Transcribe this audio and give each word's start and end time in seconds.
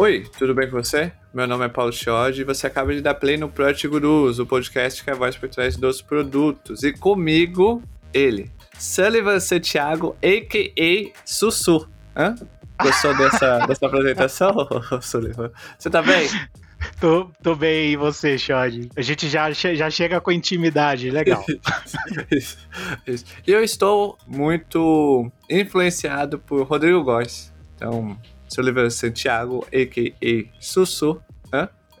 Oi, 0.00 0.24
tudo 0.38 0.54
bem 0.54 0.70
com 0.70 0.82
você? 0.82 1.12
Meu 1.34 1.46
nome 1.46 1.66
é 1.66 1.68
Paulo 1.68 1.92
Chiodi 1.92 2.40
e 2.40 2.44
você 2.44 2.66
acaba 2.66 2.90
de 2.94 3.02
dar 3.02 3.14
play 3.16 3.36
no 3.36 3.50
Project 3.50 3.86
Gurus, 3.86 4.38
o 4.38 4.46
podcast 4.46 5.04
que 5.04 5.10
é 5.10 5.12
a 5.12 5.16
voz 5.16 5.36
por 5.36 5.46
trás 5.50 5.76
dos 5.76 6.00
produtos. 6.00 6.82
E 6.82 6.90
comigo, 6.90 7.82
ele, 8.10 8.50
Sullivan 8.78 9.38
Santiago, 9.38 10.16
a.k.a. 10.22 11.20
Sussu. 11.22 11.86
Hã? 12.16 12.34
Gostou 12.82 13.14
dessa, 13.14 13.58
dessa 13.68 13.86
apresentação, 13.86 14.54
Sullivan? 15.02 15.50
Você 15.78 15.90
tá 15.90 16.00
bem? 16.00 16.26
Tô, 16.98 17.30
tô 17.42 17.54
bem, 17.54 17.90
e 17.90 17.96
você, 17.96 18.38
Xod? 18.38 18.88
A 18.96 19.02
gente 19.02 19.28
já, 19.28 19.50
já 19.52 19.90
chega 19.90 20.18
com 20.18 20.32
intimidade, 20.32 21.10
legal. 21.10 21.44
isso, 22.32 22.56
isso. 23.06 23.26
E 23.46 23.52
eu 23.52 23.62
estou 23.62 24.16
muito 24.26 25.30
influenciado 25.50 26.38
por 26.38 26.62
Rodrigo 26.62 27.04
Góes. 27.04 27.52
Então, 27.76 28.18
Sullivan 28.52 28.90
Santiago, 28.90 29.66
a.k.a. 29.72 30.60
Sussu, 30.60 31.22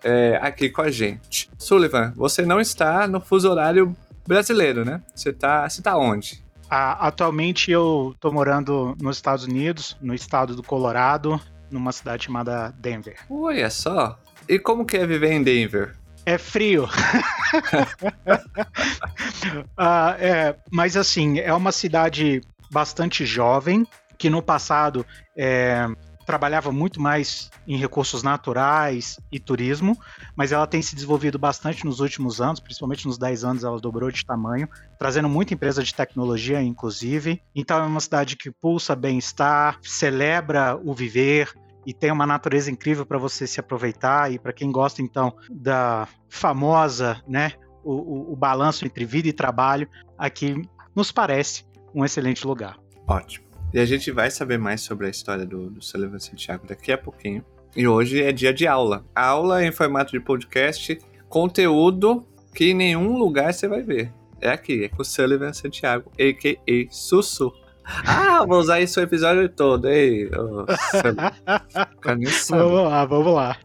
é, 0.02 0.38
aqui 0.42 0.68
com 0.68 0.82
a 0.82 0.90
gente. 0.90 1.50
Sullivan, 1.58 2.12
você 2.16 2.42
não 2.42 2.60
está 2.60 3.06
no 3.06 3.20
fuso 3.20 3.50
horário 3.50 3.94
brasileiro, 4.26 4.84
né? 4.84 5.00
Você 5.14 5.30
está 5.30 5.68
você 5.68 5.82
tá 5.82 5.96
onde? 5.96 6.42
Ah, 6.68 7.08
atualmente 7.08 7.70
eu 7.70 8.12
estou 8.14 8.32
morando 8.32 8.96
nos 9.00 9.16
Estados 9.16 9.44
Unidos, 9.44 9.96
no 10.00 10.14
estado 10.14 10.54
do 10.54 10.62
Colorado, 10.62 11.40
numa 11.70 11.92
cidade 11.92 12.24
chamada 12.24 12.72
Denver. 12.78 13.16
Olha 13.28 13.68
só. 13.70 14.18
E 14.48 14.58
como 14.58 14.84
que 14.84 14.96
é 14.96 15.06
viver 15.06 15.32
em 15.32 15.42
Denver? 15.42 15.96
É 16.24 16.38
frio. 16.38 16.88
ah, 19.76 20.16
é, 20.18 20.54
mas 20.70 20.96
assim, 20.96 21.40
é 21.40 21.52
uma 21.52 21.72
cidade 21.72 22.40
bastante 22.70 23.26
jovem, 23.26 23.86
que 24.16 24.30
no 24.30 24.40
passado 24.40 25.04
é, 25.36 25.88
trabalhava 26.30 26.70
muito 26.70 27.00
mais 27.00 27.50
em 27.66 27.76
recursos 27.76 28.22
naturais 28.22 29.18
e 29.32 29.40
turismo, 29.40 29.98
mas 30.36 30.52
ela 30.52 30.64
tem 30.64 30.80
se 30.80 30.94
desenvolvido 30.94 31.40
bastante 31.40 31.84
nos 31.84 31.98
últimos 31.98 32.40
anos, 32.40 32.60
principalmente 32.60 33.04
nos 33.04 33.18
10 33.18 33.42
anos 33.42 33.64
ela 33.64 33.80
dobrou 33.80 34.12
de 34.12 34.24
tamanho, 34.24 34.68
trazendo 34.96 35.28
muita 35.28 35.54
empresa 35.54 35.82
de 35.82 35.92
tecnologia, 35.92 36.62
inclusive. 36.62 37.42
Então 37.52 37.80
é 37.80 37.82
uma 37.82 37.98
cidade 37.98 38.36
que 38.36 38.48
pulsa 38.48 38.94
bem-estar, 38.94 39.80
celebra 39.82 40.80
o 40.84 40.94
viver, 40.94 41.52
e 41.84 41.92
tem 41.92 42.12
uma 42.12 42.26
natureza 42.26 42.70
incrível 42.70 43.04
para 43.04 43.18
você 43.18 43.44
se 43.44 43.58
aproveitar 43.58 44.30
e 44.30 44.38
para 44.38 44.52
quem 44.52 44.70
gosta 44.70 45.02
então 45.02 45.34
da 45.50 46.06
famosa, 46.28 47.20
né, 47.26 47.54
o, 47.82 47.92
o, 47.92 48.32
o, 48.32 48.36
balanço 48.36 48.84
entre 48.84 49.04
vida 49.04 49.26
e 49.28 49.32
trabalho, 49.32 49.88
aqui 50.16 50.62
nos 50.94 51.10
parece 51.10 51.64
um 51.92 52.04
excelente 52.04 52.46
lugar. 52.46 52.78
Ótimo. 53.08 53.49
E 53.72 53.78
a 53.78 53.84
gente 53.84 54.10
vai 54.10 54.30
saber 54.30 54.58
mais 54.58 54.80
sobre 54.80 55.06
a 55.06 55.10
história 55.10 55.46
do, 55.46 55.70
do 55.70 55.82
Sullivan 55.82 56.18
Santiago 56.18 56.66
daqui 56.66 56.90
a 56.90 56.98
pouquinho. 56.98 57.44
E 57.76 57.86
hoje 57.86 58.20
é 58.20 58.32
dia 58.32 58.52
de 58.52 58.66
aula. 58.66 59.04
Aula 59.14 59.64
em 59.64 59.70
formato 59.70 60.10
de 60.10 60.18
podcast, 60.18 60.98
conteúdo 61.28 62.26
que 62.52 62.70
em 62.70 62.74
nenhum 62.74 63.16
lugar 63.16 63.54
você 63.54 63.68
vai 63.68 63.82
ver. 63.82 64.12
É 64.40 64.50
aqui, 64.50 64.84
é 64.84 64.88
com 64.88 65.02
o 65.02 65.04
Sullivan 65.04 65.52
Santiago, 65.52 66.10
a.k.a. 66.18 66.90
Sussu. 66.90 67.52
Ah, 67.84 68.44
vou 68.46 68.58
usar 68.58 68.80
isso 68.80 68.98
o 68.98 69.02
episódio 69.02 69.48
todo, 69.48 69.88
ei. 69.88 70.28
Oh, 70.28 70.64
vamos 72.50 72.84
lá, 72.84 73.04
vamos 73.04 73.34
lá. 73.34 73.56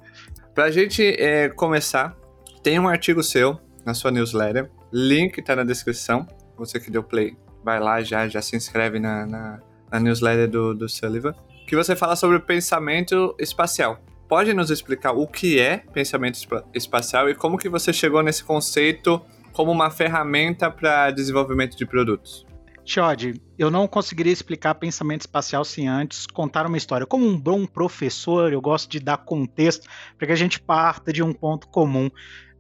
Pra 0.53 0.69
gente 0.69 1.03
é, 1.03 1.49
começar, 1.49 2.15
tem 2.61 2.79
um 2.79 2.87
artigo 2.87 3.23
seu 3.23 3.59
na 3.85 3.93
sua 3.93 4.11
newsletter. 4.11 4.69
Link 4.91 5.41
tá 5.41 5.55
na 5.55 5.63
descrição. 5.63 6.27
Você 6.57 6.79
que 6.79 6.91
deu 6.91 7.03
play, 7.03 7.35
vai 7.63 7.79
lá 7.79 8.01
já, 8.01 8.27
já 8.27 8.41
se 8.41 8.55
inscreve 8.55 8.99
na, 8.99 9.25
na 9.25 9.59
na 9.91 10.00
newsletter 10.00 10.50
do, 10.50 10.73
do 10.73 10.89
Sullivan, 10.89 11.33
que 11.67 11.75
você 11.75 11.95
fala 11.95 12.16
sobre 12.16 12.39
pensamento 12.39 13.36
espacial. 13.39 14.00
Pode 14.28 14.53
nos 14.53 14.72
explicar 14.72 15.12
o 15.12 15.28
que 15.28 15.59
é 15.59 15.78
pensamento 15.78 16.40
espacial 16.73 17.29
e 17.29 17.35
como 17.35 17.57
que 17.57 17.69
você 17.69 17.94
chegou 17.94 18.24
nesse 18.24 18.44
conceito 18.44 19.22
como 19.53 19.72
uma 19.72 19.90
ferramenta 19.90 20.69
para 20.69 21.12
desenvolvimento 21.12 21.78
de 21.78 21.85
produtos? 21.85 22.45
Chod, 22.84 23.41
eu 23.57 23.72
não 23.72 23.88
conseguiria 23.88 24.31
explicar 24.31 24.75
pensamento 24.75 25.22
espacial 25.22 25.66
sem 25.66 25.88
antes 25.88 26.28
contar 26.28 26.68
uma 26.68 26.78
história. 26.78 27.06
Como 27.06 27.25
um 27.25 27.35
bom 27.35 27.66
professor, 27.66 28.53
eu 28.53 28.62
gosto 28.62 28.91
de 28.91 29.00
dar 29.00 29.18
contexto 29.18 29.88
para 30.18 30.28
que 30.28 30.34
a 30.34 30.35
gente 30.35 30.59
parta 30.59 31.12
de 31.12 31.24
um 31.24 31.34
ponto 31.34 31.68
comum 31.68 32.07
uh, 32.07 32.12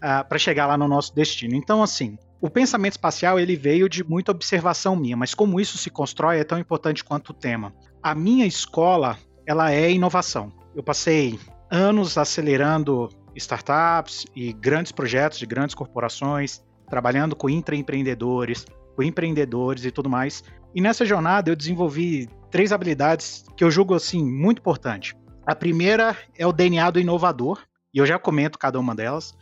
ah, 0.01 0.23
para 0.23 0.39
chegar 0.39 0.65
lá 0.65 0.77
no 0.77 0.87
nosso 0.87 1.13
destino. 1.13 1.55
Então, 1.55 1.83
assim, 1.83 2.17
o 2.41 2.49
pensamento 2.49 2.93
espacial 2.93 3.39
ele 3.39 3.55
veio 3.55 3.89
de 3.89 4.03
muita 4.03 4.31
observação 4.31 4.95
minha, 4.95 5.17
mas 5.17 5.33
como 5.33 5.59
isso 5.59 5.77
se 5.77 5.89
constrói 5.89 6.39
é 6.39 6.43
tão 6.43 6.59
importante 6.59 7.03
quanto 7.03 7.29
o 7.29 7.33
tema. 7.33 7.73
A 8.03 8.13
minha 8.13 8.45
escola, 8.45 9.17
ela 9.45 9.71
é 9.71 9.91
inovação. 9.91 10.51
Eu 10.75 10.83
passei 10.83 11.39
anos 11.71 12.17
acelerando 12.17 13.09
startups 13.35 14.25
e 14.35 14.53
grandes 14.53 14.91
projetos 14.91 15.39
de 15.39 15.45
grandes 15.45 15.75
corporações, 15.75 16.61
trabalhando 16.89 17.35
com 17.35 17.49
intraempreendedores, 17.49 18.65
com 18.95 19.03
empreendedores 19.03 19.85
e 19.85 19.91
tudo 19.91 20.09
mais. 20.09 20.43
E 20.73 20.81
nessa 20.81 21.05
jornada 21.05 21.49
eu 21.49 21.55
desenvolvi 21.55 22.29
três 22.51 22.71
habilidades 22.71 23.43
que 23.55 23.63
eu 23.63 23.71
julgo 23.71 23.93
assim 23.93 24.23
muito 24.23 24.59
importante. 24.59 25.15
A 25.45 25.55
primeira 25.55 26.17
é 26.37 26.45
o 26.45 26.51
DNA 26.51 26.89
do 26.91 26.99
inovador, 26.99 27.61
e 27.93 27.97
eu 27.97 28.05
já 28.05 28.19
comento 28.19 28.59
cada 28.59 28.79
uma 28.79 28.93
delas. 28.93 29.33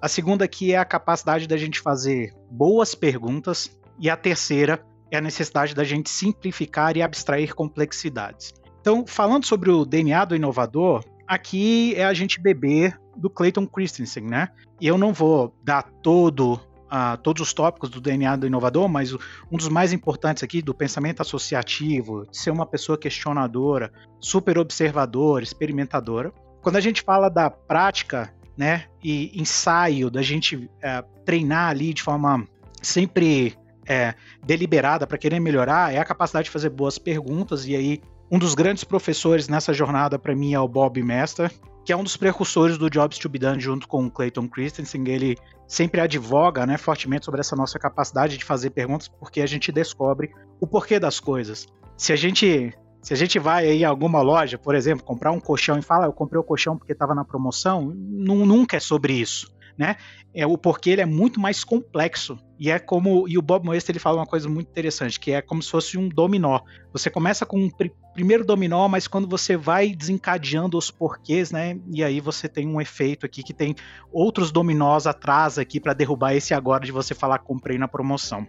A 0.00 0.08
segunda 0.08 0.44
aqui 0.44 0.72
é 0.72 0.78
a 0.78 0.84
capacidade 0.84 1.46
da 1.46 1.56
gente 1.56 1.80
fazer 1.80 2.34
boas 2.50 2.94
perguntas. 2.94 3.70
E 3.98 4.10
a 4.10 4.16
terceira 4.16 4.84
é 5.10 5.16
a 5.16 5.20
necessidade 5.20 5.74
da 5.74 5.84
gente 5.84 6.10
simplificar 6.10 6.96
e 6.96 7.02
abstrair 7.02 7.54
complexidades. 7.54 8.52
Então, 8.80 9.06
falando 9.06 9.46
sobre 9.46 9.70
o 9.70 9.84
DNA 9.84 10.24
do 10.24 10.36
inovador, 10.36 11.04
aqui 11.26 11.94
é 11.96 12.04
a 12.04 12.12
gente 12.12 12.40
beber 12.40 12.98
do 13.16 13.30
Clayton 13.30 13.66
Christensen, 13.66 14.24
né? 14.24 14.48
E 14.80 14.86
eu 14.86 14.98
não 14.98 15.12
vou 15.12 15.54
dar 15.62 15.84
todo 16.02 16.60
uh, 16.94 17.16
todos 17.22 17.42
os 17.42 17.52
tópicos 17.52 17.90
do 17.90 18.00
DNA 18.00 18.36
do 18.36 18.46
inovador, 18.46 18.88
mas 18.88 19.12
um 19.50 19.56
dos 19.56 19.68
mais 19.68 19.92
importantes 19.92 20.42
aqui 20.42 20.60
do 20.60 20.74
pensamento 20.74 21.22
associativo, 21.22 22.26
de 22.30 22.36
ser 22.36 22.50
uma 22.50 22.66
pessoa 22.66 22.98
questionadora, 22.98 23.92
super 24.20 24.58
observadora, 24.58 25.44
experimentadora. 25.44 26.32
Quando 26.62 26.76
a 26.76 26.80
gente 26.80 27.02
fala 27.02 27.28
da 27.28 27.50
prática 27.50 28.34
né, 28.56 28.84
e 29.02 29.32
ensaio 29.40 30.10
da 30.10 30.22
gente 30.22 30.70
é, 30.82 31.02
treinar 31.24 31.70
ali 31.70 31.92
de 31.92 32.02
forma 32.02 32.46
sempre 32.80 33.56
é, 33.86 34.14
deliberada 34.44 35.06
para 35.06 35.18
querer 35.18 35.40
melhorar 35.40 35.92
é 35.92 35.98
a 35.98 36.04
capacidade 36.04 36.44
de 36.44 36.50
fazer 36.50 36.70
boas 36.70 36.98
perguntas. 36.98 37.66
E 37.66 37.74
aí, 37.74 38.00
um 38.30 38.38
dos 38.38 38.54
grandes 38.54 38.84
professores 38.84 39.48
nessa 39.48 39.72
jornada 39.72 40.18
para 40.18 40.34
mim 40.34 40.54
é 40.54 40.60
o 40.60 40.68
Bob 40.68 41.02
Mester, 41.02 41.50
que 41.84 41.92
é 41.92 41.96
um 41.96 42.02
dos 42.02 42.16
precursores 42.16 42.78
do 42.78 42.88
Jobs 42.88 43.18
to 43.18 43.28
be 43.28 43.38
Done 43.38 43.60
junto 43.60 43.86
com 43.86 44.06
o 44.06 44.10
Clayton 44.10 44.48
Christensen. 44.48 45.06
Ele 45.06 45.36
sempre 45.68 46.00
advoga 46.00 46.66
né, 46.66 46.78
fortemente 46.78 47.24
sobre 47.24 47.40
essa 47.40 47.54
nossa 47.54 47.78
capacidade 47.78 48.38
de 48.38 48.44
fazer 48.44 48.70
perguntas, 48.70 49.08
porque 49.08 49.40
a 49.40 49.46
gente 49.46 49.70
descobre 49.70 50.30
o 50.60 50.66
porquê 50.66 50.98
das 50.98 51.20
coisas. 51.20 51.66
Se 51.96 52.12
a 52.12 52.16
gente 52.16 52.72
se 53.04 53.12
a 53.12 53.16
gente 53.16 53.38
vai 53.38 53.66
aí 53.66 53.82
em 53.82 53.84
alguma 53.84 54.22
loja, 54.22 54.56
por 54.56 54.74
exemplo, 54.74 55.04
comprar 55.04 55.30
um 55.30 55.38
colchão 55.38 55.78
e 55.78 55.82
fala, 55.82 56.06
eu 56.06 56.12
comprei 56.12 56.40
o 56.40 56.42
colchão 56.42 56.74
porque 56.78 56.92
estava 56.92 57.14
na 57.14 57.22
promoção, 57.22 57.92
nunca 57.94 58.78
é 58.78 58.80
sobre 58.80 59.12
isso, 59.12 59.54
né? 59.76 59.96
É 60.32 60.46
o 60.46 60.56
porquê 60.56 60.88
ele 60.88 61.02
é 61.02 61.06
muito 61.06 61.38
mais 61.38 61.62
complexo 61.62 62.38
e 62.58 62.70
é 62.70 62.78
como 62.78 63.28
e 63.28 63.36
o 63.36 63.42
Bob 63.42 63.66
Moesta 63.66 63.92
ele 63.92 63.98
fala 63.98 64.20
uma 64.20 64.26
coisa 64.26 64.48
muito 64.48 64.70
interessante, 64.70 65.20
que 65.20 65.32
é 65.32 65.42
como 65.42 65.62
se 65.62 65.70
fosse 65.70 65.98
um 65.98 66.08
dominó. 66.08 66.60
Você 66.94 67.10
começa 67.10 67.44
com 67.44 67.58
um 67.58 67.68
pr 67.68 67.88
primeiro 68.14 68.42
dominó, 68.42 68.88
mas 68.88 69.06
quando 69.06 69.28
você 69.28 69.54
vai 69.54 69.94
desencadeando 69.94 70.78
os 70.78 70.90
porquês, 70.90 71.50
né? 71.52 71.78
E 71.92 72.02
aí 72.02 72.20
você 72.20 72.48
tem 72.48 72.66
um 72.66 72.80
efeito 72.80 73.26
aqui 73.26 73.42
que 73.42 73.52
tem 73.52 73.74
outros 74.10 74.50
dominós 74.50 75.06
atrás 75.06 75.58
aqui 75.58 75.78
para 75.78 75.92
derrubar 75.92 76.34
esse 76.34 76.54
agora 76.54 76.86
de 76.86 76.92
você 76.92 77.14
falar 77.14 77.40
comprei 77.40 77.76
na 77.76 77.86
promoção. 77.86 78.46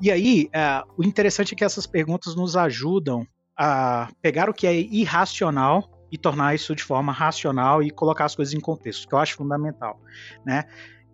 E 0.00 0.10
aí, 0.10 0.48
uh, 0.54 0.90
o 0.96 1.04
interessante 1.04 1.52
é 1.52 1.56
que 1.56 1.64
essas 1.64 1.86
perguntas 1.86 2.34
nos 2.34 2.56
ajudam 2.56 3.26
a 3.62 4.08
pegar 4.22 4.48
o 4.48 4.54
que 4.54 4.66
é 4.66 4.74
irracional 4.74 5.86
e 6.10 6.16
tornar 6.16 6.54
isso 6.54 6.74
de 6.74 6.82
forma 6.82 7.12
racional 7.12 7.82
e 7.82 7.90
colocar 7.90 8.24
as 8.24 8.34
coisas 8.34 8.54
em 8.54 8.60
contexto, 8.60 9.06
que 9.06 9.14
eu 9.14 9.18
acho 9.18 9.36
fundamental, 9.36 10.00
né? 10.46 10.64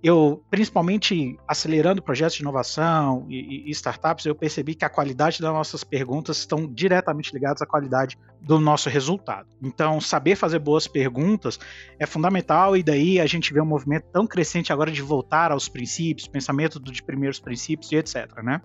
Eu, 0.01 0.45
principalmente 0.49 1.37
acelerando 1.49 2.01
projetos 2.01 2.37
de 2.37 2.43
inovação 2.43 3.27
e, 3.29 3.69
e, 3.69 3.71
startups, 3.73 4.25
eu 4.27 4.35
percebi 4.37 4.77
que 4.77 4.85
a 4.85 4.89
qualidade 4.89 5.41
das 5.41 5.53
nossas 5.53 5.83
perguntas 5.83 6.37
estão 6.37 6.73
diretamente 6.73 7.33
ligadas 7.33 7.63
à 7.63 7.67
qualidade 7.67 8.17
do 8.41 8.61
nosso 8.61 8.89
resultado. 8.89 9.49
Então, 9.61 10.01
saber 10.01 10.37
fazer 10.37 10.61
boas 10.61 10.87
perguntas 10.87 11.59
é 11.99 12.07
fundamental 12.07 12.77
e 12.77 12.83
daí 12.85 13.19
a 13.19 13.27
gente 13.27 13.53
vê 13.53 13.61
um 13.61 13.67
movimento 13.67 14.05
tão 14.13 14.25
crescente 14.25 14.73
agora 14.73 14.93
de 14.93 15.03
voltar 15.03 15.51
aos 15.51 15.69
princípios, 15.69 16.29
pensamento 16.29 16.79
de 16.79 17.03
primeiros 17.03 17.41
princípios 17.41 17.91
e 17.91 17.97
etc, 17.97 18.43
né? 18.45 18.61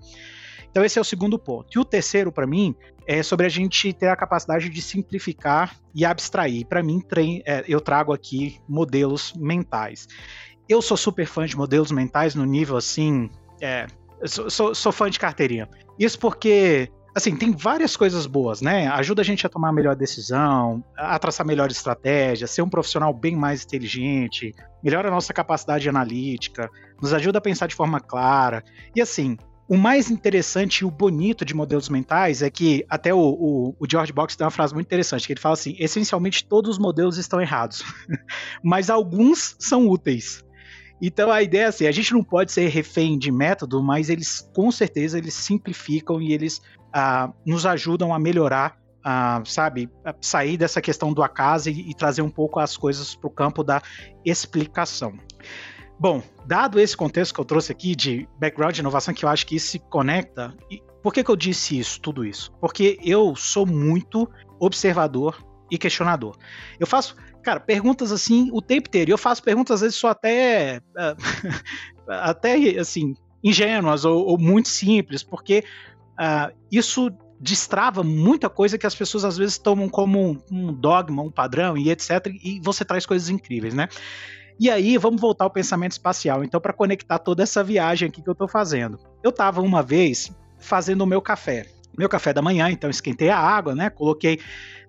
Então 0.71 0.83
esse 0.83 0.97
é 0.97 1.01
o 1.01 1.05
segundo 1.05 1.37
ponto. 1.37 1.67
E 1.75 1.79
o 1.79 1.85
terceiro, 1.85 2.31
para 2.31 2.47
mim, 2.47 2.73
é 3.05 3.21
sobre 3.21 3.45
a 3.45 3.49
gente 3.49 3.91
ter 3.93 4.07
a 4.07 4.15
capacidade 4.15 4.69
de 4.69 4.81
simplificar 4.81 5.75
e 5.93 6.05
abstrair. 6.05 6.65
Para 6.65 6.81
mim, 6.81 7.01
é, 7.45 7.63
eu 7.67 7.81
trago 7.81 8.13
aqui 8.13 8.59
modelos 8.67 9.33
mentais. 9.35 10.07
Eu 10.67 10.81
sou 10.81 10.95
super 10.95 11.27
fã 11.27 11.45
de 11.45 11.57
modelos 11.57 11.91
mentais 11.91 12.35
no 12.35 12.45
nível 12.45 12.77
assim. 12.77 13.29
É, 13.61 13.85
sou, 14.25 14.49
sou, 14.49 14.73
sou 14.73 14.91
fã 14.91 15.09
de 15.09 15.19
carteirinha. 15.19 15.69
Isso 15.99 16.17
porque 16.17 16.89
assim, 17.13 17.35
tem 17.35 17.51
várias 17.51 17.97
coisas 17.97 18.25
boas, 18.25 18.61
né? 18.61 18.87
Ajuda 18.87 19.21
a 19.21 19.25
gente 19.25 19.45
a 19.45 19.49
tomar 19.49 19.69
a 19.69 19.73
melhor 19.73 19.95
decisão, 19.95 20.83
a 20.95 21.19
traçar 21.19 21.45
melhor 21.45 21.69
estratégia, 21.69 22.47
ser 22.47 22.61
um 22.61 22.69
profissional 22.69 23.13
bem 23.13 23.35
mais 23.35 23.65
inteligente, 23.65 24.55
melhora 24.81 25.09
a 25.09 25.11
nossa 25.11 25.33
capacidade 25.33 25.87
analítica, 25.89 26.69
nos 27.01 27.13
ajuda 27.13 27.39
a 27.39 27.41
pensar 27.41 27.67
de 27.67 27.75
forma 27.75 27.99
clara. 27.99 28.63
E 28.95 29.01
assim, 29.01 29.37
o 29.71 29.77
mais 29.77 30.11
interessante 30.11 30.79
e 30.79 30.85
o 30.85 30.91
bonito 30.91 31.45
de 31.45 31.53
modelos 31.53 31.87
mentais 31.87 32.41
é 32.41 32.49
que 32.49 32.85
até 32.89 33.13
o, 33.13 33.17
o, 33.17 33.75
o, 33.79 33.89
George 33.89 34.11
Box 34.11 34.35
tem 34.35 34.43
uma 34.43 34.51
frase 34.51 34.73
muito 34.73 34.87
interessante, 34.87 35.25
que 35.25 35.31
ele 35.31 35.39
fala 35.39 35.53
assim, 35.53 35.77
essencialmente 35.79 36.43
todos 36.43 36.71
os 36.71 36.77
modelos 36.77 37.17
estão 37.17 37.39
errados, 37.39 37.81
mas 38.61 38.89
alguns 38.89 39.55
são 39.57 39.87
úteis. 39.87 40.43
Então 41.01 41.31
a 41.31 41.41
ideia 41.41 41.61
é 41.61 41.65
assim, 41.67 41.87
a 41.87 41.91
gente 41.93 42.11
não 42.11 42.21
pode 42.21 42.51
ser 42.51 42.67
refém 42.67 43.17
de 43.17 43.31
método, 43.31 43.81
mas 43.81 44.09
eles 44.09 44.45
com 44.53 44.69
certeza 44.73 45.17
eles 45.17 45.35
simplificam 45.35 46.21
e 46.21 46.33
eles 46.33 46.57
uh, 46.93 47.33
nos 47.45 47.65
ajudam 47.65 48.13
a 48.13 48.19
melhorar, 48.19 48.77
uh, 48.97 49.49
sabe, 49.49 49.89
a 50.03 50.13
sair 50.19 50.57
dessa 50.57 50.81
questão 50.81 51.13
do 51.13 51.23
acaso 51.23 51.69
e, 51.69 51.91
e 51.91 51.93
trazer 51.93 52.21
um 52.21 52.29
pouco 52.29 52.59
as 52.59 52.75
coisas 52.75 53.15
para 53.15 53.27
o 53.29 53.31
campo 53.31 53.63
da 53.63 53.81
explicação. 54.25 55.17
Bom, 56.01 56.23
dado 56.47 56.79
esse 56.79 56.97
contexto 56.97 57.31
que 57.31 57.39
eu 57.39 57.45
trouxe 57.45 57.71
aqui 57.71 57.95
de 57.95 58.27
background 58.39 58.73
de 58.73 58.81
inovação, 58.81 59.13
que 59.13 59.23
eu 59.23 59.29
acho 59.29 59.45
que 59.45 59.55
isso 59.55 59.67
se 59.67 59.77
conecta, 59.77 60.51
e 60.67 60.81
por 61.03 61.13
que, 61.13 61.23
que 61.23 61.29
eu 61.29 61.35
disse 61.35 61.77
isso, 61.77 62.01
tudo 62.01 62.25
isso? 62.25 62.51
Porque 62.59 62.97
eu 63.03 63.35
sou 63.35 63.67
muito 63.67 64.27
observador 64.59 65.37
e 65.69 65.77
questionador. 65.77 66.35
Eu 66.79 66.87
faço 66.87 67.15
cara, 67.43 67.59
perguntas 67.59 68.11
assim 68.11 68.49
o 68.51 68.63
tempo 68.63 68.87
inteiro. 68.87 69.11
E 69.11 69.13
eu 69.13 69.17
faço 69.17 69.43
perguntas, 69.43 69.75
às 69.75 69.81
vezes, 69.81 69.95
só 69.95 70.07
até. 70.07 70.81
até, 72.09 72.55
assim, 72.79 73.13
ingênuas 73.43 74.03
ou, 74.03 74.25
ou 74.25 74.39
muito 74.39 74.69
simples, 74.69 75.21
porque 75.21 75.63
uh, 76.13 76.51
isso 76.71 77.11
destrava 77.39 78.03
muita 78.03 78.49
coisa 78.49 78.75
que 78.75 78.87
as 78.87 78.95
pessoas 78.95 79.23
às 79.23 79.37
vezes 79.37 79.59
tomam 79.59 79.87
como 79.87 80.19
um, 80.19 80.41
um 80.51 80.73
dogma, 80.73 81.21
um 81.21 81.31
padrão 81.31 81.77
e 81.77 81.91
etc. 81.91 82.25
E 82.43 82.59
você 82.59 82.83
traz 82.83 83.05
coisas 83.05 83.29
incríveis, 83.29 83.75
né? 83.75 83.87
E 84.61 84.69
aí, 84.69 84.95
vamos 84.95 85.19
voltar 85.19 85.45
ao 85.45 85.49
pensamento 85.49 85.93
espacial. 85.93 86.43
Então, 86.43 86.61
para 86.61 86.71
conectar 86.71 87.17
toda 87.17 87.41
essa 87.41 87.63
viagem 87.63 88.07
aqui 88.07 88.21
que 88.21 88.29
eu 88.29 88.33
estou 88.33 88.47
fazendo. 88.47 88.99
Eu 89.23 89.31
estava 89.31 89.59
uma 89.59 89.81
vez 89.81 90.31
fazendo 90.59 91.01
o 91.01 91.07
meu 91.07 91.19
café. 91.19 91.65
Meu 91.97 92.07
café 92.07 92.31
da 92.31 92.43
manhã, 92.43 92.69
então 92.69 92.87
esquentei 92.87 93.29
a 93.29 93.39
água, 93.39 93.73
né? 93.73 93.89
Coloquei 93.89 94.39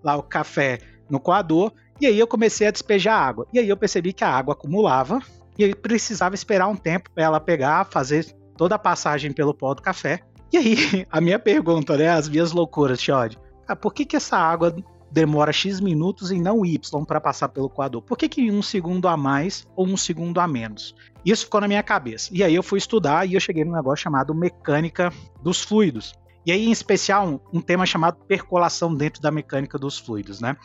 lá 0.04 0.14
o 0.14 0.22
café 0.22 0.78
no 1.08 1.18
coador 1.18 1.72
e 1.98 2.06
aí 2.06 2.18
eu 2.18 2.26
comecei 2.26 2.66
a 2.66 2.70
despejar 2.70 3.18
água. 3.18 3.46
E 3.50 3.58
aí 3.58 3.66
eu 3.66 3.76
percebi 3.78 4.12
que 4.12 4.22
a 4.22 4.28
água 4.28 4.52
acumulava 4.52 5.22
e 5.58 5.64
aí 5.64 5.74
precisava 5.74 6.34
esperar 6.34 6.68
um 6.68 6.76
tempo 6.76 7.10
para 7.10 7.24
ela 7.24 7.40
pegar, 7.40 7.86
fazer 7.86 8.26
toda 8.58 8.74
a 8.74 8.78
passagem 8.78 9.32
pelo 9.32 9.54
pó 9.54 9.72
do 9.72 9.80
café. 9.80 10.20
E 10.52 10.58
aí, 10.58 11.06
a 11.10 11.18
minha 11.18 11.38
pergunta, 11.38 11.96
né, 11.96 12.10
as 12.10 12.28
minhas 12.28 12.52
loucuras, 12.52 13.00
Chod, 13.00 13.38
ah, 13.66 13.74
por 13.74 13.94
que 13.94 14.04
que 14.04 14.16
essa 14.16 14.36
água 14.36 14.76
demora 15.12 15.52
X 15.52 15.78
minutos 15.78 16.32
e 16.32 16.40
não 16.40 16.64
Y 16.64 17.04
para 17.04 17.20
passar 17.20 17.48
pelo 17.50 17.68
coador? 17.68 18.00
Por 18.00 18.16
que, 18.16 18.28
que 18.28 18.50
um 18.50 18.62
segundo 18.62 19.06
a 19.06 19.16
mais 19.16 19.66
ou 19.76 19.86
um 19.86 19.96
segundo 19.96 20.40
a 20.40 20.48
menos? 20.48 20.94
Isso 21.24 21.44
ficou 21.44 21.60
na 21.60 21.68
minha 21.68 21.82
cabeça. 21.82 22.30
E 22.32 22.42
aí 22.42 22.54
eu 22.54 22.62
fui 22.62 22.78
estudar 22.78 23.28
e 23.28 23.34
eu 23.34 23.40
cheguei 23.40 23.64
num 23.64 23.74
negócio 23.74 24.02
chamado 24.02 24.34
mecânica 24.34 25.12
dos 25.42 25.62
fluidos. 25.62 26.14
E 26.44 26.50
aí, 26.50 26.66
em 26.66 26.72
especial, 26.72 27.40
um, 27.52 27.60
tema 27.60 27.86
chamado 27.86 28.24
percolação 28.26 28.92
dentro 28.92 29.22
da 29.22 29.30
mecânica 29.30 29.78
dos 29.78 29.98
fluidos, 29.98 30.40
né? 30.40 30.56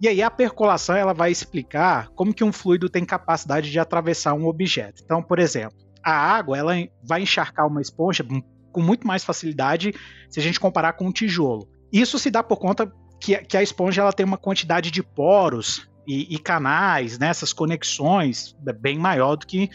E 0.00 0.08
aí 0.08 0.22
a 0.22 0.30
percolação 0.30 0.96
ela 0.96 1.14
vai 1.14 1.30
explicar 1.30 2.08
como 2.10 2.34
que 2.34 2.44
um 2.44 2.52
fluido 2.52 2.90
tem 2.90 3.04
capacidade 3.04 3.70
de 3.70 3.78
atravessar 3.78 4.34
um 4.34 4.46
objeto. 4.46 5.02
Então, 5.02 5.22
por 5.22 5.38
exemplo, 5.38 5.78
a 6.02 6.12
água 6.12 6.58
ela 6.58 6.74
vai 7.02 7.22
encharcar 7.22 7.66
uma 7.66 7.80
esponja 7.80 8.26
com 8.70 8.82
muito 8.82 9.06
mais 9.06 9.24
facilidade 9.24 9.94
se 10.28 10.40
a 10.40 10.42
gente 10.42 10.60
comparar 10.60 10.94
com 10.94 11.06
um 11.06 11.12
tijolo. 11.12 11.68
Isso 11.90 12.18
se 12.18 12.28
dá 12.28 12.42
por 12.42 12.58
conta 12.58 12.92
que, 13.24 13.36
que 13.38 13.56
a 13.56 13.62
esponja 13.62 14.02
ela 14.02 14.12
tem 14.12 14.26
uma 14.26 14.36
quantidade 14.36 14.90
de 14.90 15.02
poros 15.02 15.88
e, 16.06 16.34
e 16.34 16.38
canais, 16.38 17.18
né, 17.18 17.28
essas 17.28 17.54
conexões 17.54 18.54
bem 18.78 18.98
maior 18.98 19.36
do 19.36 19.46
que, 19.46 19.70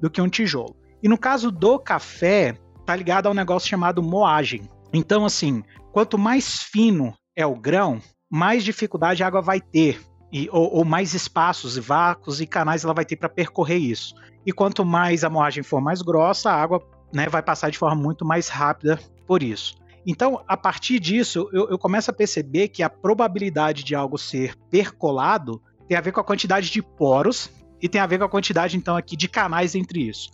do 0.00 0.08
que 0.08 0.20
um 0.20 0.28
tijolo. 0.28 0.76
E 1.02 1.08
no 1.08 1.18
caso 1.18 1.50
do 1.50 1.80
café, 1.80 2.56
tá 2.86 2.94
ligado 2.94 3.26
a 3.26 3.30
um 3.30 3.34
negócio 3.34 3.68
chamado 3.68 4.00
moagem. 4.00 4.70
Então, 4.92 5.24
assim, 5.24 5.64
quanto 5.90 6.16
mais 6.16 6.62
fino 6.62 7.12
é 7.34 7.44
o 7.44 7.56
grão, 7.56 8.00
mais 8.30 8.62
dificuldade 8.62 9.24
a 9.24 9.26
água 9.26 9.42
vai 9.42 9.60
ter, 9.60 10.00
e, 10.32 10.48
ou, 10.52 10.76
ou 10.76 10.84
mais 10.84 11.12
espaços, 11.12 11.76
vácuos 11.76 12.40
e 12.40 12.46
canais 12.46 12.84
ela 12.84 12.94
vai 12.94 13.04
ter 13.04 13.16
para 13.16 13.28
percorrer 13.28 13.78
isso. 13.78 14.14
E 14.46 14.52
quanto 14.52 14.84
mais 14.84 15.24
a 15.24 15.30
moagem 15.30 15.64
for 15.64 15.80
mais 15.80 16.02
grossa, 16.02 16.52
a 16.52 16.62
água 16.62 16.80
né, 17.12 17.28
vai 17.28 17.42
passar 17.42 17.70
de 17.70 17.78
forma 17.78 18.00
muito 18.00 18.24
mais 18.24 18.48
rápida 18.48 18.98
por 19.26 19.42
isso. 19.42 19.74
Então, 20.06 20.42
a 20.48 20.56
partir 20.56 20.98
disso, 20.98 21.48
eu, 21.52 21.70
eu, 21.70 21.78
começo 21.78 22.10
a 22.10 22.14
perceber 22.14 22.68
que 22.68 22.82
a 22.82 22.90
probabilidade 22.90 23.84
de 23.84 23.94
algo 23.94 24.18
ser 24.18 24.56
percolado 24.70 25.62
tem 25.86 25.96
a 25.96 26.00
ver 26.00 26.12
com 26.12 26.20
a 26.20 26.24
quantidade 26.24 26.70
de 26.70 26.82
poros 26.82 27.50
e 27.80 27.88
tem 27.88 28.00
a 28.00 28.06
ver 28.06 28.18
com 28.18 28.24
a 28.24 28.28
quantidade, 28.28 28.76
então, 28.76 28.96
aqui 28.96 29.16
de 29.16 29.28
canais 29.28 29.74
entre 29.74 30.08
isso. 30.08 30.30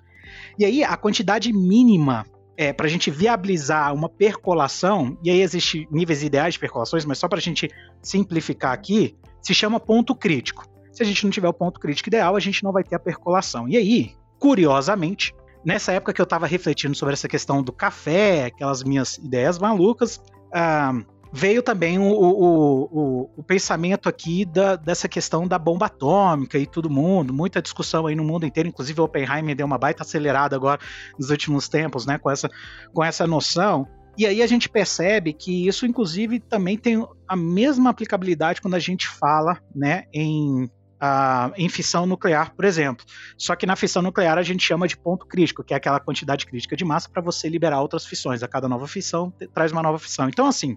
E 0.58 0.64
aí, 0.64 0.82
a 0.82 0.96
quantidade 0.96 1.52
mínima 1.52 2.24
é, 2.56 2.72
para 2.72 2.86
a 2.86 2.88
gente 2.88 3.08
viabilizar 3.08 3.94
uma 3.94 4.08
percolação, 4.08 5.16
e 5.22 5.30
aí 5.30 5.40
existem 5.40 5.86
níveis 5.92 6.24
ideais 6.24 6.54
de 6.54 6.60
percolações, 6.60 7.04
mas 7.04 7.18
só 7.18 7.28
para 7.28 7.38
a 7.38 7.42
gente 7.42 7.70
simplificar 8.02 8.72
aqui, 8.72 9.16
se 9.40 9.54
chama 9.54 9.78
ponto 9.78 10.12
crítico. 10.12 10.66
Se 10.92 11.02
a 11.02 11.06
gente 11.06 11.22
não 11.22 11.30
tiver 11.30 11.48
o 11.48 11.52
ponto 11.52 11.78
crítico 11.78 12.08
ideal, 12.08 12.34
a 12.34 12.40
gente 12.40 12.64
não 12.64 12.72
vai 12.72 12.82
ter 12.82 12.96
a 12.96 12.98
percolação. 12.98 13.68
E 13.68 13.76
aí, 13.76 14.12
curiosamente, 14.40 15.32
nessa 15.64 15.92
época 15.92 16.12
que 16.12 16.20
eu 16.20 16.24
estava 16.24 16.46
refletindo 16.46 16.94
sobre 16.94 17.14
essa 17.14 17.28
questão 17.28 17.62
do 17.62 17.72
café, 17.72 18.46
aquelas 18.46 18.82
minhas 18.82 19.18
ideias 19.18 19.58
malucas, 19.58 20.20
uh, 20.48 21.04
veio 21.32 21.62
também 21.62 21.98
o, 21.98 22.04
o, 22.04 22.82
o, 22.84 23.30
o 23.36 23.42
pensamento 23.42 24.08
aqui 24.08 24.44
da, 24.44 24.76
dessa 24.76 25.08
questão 25.08 25.46
da 25.46 25.58
bomba 25.58 25.86
atômica 25.86 26.58
e 26.58 26.66
todo 26.66 26.88
mundo, 26.88 27.32
muita 27.32 27.60
discussão 27.60 28.06
aí 28.06 28.14
no 28.14 28.24
mundo 28.24 28.46
inteiro, 28.46 28.68
inclusive 28.68 29.00
o 29.00 29.04
Oppenheimer 29.04 29.54
deu 29.54 29.66
uma 29.66 29.78
baita 29.78 30.02
acelerada 30.02 30.56
agora 30.56 30.80
nos 31.18 31.30
últimos 31.30 31.68
tempos, 31.68 32.06
né, 32.06 32.18
com 32.18 32.30
essa, 32.30 32.48
com 32.92 33.04
essa 33.04 33.26
noção. 33.26 33.86
E 34.16 34.26
aí 34.26 34.42
a 34.42 34.46
gente 34.48 34.68
percebe 34.68 35.32
que 35.32 35.68
isso, 35.68 35.86
inclusive, 35.86 36.40
também 36.40 36.76
tem 36.76 37.06
a 37.28 37.36
mesma 37.36 37.90
aplicabilidade 37.90 38.60
quando 38.60 38.74
a 38.74 38.80
gente 38.80 39.06
fala 39.06 39.60
né, 39.72 40.04
em, 40.12 40.68
uh, 41.02 41.52
em 41.56 41.68
fissão 41.68 42.06
nuclear, 42.06 42.54
por 42.54 42.64
exemplo. 42.64 43.04
Só 43.36 43.54
que 43.56 43.66
na 43.66 43.76
fissão 43.76 44.02
nuclear 44.02 44.38
a 44.38 44.42
gente 44.42 44.62
chama 44.62 44.86
de 44.86 44.96
ponto 44.96 45.26
crítico, 45.26 45.64
que 45.64 45.72
é 45.72 45.76
aquela 45.76 46.00
quantidade 46.00 46.46
crítica 46.46 46.76
de 46.76 46.84
massa 46.84 47.08
para 47.08 47.22
você 47.22 47.48
liberar 47.48 47.80
outras 47.80 48.06
fissões. 48.06 48.42
A 48.42 48.48
cada 48.48 48.68
nova 48.68 48.86
fissão 48.86 49.32
traz 49.54 49.72
uma 49.72 49.82
nova 49.82 49.98
fissão. 49.98 50.28
Então, 50.28 50.46
assim, 50.46 50.76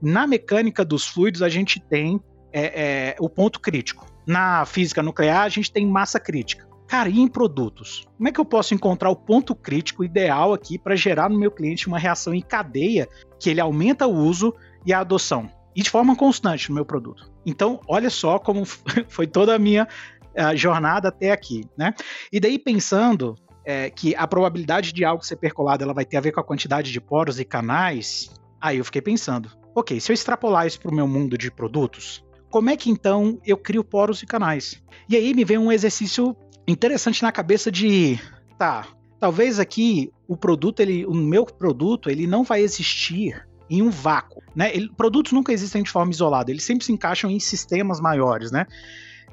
na 0.00 0.26
mecânica 0.26 0.84
dos 0.84 1.06
fluidos, 1.06 1.42
a 1.42 1.48
gente 1.48 1.80
tem 1.80 2.20
é, 2.52 3.10
é, 3.10 3.16
o 3.18 3.28
ponto 3.28 3.60
crítico. 3.60 4.06
Na 4.26 4.64
física 4.64 5.02
nuclear, 5.02 5.42
a 5.42 5.48
gente 5.48 5.70
tem 5.70 5.86
massa 5.86 6.18
crítica. 6.18 6.66
Cara, 6.86 7.08
e 7.08 7.18
em 7.18 7.26
produtos? 7.26 8.06
Como 8.16 8.28
é 8.28 8.32
que 8.32 8.38
eu 8.38 8.44
posso 8.44 8.72
encontrar 8.72 9.10
o 9.10 9.16
ponto 9.16 9.56
crítico 9.56 10.04
ideal 10.04 10.52
aqui 10.52 10.78
para 10.78 10.94
gerar 10.94 11.28
no 11.28 11.38
meu 11.38 11.50
cliente 11.50 11.88
uma 11.88 11.98
reação 11.98 12.32
em 12.32 12.40
cadeia 12.40 13.08
que 13.40 13.50
ele 13.50 13.60
aumenta 13.60 14.06
o 14.06 14.14
uso 14.14 14.54
e 14.84 14.92
a 14.92 15.00
adoção? 15.00 15.50
E 15.76 15.82
de 15.82 15.90
forma 15.90 16.16
constante 16.16 16.70
no 16.70 16.74
meu 16.74 16.84
produto. 16.84 17.30
Então, 17.44 17.80
olha 17.86 18.08
só 18.08 18.38
como 18.38 18.64
foi 19.08 19.26
toda 19.26 19.54
a 19.54 19.58
minha 19.58 19.86
a 20.34 20.54
jornada 20.54 21.08
até 21.08 21.30
aqui, 21.30 21.64
né? 21.78 21.94
E 22.32 22.40
daí 22.40 22.58
pensando 22.58 23.34
é, 23.64 23.88
que 23.88 24.14
a 24.16 24.26
probabilidade 24.26 24.92
de 24.92 25.04
algo 25.04 25.24
ser 25.24 25.36
percolado 25.36 25.82
ela 25.82 25.94
vai 25.94 26.04
ter 26.04 26.16
a 26.16 26.20
ver 26.20 26.32
com 26.32 26.40
a 26.40 26.44
quantidade 26.44 26.92
de 26.92 27.00
poros 27.00 27.40
e 27.40 27.44
canais, 27.44 28.30
aí 28.60 28.76
eu 28.78 28.84
fiquei 28.84 29.00
pensando, 29.00 29.50
Ok, 29.78 30.00
se 30.00 30.10
eu 30.10 30.14
extrapolar 30.14 30.66
isso 30.66 30.80
para 30.80 30.90
o 30.90 30.94
meu 30.94 31.06
mundo 31.06 31.36
de 31.36 31.50
produtos, 31.50 32.24
como 32.48 32.70
é 32.70 32.78
que 32.78 32.88
então 32.88 33.38
eu 33.44 33.58
crio 33.58 33.84
poros 33.84 34.22
e 34.22 34.26
canais? 34.26 34.82
E 35.06 35.14
aí 35.14 35.34
me 35.34 35.44
vem 35.44 35.58
um 35.58 35.70
exercício 35.70 36.34
interessante 36.66 37.22
na 37.22 37.30
cabeça 37.30 37.70
de, 37.70 38.18
tá, 38.58 38.88
talvez 39.20 39.60
aqui 39.60 40.10
o 40.26 40.34
produto, 40.34 40.80
ele, 40.80 41.04
o 41.04 41.12
meu 41.12 41.44
produto, 41.44 42.08
ele 42.08 42.26
não 42.26 42.42
vai 42.42 42.62
existir 42.62 43.45
em 43.68 43.82
um 43.82 43.90
vácuo, 43.90 44.42
né? 44.54 44.74
Ele, 44.74 44.88
produtos 44.96 45.32
nunca 45.32 45.52
existem 45.52 45.82
de 45.82 45.90
forma 45.90 46.12
isolada, 46.12 46.50
eles 46.50 46.64
sempre 46.64 46.84
se 46.84 46.92
encaixam 46.92 47.30
em 47.30 47.40
sistemas 47.40 48.00
maiores, 48.00 48.50
né? 48.50 48.66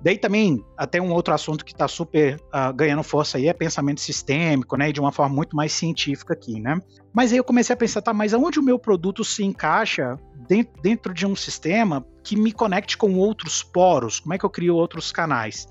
Daí 0.01 0.17
também, 0.17 0.61
até 0.77 1.01
um 1.01 1.13
outro 1.13 1.33
assunto 1.33 1.63
que 1.63 1.71
está 1.71 1.87
super 1.87 2.35
uh, 2.53 2.73
ganhando 2.73 3.03
força 3.03 3.37
aí 3.37 3.47
é 3.47 3.53
pensamento 3.53 4.01
sistêmico, 4.01 4.75
né? 4.75 4.89
E 4.89 4.93
de 4.93 4.99
uma 4.99 5.13
forma 5.13 5.33
muito 5.33 5.55
mais 5.55 5.71
científica 5.71 6.33
aqui, 6.33 6.59
né? 6.59 6.77
Mas 7.13 7.31
aí 7.31 7.37
eu 7.37 7.43
comecei 7.43 7.73
a 7.73 7.77
pensar, 7.77 8.01
tá, 8.01 8.13
mas 8.13 8.33
aonde 8.33 8.59
o 8.59 8.63
meu 8.63 8.77
produto 8.77 9.23
se 9.23 9.43
encaixa 9.45 10.17
dentro, 10.47 10.73
dentro 10.81 11.13
de 11.13 11.25
um 11.25 11.35
sistema 11.35 12.05
que 12.21 12.35
me 12.35 12.51
conecte 12.51 12.97
com 12.97 13.15
outros 13.15 13.63
poros? 13.63 14.19
Como 14.19 14.33
é 14.33 14.37
que 14.37 14.45
eu 14.45 14.49
crio 14.49 14.75
outros 14.75 15.11
canais? 15.11 15.67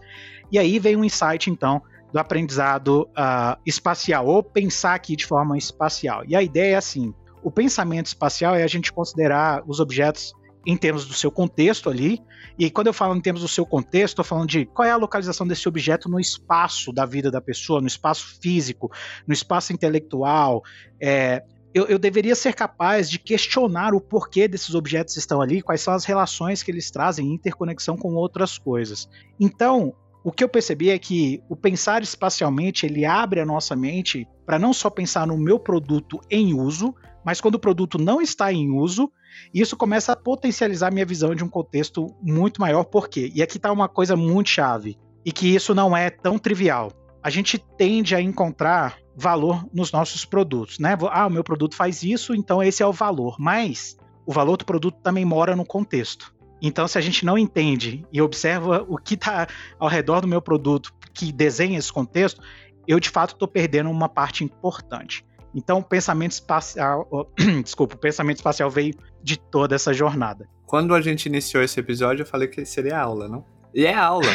E 0.50 0.58
aí 0.58 0.78
veio 0.78 0.98
um 0.98 1.04
insight, 1.04 1.50
então, 1.50 1.82
do 2.10 2.18
aprendizado 2.18 3.08
uh, 3.10 3.60
espacial, 3.66 4.26
ou 4.26 4.42
pensar 4.42 4.94
aqui 4.94 5.14
de 5.14 5.26
forma 5.26 5.58
espacial. 5.58 6.22
E 6.26 6.34
a 6.34 6.42
ideia 6.42 6.74
é 6.74 6.76
assim: 6.76 7.12
o 7.42 7.50
pensamento 7.50 8.06
espacial 8.06 8.54
é 8.54 8.62
a 8.62 8.66
gente 8.66 8.92
considerar 8.92 9.62
os 9.66 9.80
objetos 9.80 10.32
em 10.66 10.76
termos 10.76 11.04
do 11.06 11.14
seu 11.14 11.30
contexto 11.30 11.90
ali. 11.90 12.20
E 12.58 12.70
quando 12.70 12.86
eu 12.86 12.92
falo 12.92 13.16
em 13.16 13.20
termos 13.20 13.42
do 13.42 13.48
seu 13.48 13.66
contexto, 13.66 14.12
estou 14.12 14.24
falando 14.24 14.48
de 14.48 14.66
qual 14.66 14.86
é 14.86 14.90
a 14.90 14.96
localização 14.96 15.46
desse 15.46 15.68
objeto 15.68 16.08
no 16.08 16.20
espaço 16.20 16.92
da 16.92 17.04
vida 17.04 17.30
da 17.30 17.40
pessoa, 17.40 17.80
no 17.80 17.86
espaço 17.86 18.38
físico, 18.40 18.90
no 19.26 19.32
espaço 19.34 19.72
intelectual, 19.72 20.62
é, 21.00 21.42
eu, 21.74 21.86
eu, 21.86 21.98
deveria 21.98 22.34
ser 22.34 22.54
capaz 22.54 23.08
de 23.08 23.18
questionar 23.18 23.94
o 23.94 24.00
porquê 24.00 24.46
desses 24.46 24.74
objetos 24.74 25.16
estão 25.16 25.40
ali, 25.40 25.62
quais 25.62 25.80
são 25.80 25.94
as 25.94 26.04
relações 26.04 26.62
que 26.62 26.70
eles 26.70 26.90
trazem 26.90 27.26
em 27.26 27.34
interconexão 27.34 27.96
com 27.96 28.12
outras 28.14 28.58
coisas. 28.58 29.08
Então, 29.40 29.94
o 30.22 30.30
que 30.30 30.44
eu 30.44 30.48
percebi 30.48 30.90
é 30.90 30.98
que 30.98 31.42
o 31.48 31.56
pensar 31.56 32.02
espacialmente 32.02 32.84
ele 32.84 33.06
abre 33.06 33.40
a 33.40 33.46
nossa 33.46 33.74
mente 33.74 34.28
para 34.44 34.58
não 34.58 34.72
só 34.72 34.90
pensar 34.90 35.26
no 35.26 35.38
meu 35.38 35.58
produto 35.58 36.20
em 36.30 36.52
uso, 36.54 36.94
mas 37.24 37.40
quando 37.40 37.56
o 37.56 37.60
produto 37.60 37.98
não 37.98 38.20
está 38.20 38.52
em 38.52 38.70
uso, 38.70 39.10
isso 39.52 39.76
começa 39.76 40.12
a 40.12 40.16
potencializar 40.16 40.92
minha 40.92 41.06
visão 41.06 41.34
de 41.34 41.44
um 41.44 41.48
contexto 41.48 42.06
muito 42.22 42.60
maior. 42.60 42.84
Por 42.84 43.08
quê? 43.08 43.30
E 43.34 43.42
aqui 43.42 43.56
está 43.56 43.72
uma 43.72 43.88
coisa 43.88 44.16
muito 44.16 44.50
chave, 44.50 44.98
e 45.24 45.32
que 45.32 45.54
isso 45.54 45.74
não 45.74 45.96
é 45.96 46.10
tão 46.10 46.38
trivial. 46.38 46.92
A 47.22 47.30
gente 47.30 47.58
tende 47.58 48.14
a 48.14 48.20
encontrar 48.20 48.98
valor 49.16 49.64
nos 49.72 49.92
nossos 49.92 50.24
produtos, 50.24 50.78
né? 50.78 50.96
Ah, 51.10 51.26
o 51.26 51.30
meu 51.30 51.44
produto 51.44 51.76
faz 51.76 52.02
isso, 52.02 52.34
então 52.34 52.62
esse 52.62 52.82
é 52.82 52.86
o 52.86 52.92
valor. 52.92 53.36
Mas 53.38 53.96
o 54.26 54.32
valor 54.32 54.56
do 54.56 54.64
produto 54.64 54.98
também 55.02 55.24
mora 55.24 55.54
no 55.54 55.64
contexto. 55.64 56.34
Então, 56.60 56.86
se 56.86 56.96
a 56.96 57.00
gente 57.00 57.24
não 57.24 57.36
entende 57.36 58.04
e 58.12 58.22
observa 58.22 58.84
o 58.88 58.96
que 58.96 59.14
está 59.14 59.46
ao 59.78 59.88
redor 59.88 60.20
do 60.20 60.28
meu 60.28 60.40
produto, 60.40 60.92
que 61.12 61.32
desenha 61.32 61.78
esse 61.78 61.92
contexto, 61.92 62.40
eu 62.86 62.98
de 62.98 63.10
fato 63.10 63.34
estou 63.34 63.48
perdendo 63.48 63.90
uma 63.90 64.08
parte 64.08 64.44
importante. 64.44 65.24
Então, 65.54 65.78
o 65.78 65.82
pensamento 65.82 66.32
espacial, 66.32 67.08
desculpa, 67.62 67.94
o 67.94 67.98
pensamento 67.98 68.38
espacial 68.38 68.70
veio 68.70 68.94
de 69.22 69.38
toda 69.38 69.74
essa 69.74 69.92
jornada. 69.92 70.48
Quando 70.66 70.94
a 70.94 71.00
gente 71.00 71.26
iniciou 71.26 71.62
esse 71.62 71.78
episódio, 71.78 72.22
eu 72.22 72.26
falei 72.26 72.48
que 72.48 72.64
seria 72.64 72.98
aula, 72.98 73.28
não? 73.28 73.44
E 73.74 73.84
é 73.84 73.94
aula. 73.94 74.28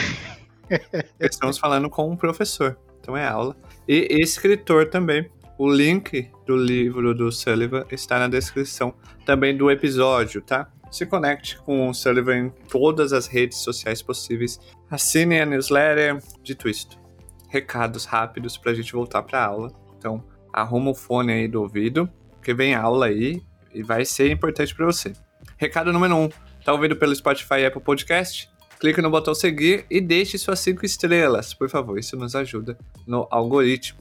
Estamos 1.20 1.58
falando 1.58 1.90
com 1.90 2.10
um 2.10 2.16
professor, 2.16 2.78
então 3.00 3.18
é 3.18 3.26
aula. 3.28 3.56
E 3.88 4.08
escritor 4.22 4.90
também. 4.90 5.30
O 5.58 5.68
link 5.68 6.30
do 6.46 6.56
livro 6.56 7.16
do 7.16 7.32
Sullivan 7.32 7.84
está 7.92 8.20
na 8.20 8.28
descrição 8.28 8.94
também 9.26 9.58
do 9.58 9.72
episódio, 9.72 10.40
tá? 10.40 10.72
Se 10.92 11.04
conecte 11.04 11.58
com 11.58 11.90
o 11.90 11.94
Sullivan 11.96 12.38
em 12.38 12.50
todas 12.70 13.12
as 13.12 13.26
redes 13.26 13.58
sociais 13.58 14.04
possíveis. 14.04 14.60
Assine 14.90 15.40
a 15.40 15.46
newsletter. 15.48 16.22
Dito 16.44 16.70
isto, 16.70 17.00
recados 17.50 18.06
rápidos 18.06 18.56
para 18.56 18.72
a 18.72 18.76
gente 18.76 18.94
voltar 18.94 19.24
para 19.24 19.40
a 19.40 19.46
aula. 19.48 19.74
Então, 19.98 20.24
arruma 20.58 20.90
o 20.90 20.96
fone 20.96 21.32
aí 21.32 21.48
do 21.48 21.62
ouvido, 21.62 22.10
que 22.42 22.52
vem 22.52 22.74
aula 22.74 23.06
aí 23.06 23.44
e 23.72 23.84
vai 23.84 24.04
ser 24.04 24.32
importante 24.32 24.74
para 24.74 24.88
você. 24.88 25.14
Recado 25.56 25.94
número 25.94 26.16
1. 26.16 26.24
Um, 26.24 26.30
tá 26.66 26.74
ouvindo 26.74 26.96
pelo 26.96 27.16
Spotify 27.16 27.60
e 27.60 27.66
Apple 27.68 27.82
Podcast? 27.82 28.50
Clique 28.80 29.00
no 29.00 29.12
botão 29.12 29.36
seguir 29.36 29.86
e 29.88 30.02
deixe 30.02 30.36
suas 30.38 30.60
5 30.62 30.84
estrelas, 30.84 31.54
por 31.54 31.70
favor. 31.70 32.00
Isso 32.00 32.18
nos 32.18 32.36
ajuda 32.36 32.76
no 33.06 33.28
algoritmo. 33.30 34.00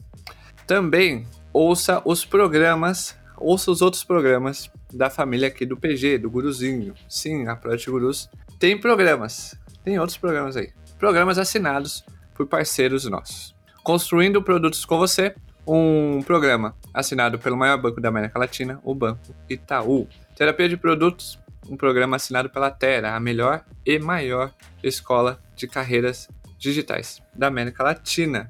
Também 0.65 1.27
ouça 1.53 2.01
os 2.03 2.25
programas, 2.25 3.15
ouça 3.37 3.69
os 3.69 3.83
outros 3.83 4.03
programas 4.03 4.69
da 4.91 5.11
família 5.11 5.49
aqui 5.49 5.63
do 5.63 5.77
PG, 5.77 6.17
do 6.17 6.29
Guruzinho. 6.29 6.95
Sim, 7.07 7.47
a 7.47 7.55
Project 7.55 7.91
Gurus 7.91 8.29
tem 8.57 8.79
programas. 8.79 9.55
Tem 9.83 9.99
outros 9.99 10.17
programas 10.17 10.57
aí. 10.57 10.71
Programas 10.97 11.37
assinados 11.37 12.03
por 12.33 12.47
parceiros 12.47 13.05
nossos. 13.05 13.55
Construindo 13.83 14.41
produtos 14.41 14.85
com 14.85 14.97
você, 14.97 15.35
um 15.67 16.21
programa 16.23 16.75
assinado 16.93 17.37
pelo 17.37 17.57
maior 17.57 17.77
banco 17.77 17.99
da 17.99 18.09
América 18.09 18.39
Latina, 18.39 18.79
o 18.83 18.95
Banco 18.95 19.35
Itaú. 19.49 20.07
Terapia 20.35 20.69
de 20.69 20.77
produtos, 20.77 21.37
um 21.69 21.75
programa 21.75 22.15
assinado 22.15 22.49
pela 22.49 22.71
Terra, 22.71 23.15
a 23.15 23.19
melhor 23.19 23.65
e 23.85 23.99
maior 23.99 24.53
escola 24.81 25.41
de 25.55 25.67
carreiras 25.67 26.29
digitais 26.57 27.21
da 27.35 27.47
América 27.47 27.83
Latina. 27.83 28.49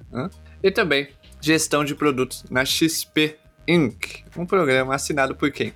E 0.62 0.70
também 0.70 1.10
gestão 1.42 1.84
de 1.84 1.96
produtos 1.96 2.46
na 2.50 2.64
XP 2.64 3.38
Inc., 3.68 4.24
um 4.38 4.46
programa 4.46 4.96
assinado 4.96 5.36
por 5.36 5.52
quem? 5.52 5.74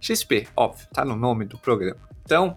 XP, 0.00 0.46
óbvio, 0.54 0.86
tá 0.92 1.04
no 1.04 1.16
nome 1.16 1.44
do 1.44 1.58
programa. 1.58 2.00
Então, 2.22 2.56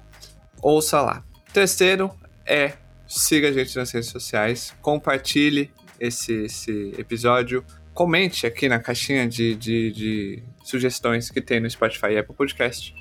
ouça 0.61 1.01
lá. 1.01 1.23
Terceiro 1.51 2.11
é 2.45 2.73
siga 3.07 3.49
a 3.49 3.51
gente 3.51 3.75
nas 3.75 3.91
redes 3.91 4.09
sociais, 4.09 4.75
compartilhe 4.81 5.71
esse, 5.99 6.43
esse 6.43 6.93
episódio, 6.97 7.65
comente 7.99 8.47
aqui 8.47 8.69
na 8.69 8.79
caixinha 8.79 9.27
de, 9.27 9.53
de, 9.55 9.91
de 9.91 10.43
sugestões 10.63 11.29
que 11.29 11.41
tem 11.41 11.59
no 11.59 11.69
Spotify 11.69 12.13
e 12.13 12.17
Apple 12.17 12.33
Podcast, 12.33 12.95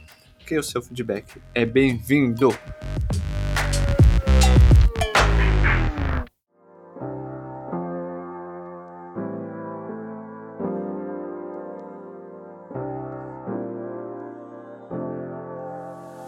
que 0.44 0.58
o 0.58 0.62
seu 0.64 0.82
feedback 0.82 1.40
é 1.54 1.64
bem-vindo. 1.64 2.48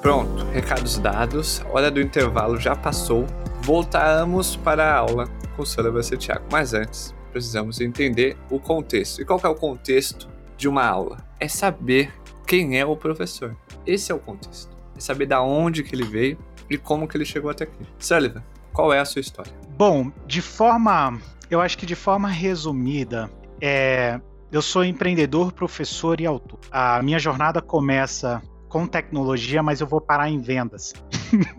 Pronto, 0.00 0.44
recados 0.52 0.96
dados, 0.98 1.60
hora 1.72 1.90
do 1.90 2.00
intervalo 2.00 2.56
já 2.56 2.76
passou. 2.76 3.26
Voltamos 3.62 4.54
para 4.54 4.84
a 4.84 4.96
aula 4.96 5.26
com 5.56 5.62
o 5.62 5.66
Sullivan 5.66 6.04
Santiago. 6.04 6.44
Mas 6.52 6.72
antes, 6.72 7.12
precisamos 7.30 7.80
entender 7.80 8.36
o 8.50 8.58
contexto. 8.58 9.20
E 9.22 9.24
qual 9.24 9.40
é 9.42 9.48
o 9.48 9.54
contexto 9.54 10.28
de 10.56 10.68
uma 10.68 10.84
aula? 10.84 11.16
É 11.38 11.48
saber 11.48 12.12
quem 12.46 12.78
é 12.78 12.84
o 12.84 12.96
professor. 12.96 13.56
Esse 13.86 14.12
é 14.12 14.14
o 14.14 14.18
contexto. 14.18 14.76
É 14.96 15.00
saber 15.00 15.26
da 15.26 15.42
onde 15.42 15.82
que 15.82 15.94
ele 15.94 16.04
veio 16.04 16.38
e 16.68 16.76
como 16.76 17.08
que 17.08 17.16
ele 17.16 17.24
chegou 17.24 17.50
até 17.50 17.64
aqui. 17.64 17.84
Sullivan, 17.98 18.42
qual 18.72 18.92
é 18.92 19.00
a 19.00 19.04
sua 19.04 19.20
história? 19.20 19.52
Bom, 19.76 20.12
de 20.26 20.42
forma, 20.42 21.18
eu 21.50 21.60
acho 21.60 21.76
que 21.78 21.86
de 21.86 21.94
forma 21.94 22.28
resumida, 22.28 23.30
é, 23.60 24.20
eu 24.52 24.62
sou 24.62 24.84
empreendedor, 24.84 25.52
professor 25.52 26.20
e 26.20 26.26
autor. 26.26 26.58
A 26.70 27.02
minha 27.02 27.18
jornada 27.18 27.60
começa 27.60 28.42
com 28.68 28.86
tecnologia, 28.86 29.62
mas 29.62 29.80
eu 29.80 29.86
vou 29.86 30.00
parar 30.00 30.30
em 30.30 30.40
vendas. 30.40 30.92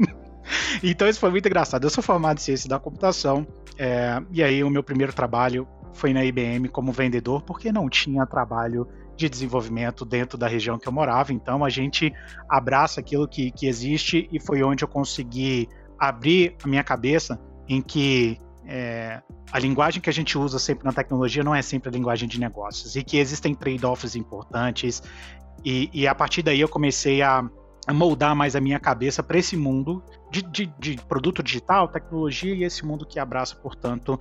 então 0.82 1.08
isso 1.08 1.20
foi 1.20 1.30
muito 1.30 1.48
engraçado. 1.48 1.84
Eu 1.84 1.90
sou 1.90 2.04
formado 2.04 2.38
em 2.38 2.42
ciência 2.42 2.70
da 2.70 2.80
computação, 2.80 3.46
é, 3.78 4.22
e 4.32 4.44
aí 4.44 4.64
o 4.64 4.70
meu 4.70 4.84
primeiro 4.84 5.14
trabalho 5.14 5.68
foi 5.94 6.14
na 6.14 6.24
IBM 6.24 6.70
como 6.70 6.92
vendedor, 6.92 7.42
porque 7.42 7.72
não 7.72 7.90
tinha 7.90 8.26
trabalho 8.26 8.88
de 9.16 9.30
desenvolvimento 9.30 10.06
dentro 10.06 10.38
da 10.38 10.48
região 10.48 10.80
que 10.80 10.88
eu 10.88 10.92
morava. 10.92 11.34
Então 11.34 11.64
a 11.64 11.70
gente 11.70 12.14
abraça 12.50 13.00
aquilo 13.00 13.28
que, 13.28 13.52
que 13.52 13.68
existe 13.68 14.28
e 14.32 14.40
foi 14.40 14.64
onde 14.64 14.84
eu 14.84 14.88
consegui 14.88 15.68
abrir 16.00 16.56
a 16.64 16.68
minha 16.68 16.84
cabeça 16.84 17.40
em 17.68 17.82
que 17.82 18.40
é, 18.66 19.22
a 19.52 19.60
linguagem 19.60 20.02
que 20.02 20.10
a 20.10 20.14
gente 20.14 20.38
usa 20.38 20.58
sempre 20.60 20.86
na 20.86 20.94
tecnologia 20.94 21.44
não 21.44 21.54
é 21.54 21.62
sempre 21.62 21.90
a 21.90 21.92
linguagem 21.92 22.28
de 22.28 22.40
negócios 22.40 22.96
e 22.96 23.04
que 23.04 23.18
existem 23.18 23.54
trade-offs 23.54 24.16
importantes 24.16 25.02
e, 25.64 25.90
e 25.94 26.08
a 26.08 26.14
partir 26.14 26.42
daí 26.42 26.62
eu 26.62 26.70
comecei 26.70 27.22
a, 27.22 27.44
a 27.88 27.94
moldar 27.94 28.36
mais 28.36 28.56
a 28.56 28.62
minha 28.62 28.80
cabeça 28.80 29.22
para 29.24 29.38
esse 29.38 29.58
mundo 29.58 30.04
de, 30.32 30.42
de, 30.42 30.74
de, 30.80 30.96
produto 31.08 31.44
digital, 31.44 31.90
tecnologia 31.90 32.56
e 32.56 32.64
esse 32.64 32.86
mundo 32.86 33.06
que 33.06 33.20
abraça, 33.20 33.56
portanto, 33.56 34.18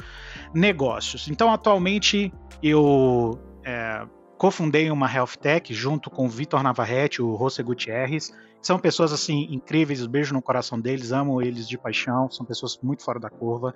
negócios. 0.53 1.29
Então, 1.29 1.53
atualmente, 1.53 2.33
eu 2.63 3.39
é, 3.65 4.05
cofundei 4.37 4.91
uma 4.91 5.11
health 5.11 5.37
tech 5.41 5.73
junto 5.73 6.11
com 6.11 6.27
o 6.27 6.29
Vitor 6.29 6.63
Navarrete, 6.63 7.23
o 7.23 7.37
José 7.39 7.63
Gutierrez, 7.63 8.33
são 8.61 8.79
pessoas 8.79 9.13
assim 9.13 9.47
incríveis, 9.51 10.05
beijo 10.07 10.35
no 10.35 10.43
coração 10.43 10.79
deles, 10.79 11.13
amo 11.13 11.41
eles 11.41 11.67
de 11.67 11.79
paixão, 11.79 12.31
são 12.31 12.45
pessoas 12.45 12.79
muito 12.83 13.03
fora 13.03 13.19
da 13.19 13.31
curva. 13.31 13.73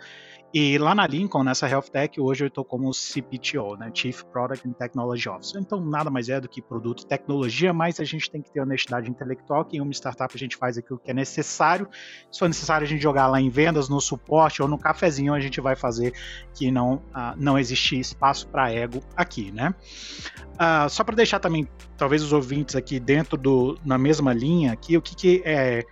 E 0.57 0.79
lá 0.79 0.95
na 0.95 1.05
Lincoln, 1.05 1.43
nessa 1.43 1.69
Health 1.69 1.91
Tech, 1.91 2.21
hoje 2.21 2.45
eu 2.45 2.47
estou 2.47 2.65
como 2.65 2.95
CPTO, 2.95 3.75
né, 3.77 3.91
Chief 3.93 4.23
Product 4.27 4.69
and 4.69 4.75
Technology 4.75 5.29
Officer. 5.29 5.61
Então 5.61 5.85
nada 5.85 6.11
mais 6.11 6.29
é 6.29 6.41
do 6.41 6.49
que 6.49 6.63
produto 6.63 7.03
e 7.03 7.07
tecnologia, 7.07 7.73
mas 7.73 7.99
a 7.99 8.05
gente 8.05 8.31
tem 8.31 8.41
que 8.41 8.53
ter 8.53 8.61
honestidade 8.61 9.11
intelectual, 9.11 9.65
que 9.65 9.79
em 9.79 9.81
uma 9.81 9.91
startup 9.91 10.33
a 10.33 10.39
gente 10.39 10.57
faz 10.57 10.79
aquilo 10.79 10.97
que 10.97 11.11
é 11.11 11.15
necessário. 11.15 11.89
Se 12.31 12.39
for 12.39 12.47
necessário 12.47 12.87
a 12.87 12.89
gente 12.89 13.03
jogar 13.03 13.27
lá 13.27 13.41
em 13.41 13.51
vendas, 13.51 13.89
no 13.89 14.01
suporte 14.01 14.63
ou 14.63 14.69
no 14.69 14.79
cafezinho, 14.79 15.35
a 15.35 15.41
gente 15.41 15.61
vai 15.61 15.75
fazer 15.75 16.15
que 16.55 16.71
não, 16.71 16.99
uh, 17.09 17.35
não 17.37 17.59
existe 17.59 17.99
espaço 17.99 18.47
para 18.47 18.71
ego 18.71 19.01
aqui, 19.17 19.51
né? 19.51 19.75
Uh, 20.53 20.89
só 20.89 21.03
para 21.03 21.17
deixar 21.17 21.41
também, 21.41 21.67
talvez 21.97 22.23
os 22.23 22.33
ouvintes 22.33 22.77
aqui 22.77 23.01
dentro 23.01 23.37
do 23.37 23.77
na 23.85 23.99
mesma 23.99 24.33
linha 24.33 24.73
aqui, 24.73 24.97
o 24.97 25.03
que, 25.03 25.17
que 25.17 25.43
é 25.45 25.85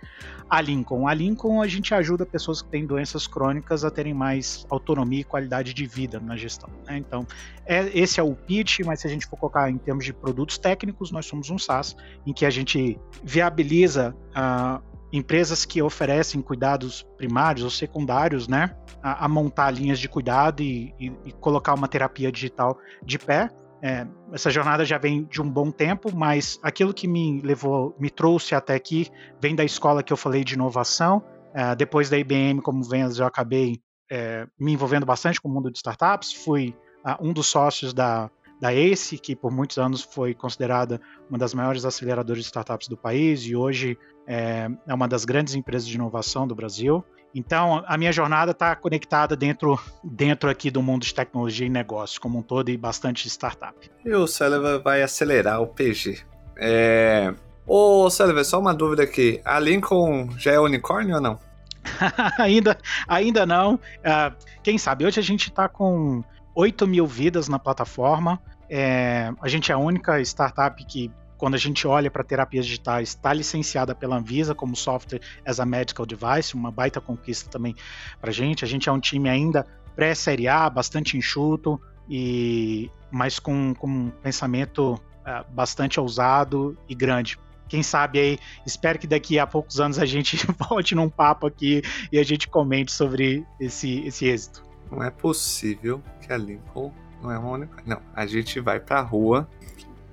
a 0.53 0.61
Lincoln? 0.61 1.07
A 1.07 1.13
Lincoln 1.15 1.61
a 1.63 1.67
gente 1.67 1.95
ajuda 1.95 2.27
pessoas 2.27 2.61
que 2.61 2.69
têm 2.69 2.85
doenças 2.85 3.25
crônicas 3.25 3.83
a 3.83 3.89
terem 3.89 4.13
mais 4.13 4.67
autonomia 4.69 5.21
e 5.21 5.23
qualidade 5.23 5.73
de 5.73 5.85
vida 5.87 6.19
na 6.19 6.37
gestão. 6.37 6.69
Né? 6.85 6.97
Então, 6.97 7.25
é, 7.65 7.89
esse 7.97 8.19
é 8.19 8.23
o 8.23 8.35
pitch, 8.35 8.81
mas 8.81 8.99
se 8.99 9.07
a 9.07 9.09
gente 9.09 9.25
for 9.25 9.35
colocar 9.35 9.71
em 9.71 9.79
termos 9.79 10.05
de 10.05 10.13
produtos 10.13 10.59
técnicos, 10.59 11.11
nós 11.11 11.25
somos 11.25 11.49
um 11.49 11.57
SaaS 11.57 11.95
em 12.23 12.31
que 12.31 12.45
a 12.45 12.51
gente 12.51 12.99
viabiliza 13.23 14.15
uh, 14.29 14.79
empresas 15.11 15.65
que 15.65 15.81
oferecem 15.81 16.39
cuidados 16.39 17.03
primários 17.17 17.63
ou 17.63 17.71
secundários, 17.71 18.47
né, 18.47 18.75
a, 19.01 19.25
a 19.25 19.27
montar 19.27 19.71
linhas 19.71 19.97
de 19.97 20.07
cuidado 20.07 20.61
e, 20.61 20.93
e, 20.99 21.11
e, 21.25 21.31
colocar 21.31 21.73
uma 21.73 21.87
terapia 21.87 22.31
digital 22.31 22.77
de 23.03 23.17
pé 23.17 23.49
é, 23.83 24.07
essa 24.31 24.49
jornada 24.49 24.85
já 24.85 24.97
vem 24.97 25.25
de 25.25 25.41
um 25.41 25.49
bom 25.49 25.69
tempo, 25.69 26.09
mas 26.15 26.57
aquilo 26.63 26.93
que 26.93 27.05
me 27.05 27.41
levou, 27.41 27.93
me 27.99 28.09
trouxe 28.09 28.55
até 28.55 28.75
aqui, 28.75 29.09
vem 29.41 29.53
da 29.53 29.65
escola 29.65 30.01
que 30.01 30.13
eu 30.13 30.15
falei 30.15 30.41
de 30.45 30.53
inovação. 30.53 31.21
É, 31.53 31.75
depois 31.75 32.09
da 32.09 32.17
IBM, 32.17 32.61
como 32.61 32.81
vendas, 32.81 33.19
eu 33.19 33.25
acabei 33.25 33.81
é, 34.09 34.47
me 34.57 34.71
envolvendo 34.71 35.05
bastante 35.05 35.41
com 35.41 35.49
o 35.49 35.51
mundo 35.51 35.69
de 35.69 35.77
startups. 35.79 36.31
Fui 36.31 36.73
uh, 37.05 37.17
um 37.19 37.33
dos 37.33 37.47
sócios 37.47 37.93
da 37.93 38.31
da 38.61 38.73
ACE, 38.73 39.17
que 39.17 39.35
por 39.35 39.51
muitos 39.51 39.77
anos 39.77 40.01
foi 40.01 40.33
considerada 40.33 41.01
uma 41.29 41.37
das 41.37 41.53
maiores 41.53 41.83
aceleradoras 41.83 42.43
de 42.43 42.45
startups 42.45 42.87
do 42.87 42.95
país 42.95 43.41
e 43.41 43.57
hoje 43.57 43.97
é, 44.25 44.69
é 44.87 44.93
uma 44.93 45.05
das 45.05 45.25
grandes 45.25 45.53
empresas 45.53 45.85
de 45.85 45.95
inovação 45.95 46.47
do 46.47 46.55
Brasil. 46.55 47.03
Então, 47.35 47.83
a 47.87 47.97
minha 47.97 48.11
jornada 48.11 48.51
está 48.51 48.75
conectada 48.75 49.35
dentro, 49.35 49.79
dentro 50.03 50.49
aqui 50.49 50.69
do 50.69 50.83
mundo 50.83 51.03
de 51.03 51.13
tecnologia 51.13 51.65
e 51.65 51.69
negócio 51.69 52.21
como 52.21 52.39
um 52.39 52.41
todo 52.43 52.69
e 52.69 52.77
bastante 52.77 53.27
startup. 53.27 53.75
E 54.05 54.13
o 54.13 54.27
Sullivan 54.27 54.79
vai 54.79 55.01
acelerar 55.01 55.61
o 55.61 55.67
PG. 55.67 56.23
É... 56.57 57.33
Ô, 57.65 58.09
Sullivan, 58.09 58.43
só 58.43 58.59
uma 58.59 58.73
dúvida 58.73 59.03
aqui. 59.03 59.41
A 59.43 59.59
Lincoln 59.59 60.29
já 60.37 60.51
é 60.51 60.59
unicórnio 60.59 61.15
ou 61.15 61.21
não? 61.21 61.39
ainda, 62.37 62.77
ainda 63.07 63.45
não. 63.45 63.75
Uh, 63.75 64.35
quem 64.61 64.77
sabe? 64.77 65.05
Hoje 65.05 65.19
a 65.19 65.23
gente 65.23 65.49
está 65.49 65.67
com 65.67 66.23
8 66.55 66.85
mil 66.87 67.07
vidas 67.07 67.47
na 67.47 67.57
plataforma. 67.57 68.39
É, 68.69 69.31
a 69.41 69.47
gente 69.47 69.71
é 69.71 69.75
a 69.75 69.77
única 69.77 70.19
startup 70.21 70.83
que, 70.85 71.11
quando 71.37 71.55
a 71.55 71.57
gente 71.57 71.87
olha 71.87 72.09
para 72.09 72.23
terapias 72.23 72.65
digitais, 72.65 73.09
está 73.09 73.33
licenciada 73.33 73.93
pela 73.93 74.17
Anvisa 74.17 74.55
como 74.55 74.75
software 74.75 75.21
as 75.45 75.59
a 75.59 75.65
medical 75.65 76.05
device, 76.05 76.53
uma 76.53 76.71
baita 76.71 77.01
conquista 77.01 77.49
também 77.49 77.75
para 78.19 78.29
a 78.29 78.33
gente. 78.33 78.63
A 78.63 78.67
gente 78.67 78.89
é 78.89 78.91
um 78.91 78.99
time 78.99 79.29
ainda 79.29 79.65
pré-série 79.95 80.47
A, 80.47 80.69
bastante 80.69 81.17
enxuto, 81.17 81.79
e 82.09 82.89
mas 83.11 83.39
com, 83.39 83.73
com 83.75 83.87
um 83.87 84.09
pensamento 84.09 84.93
uh, 84.93 85.53
bastante 85.53 85.99
ousado 85.99 86.77
e 86.89 86.95
grande 86.95 87.37
quem 87.73 87.81
sabe 87.81 88.19
aí, 88.19 88.39
espero 88.67 88.99
que 88.99 89.07
daqui 89.07 89.39
a 89.39 89.47
poucos 89.47 89.79
anos 89.79 89.97
a 89.97 90.05
gente 90.05 90.37
volte 90.69 90.93
num 90.93 91.09
papo 91.09 91.47
aqui 91.47 91.81
e 92.11 92.19
a 92.19 92.23
gente 92.23 92.47
comente 92.47 92.91
sobre 92.91 93.43
esse, 93.59 94.05
esse 94.05 94.27
êxito. 94.27 94.63
Não 94.91 95.03
é 95.03 95.09
possível 95.09 95.99
que 96.21 96.31
a 96.31 96.37
Lincoln 96.37 96.93
não 97.19 97.31
é 97.31 97.39
uma 97.39 97.49
única. 97.49 97.81
Não, 97.83 97.99
a 98.13 98.27
gente 98.27 98.59
vai 98.59 98.79
pra 98.79 99.01
rua 99.01 99.49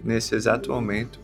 nesse 0.03 0.35
exato 0.35 0.71
momento 0.71 1.21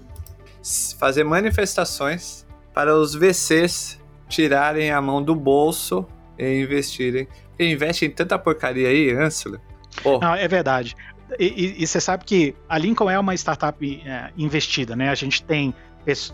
fazer 0.98 1.24
manifestações 1.24 2.46
para 2.74 2.94
os 2.94 3.14
VCs 3.14 4.00
tirarem 4.28 4.90
a 4.90 5.00
mão 5.00 5.22
do 5.22 5.34
bolso 5.34 6.06
e 6.38 6.60
investirem. 6.60 7.28
E 7.58 7.70
investe 7.70 8.04
em 8.04 8.10
tanta 8.10 8.38
porcaria 8.38 8.88
aí, 8.88 9.12
Ansela. 9.12 9.60
Oh. 10.04 10.18
Não, 10.18 10.34
é 10.34 10.46
verdade. 10.46 10.94
E, 11.38 11.82
e, 11.82 11.86
você 11.86 12.00
sabe 12.00 12.24
que 12.24 12.54
a 12.68 12.78
Lincoln 12.78 13.10
é 13.10 13.18
uma 13.18 13.34
startup 13.34 14.02
é, 14.04 14.30
investida, 14.36 14.94
né? 14.94 15.08
A 15.08 15.14
gente 15.14 15.42
tem 15.42 15.74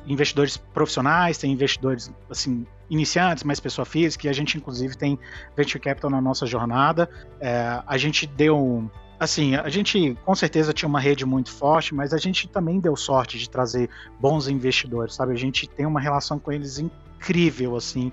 investidores 0.06 0.58
profissionais, 0.58 1.38
tem 1.38 1.50
investidores 1.50 2.12
assim 2.28 2.66
iniciantes, 2.90 3.42
mais 3.42 3.58
pessoa 3.58 3.86
física, 3.86 4.26
e 4.26 4.30
a 4.30 4.32
gente 4.34 4.58
inclusive 4.58 4.94
tem 4.98 5.18
venture 5.56 5.80
capital 5.80 6.10
na 6.10 6.20
nossa 6.20 6.44
jornada. 6.44 7.08
É, 7.40 7.80
a 7.86 7.96
gente 7.96 8.26
deu 8.26 8.90
assim, 9.22 9.54
a 9.54 9.68
gente 9.68 10.18
com 10.24 10.34
certeza 10.34 10.72
tinha 10.72 10.88
uma 10.88 10.98
rede 10.98 11.24
muito 11.24 11.52
forte, 11.52 11.94
mas 11.94 12.12
a 12.12 12.18
gente 12.18 12.48
também 12.48 12.80
deu 12.80 12.96
sorte 12.96 13.38
de 13.38 13.48
trazer 13.48 13.88
bons 14.18 14.48
investidores, 14.48 15.14
sabe? 15.14 15.32
A 15.32 15.36
gente 15.36 15.68
tem 15.68 15.86
uma 15.86 16.00
relação 16.00 16.40
com 16.40 16.50
eles 16.50 16.80
incrível, 16.80 17.76
assim, 17.76 18.10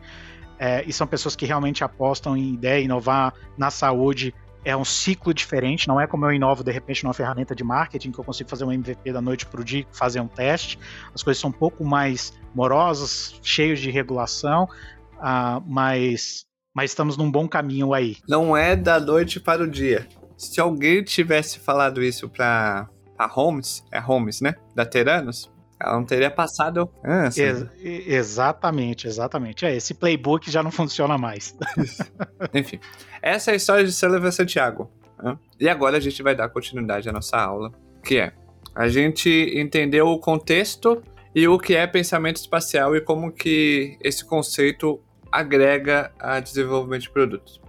é, 0.60 0.84
e 0.86 0.94
são 0.94 1.08
pessoas 1.08 1.36
que 1.36 1.48
realmente 1.48 1.84
apostam 1.84 2.38
em 2.38 2.54
ideia, 2.54 2.84
inovar 2.84 3.34
na 3.58 3.72
saúde 3.72 4.36
é 4.64 4.76
um 4.78 4.86
ciclo 4.86 5.34
diferente, 5.34 5.88
não 5.88 6.00
é 6.00 6.06
como 6.06 6.26
eu 6.26 6.34
inovo 6.34 6.64
de 6.64 6.72
repente 6.72 7.04
numa 7.04 7.14
ferramenta 7.14 7.56
de 7.56 7.64
marketing 7.64 8.12
que 8.12 8.20
eu 8.20 8.24
consigo 8.24 8.48
fazer 8.48 8.66
um 8.66 8.72
MVP 8.72 9.12
da 9.12 9.22
noite 9.22 9.48
para 9.48 9.62
o 9.62 9.64
dia, 9.64 9.88
fazer 9.92 10.20
um 10.20 10.28
teste. 10.28 10.78
As 11.16 11.24
coisas 11.24 11.42
são 11.42 11.50
um 11.50 11.54
pouco 11.54 11.84
mais 11.84 12.34
morosas, 12.54 13.34
cheios 13.42 13.80
de 13.80 13.90
regulação, 13.90 14.66
uh, 15.16 15.64
mas, 15.66 16.46
mas 16.76 16.92
estamos 16.92 17.18
num 17.18 17.32
bom 17.32 17.48
caminho 17.48 17.94
aí. 17.94 18.18
Não 18.28 18.56
é 18.56 18.76
da 18.76 19.00
noite 19.00 19.40
para 19.40 19.64
o 19.64 19.68
dia. 19.68 20.08
Se 20.40 20.62
alguém 20.62 21.04
tivesse 21.04 21.60
falado 21.60 22.02
isso 22.02 22.30
para 22.30 22.90
a 23.18 23.28
Holmes, 23.28 23.84
é 23.92 24.00
Holmes, 24.00 24.40
né? 24.40 24.56
Da 24.74 24.86
Teranos, 24.86 25.52
ela 25.78 25.96
não 25.96 26.06
teria 26.06 26.32
passado. 26.32 26.90
Ah, 27.04 27.26
Ex 27.26 27.68
exatamente, 27.84 29.06
exatamente. 29.06 29.66
É, 29.66 29.76
esse 29.76 29.94
playbook 29.94 30.50
já 30.50 30.64
não 30.64 30.72
funciona 30.72 31.18
mais. 31.18 31.54
Enfim, 32.56 32.80
essa 33.22 33.52
é 33.52 33.54
a 33.56 33.58
história 33.58 33.84
de 33.84 33.92
Sullivan 33.92 34.32
Santiago. 34.32 34.90
Né? 35.22 35.38
E 35.60 35.68
agora 35.68 35.98
a 35.98 36.00
gente 36.00 36.24
vai 36.24 36.34
dar 36.34 36.48
continuidade 36.48 37.10
à 37.10 37.12
nossa 37.12 37.38
aula, 37.38 37.74
que 38.02 38.18
é 38.18 38.32
a 38.74 38.88
gente 38.88 39.30
entendeu 39.58 40.08
o 40.08 40.20
contexto 40.20 41.04
e 41.36 41.46
o 41.50 41.60
que 41.60 41.76
é 41.76 41.86
pensamento 41.86 42.38
espacial 42.38 42.96
e 42.96 43.02
como 43.02 43.30
que 43.30 43.98
esse 44.02 44.24
conceito 44.24 45.02
agrega 45.30 46.14
a 46.18 46.40
desenvolvimento 46.40 47.02
de 47.02 47.10
produtos. 47.10 47.60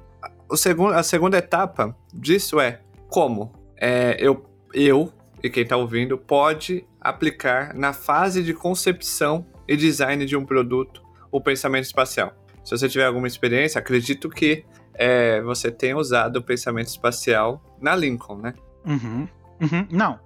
O 0.51 0.57
segundo, 0.57 0.95
a 0.95 1.03
segunda 1.03 1.39
etapa 1.39 1.97
disso 2.13 2.59
é 2.59 2.81
como 3.09 3.53
é, 3.77 4.17
eu, 4.19 4.45
eu 4.75 5.13
e 5.43 5.49
quem 5.49 5.63
está 5.63 5.77
ouvindo 5.77 6.19
pode 6.19 6.85
aplicar 7.01 7.73
na 7.75 7.93
fase 7.93 8.43
de 8.43 8.53
concepção 8.53 9.47
e 9.69 9.77
design 9.77 10.27
de 10.27 10.37
um 10.37 10.45
produto 10.45 11.03
o 11.31 11.41
pensamento 11.41 11.85
espacial. 11.85 12.35
Se 12.65 12.77
você 12.77 12.89
tiver 12.89 13.07
alguma 13.07 13.29
experiência, 13.29 13.79
acredito 13.79 14.29
que 14.29 14.65
é, 14.95 15.41
você 15.41 15.71
tenha 15.71 15.97
usado 15.97 16.39
o 16.39 16.43
pensamento 16.43 16.89
espacial 16.89 17.63
na 17.81 17.95
Lincoln, 17.95 18.39
né? 18.39 18.55
Uhum. 18.85 19.29
Uhum. 19.61 19.87
Não. 19.91 20.19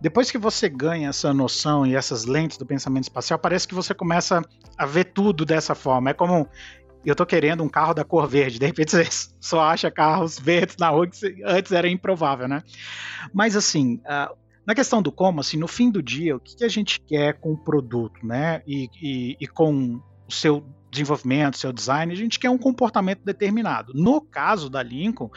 Depois 0.00 0.30
que 0.30 0.38
você 0.38 0.68
ganha 0.68 1.08
essa 1.08 1.32
noção 1.32 1.86
e 1.86 1.94
essas 1.94 2.24
lentes 2.24 2.56
do 2.56 2.66
pensamento 2.66 3.04
espacial, 3.04 3.38
parece 3.38 3.66
que 3.66 3.74
você 3.74 3.94
começa 3.94 4.42
a 4.76 4.86
ver 4.86 5.04
tudo 5.04 5.44
dessa 5.44 5.74
forma. 5.74 6.10
É 6.10 6.14
como 6.14 6.48
eu 7.04 7.14
tô 7.14 7.24
querendo 7.24 7.62
um 7.62 7.68
carro 7.68 7.94
da 7.94 8.04
cor 8.04 8.26
verde, 8.28 8.58
de 8.58 8.66
repente 8.66 8.90
você 8.90 9.06
só 9.40 9.60
acha 9.60 9.90
carros 9.90 10.38
verdes 10.38 10.76
na 10.78 10.88
rua 10.88 11.06
que 11.06 11.42
antes 11.44 11.72
era 11.72 11.88
improvável, 11.88 12.46
né? 12.46 12.62
Mas 13.32 13.56
assim, 13.56 13.96
uh, 13.96 14.34
na 14.66 14.74
questão 14.74 15.02
do 15.02 15.10
como, 15.10 15.40
assim, 15.40 15.56
no 15.56 15.66
fim 15.66 15.90
do 15.90 16.02
dia, 16.02 16.36
o 16.36 16.40
que, 16.40 16.56
que 16.56 16.64
a 16.64 16.68
gente 16.68 17.00
quer 17.00 17.34
com 17.40 17.52
o 17.52 17.58
produto, 17.58 18.24
né? 18.24 18.62
E, 18.66 18.88
e, 19.02 19.36
e 19.40 19.46
com 19.46 20.00
o 20.28 20.32
seu 20.32 20.64
desenvolvimento, 20.90 21.56
seu 21.56 21.72
design, 21.72 22.12
a 22.12 22.16
gente 22.16 22.38
quer 22.38 22.50
um 22.50 22.58
comportamento 22.58 23.24
determinado. 23.24 23.92
No 23.94 24.20
caso 24.20 24.68
da 24.68 24.82
Lincoln, 24.82 25.30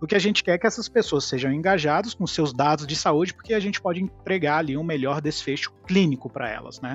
o 0.00 0.06
que 0.06 0.14
a 0.14 0.18
gente 0.18 0.42
quer 0.42 0.52
é 0.52 0.58
que 0.58 0.66
essas 0.66 0.88
pessoas 0.88 1.24
sejam 1.24 1.52
engajadas 1.52 2.14
com 2.14 2.26
seus 2.26 2.54
dados 2.54 2.86
de 2.86 2.96
saúde, 2.96 3.34
porque 3.34 3.52
a 3.52 3.60
gente 3.60 3.80
pode 3.80 4.00
entregar 4.00 4.58
ali 4.58 4.76
um 4.76 4.82
melhor 4.82 5.20
desfecho 5.20 5.72
clínico 5.86 6.30
para 6.30 6.48
elas, 6.48 6.80
né? 6.80 6.94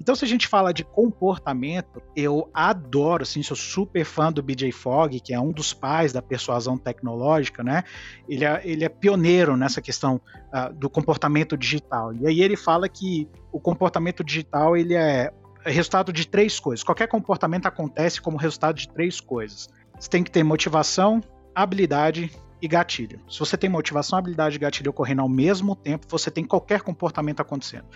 Então, 0.00 0.16
se 0.16 0.24
a 0.24 0.28
gente 0.28 0.48
fala 0.48 0.72
de 0.72 0.82
comportamento, 0.82 2.02
eu 2.16 2.50
adoro, 2.52 3.22
assim, 3.22 3.42
sou 3.42 3.56
super 3.56 4.04
fã 4.04 4.32
do 4.32 4.42
BJ 4.42 4.72
Fogg, 4.72 5.20
que 5.20 5.32
é 5.32 5.38
um 5.38 5.52
dos 5.52 5.72
pais 5.72 6.12
da 6.12 6.20
persuasão 6.20 6.76
tecnológica, 6.76 7.62
né? 7.62 7.84
Ele 8.28 8.44
é, 8.44 8.60
ele 8.64 8.84
é 8.84 8.88
pioneiro 8.88 9.56
nessa 9.56 9.80
questão 9.80 10.20
uh, 10.52 10.72
do 10.74 10.90
comportamento 10.90 11.56
digital. 11.56 12.12
E 12.14 12.26
aí 12.26 12.40
ele 12.40 12.56
fala 12.56 12.88
que 12.88 13.28
o 13.52 13.60
comportamento 13.60 14.24
digital 14.24 14.76
ele 14.76 14.94
é 14.94 15.32
é 15.64 15.70
resultado 15.70 16.12
de 16.12 16.26
três 16.26 16.58
coisas. 16.58 16.82
Qualquer 16.82 17.06
comportamento 17.06 17.66
acontece 17.66 18.20
como 18.20 18.36
resultado 18.36 18.76
de 18.76 18.88
três 18.88 19.20
coisas. 19.20 19.68
Você 19.98 20.08
tem 20.08 20.24
que 20.24 20.30
ter 20.30 20.42
motivação, 20.42 21.20
habilidade 21.54 22.30
e 22.62 22.68
gatilho. 22.68 23.20
Se 23.28 23.38
você 23.38 23.56
tem 23.56 23.68
motivação, 23.68 24.18
habilidade 24.18 24.56
e 24.56 24.58
gatilho 24.58 24.90
ocorrendo 24.90 25.22
ao 25.22 25.28
mesmo 25.28 25.74
tempo, 25.74 26.06
você 26.08 26.30
tem 26.30 26.44
qualquer 26.44 26.82
comportamento 26.82 27.40
acontecendo. 27.40 27.86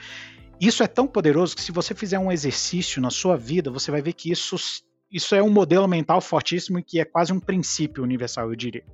Isso 0.61 0.83
é 0.83 0.87
tão 0.87 1.07
poderoso 1.07 1.57
que 1.57 1.62
se 1.62 1.72
você 1.72 1.94
fizer 1.94 2.18
um 2.18 2.31
exercício 2.31 3.00
na 3.00 3.11
sua 3.11 3.37
vida, 3.37 3.70
você 3.70 3.90
vai 3.90 4.00
ver 4.00 4.12
que 4.12 4.31
isso, 4.31 4.57
isso 5.11 5.35
é 5.35 5.42
um 5.42 5.50
modelo 5.50 5.88
mental 5.88 6.20
fortíssimo 6.20 6.79
e 6.79 6.83
que 6.83 7.00
é 7.00 7.05
quase 7.05 7.33
um 7.33 7.40
princípio 7.40 8.03
universal, 8.03 8.48
eu 8.48 8.57
diria. 8.57 8.85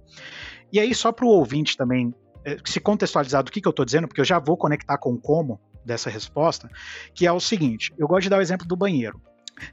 E 0.73 0.81
aí, 0.81 0.95
só 0.95 1.13
para 1.13 1.27
o 1.27 1.29
ouvinte 1.29 1.77
também 1.77 2.15
é, 2.45 2.57
se 2.65 2.81
contextualizar 2.81 3.43
do 3.43 3.51
que, 3.51 3.61
que 3.61 3.69
eu 3.69 3.71
estou 3.71 3.85
dizendo, 3.85 4.09
porque 4.09 4.21
eu 4.21 4.25
já 4.25 4.39
vou 4.39 4.57
conectar 4.57 4.97
com 4.99 5.19
como, 5.19 5.61
dessa 5.85 6.11
resposta, 6.11 6.71
que 7.15 7.27
é 7.27 7.33
o 7.33 7.41
seguinte: 7.41 7.93
eu 7.99 8.07
gosto 8.07 8.23
de 8.23 8.31
dar 8.31 8.39
o 8.39 8.43
exemplo 8.43 8.67
do 8.67 8.77
banheiro. 8.77 9.21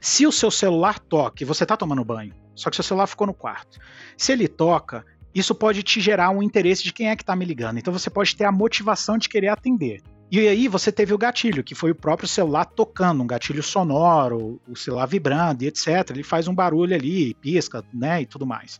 Se 0.00 0.26
o 0.26 0.32
seu 0.32 0.50
celular 0.50 0.98
toca 0.98 1.44
você 1.46 1.64
está 1.64 1.76
tomando 1.76 2.04
banho, 2.04 2.34
só 2.54 2.68
que 2.68 2.76
seu 2.76 2.84
celular 2.84 3.06
ficou 3.06 3.26
no 3.26 3.34
quarto, 3.34 3.78
se 4.16 4.32
ele 4.32 4.46
toca, 4.46 5.04
isso 5.34 5.54
pode 5.54 5.82
te 5.82 6.00
gerar 6.00 6.30
um 6.30 6.42
interesse 6.42 6.82
de 6.82 6.92
quem 6.92 7.08
é 7.08 7.16
que 7.16 7.22
está 7.22 7.34
me 7.34 7.44
ligando. 7.44 7.78
Então 7.78 7.92
você 7.92 8.10
pode 8.10 8.36
ter 8.36 8.44
a 8.44 8.52
motivação 8.52 9.16
de 9.16 9.28
querer 9.28 9.48
atender. 9.48 10.02
E 10.30 10.40
aí 10.40 10.68
você 10.68 10.92
teve 10.92 11.14
o 11.14 11.18
gatilho, 11.18 11.64
que 11.64 11.74
foi 11.74 11.90
o 11.90 11.94
próprio 11.94 12.28
celular 12.28 12.66
tocando, 12.66 13.22
um 13.22 13.26
gatilho 13.26 13.62
sonoro, 13.62 14.60
o 14.68 14.76
celular 14.76 15.06
vibrando 15.06 15.64
e 15.64 15.68
etc. 15.68 16.10
Ele 16.10 16.22
faz 16.22 16.48
um 16.48 16.54
barulho 16.54 16.94
ali, 16.94 17.32
pisca, 17.34 17.82
né, 17.94 18.20
e 18.20 18.26
tudo 18.26 18.44
mais 18.44 18.78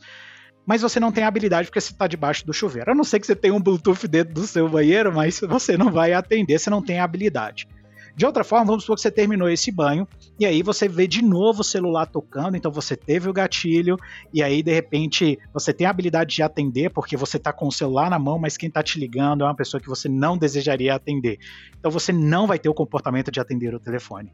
mas 0.68 0.82
você 0.82 1.00
não 1.00 1.10
tem 1.10 1.24
habilidade 1.24 1.68
porque 1.68 1.80
você 1.80 1.92
está 1.92 2.06
debaixo 2.06 2.46
do 2.46 2.52
chuveiro. 2.52 2.92
A 2.92 2.94
não 2.94 3.02
ser 3.02 3.18
que 3.18 3.26
você 3.26 3.34
tenha 3.34 3.54
um 3.54 3.60
Bluetooth 3.60 4.06
dentro 4.06 4.34
do 4.34 4.46
seu 4.46 4.68
banheiro, 4.68 5.10
mas 5.10 5.40
você 5.40 5.78
não 5.78 5.90
vai 5.90 6.12
atender, 6.12 6.58
você 6.58 6.68
não 6.68 6.82
tem 6.82 7.00
habilidade. 7.00 7.66
De 8.18 8.26
outra 8.26 8.42
forma, 8.42 8.66
vamos 8.66 8.82
supor 8.82 8.96
que 8.96 9.02
você 9.02 9.12
terminou 9.12 9.48
esse 9.48 9.70
banho 9.70 10.04
e 10.40 10.44
aí 10.44 10.60
você 10.60 10.88
vê 10.88 11.06
de 11.06 11.22
novo 11.22 11.60
o 11.60 11.64
celular 11.64 12.04
tocando, 12.04 12.56
então 12.56 12.68
você 12.68 12.96
teve 12.96 13.30
o 13.30 13.32
gatilho 13.32 13.96
e 14.34 14.42
aí 14.42 14.60
de 14.60 14.74
repente 14.74 15.38
você 15.54 15.72
tem 15.72 15.86
a 15.86 15.90
habilidade 15.90 16.34
de 16.34 16.42
atender 16.42 16.90
porque 16.90 17.16
você 17.16 17.36
está 17.36 17.52
com 17.52 17.68
o 17.68 17.70
celular 17.70 18.10
na 18.10 18.18
mão, 18.18 18.36
mas 18.36 18.56
quem 18.56 18.66
está 18.66 18.82
te 18.82 18.98
ligando 18.98 19.44
é 19.44 19.46
uma 19.46 19.54
pessoa 19.54 19.80
que 19.80 19.88
você 19.88 20.08
não 20.08 20.36
desejaria 20.36 20.96
atender. 20.96 21.38
Então 21.78 21.92
você 21.92 22.10
não 22.12 22.48
vai 22.48 22.58
ter 22.58 22.68
o 22.68 22.74
comportamento 22.74 23.30
de 23.30 23.38
atender 23.38 23.72
o 23.72 23.78
telefone. 23.78 24.32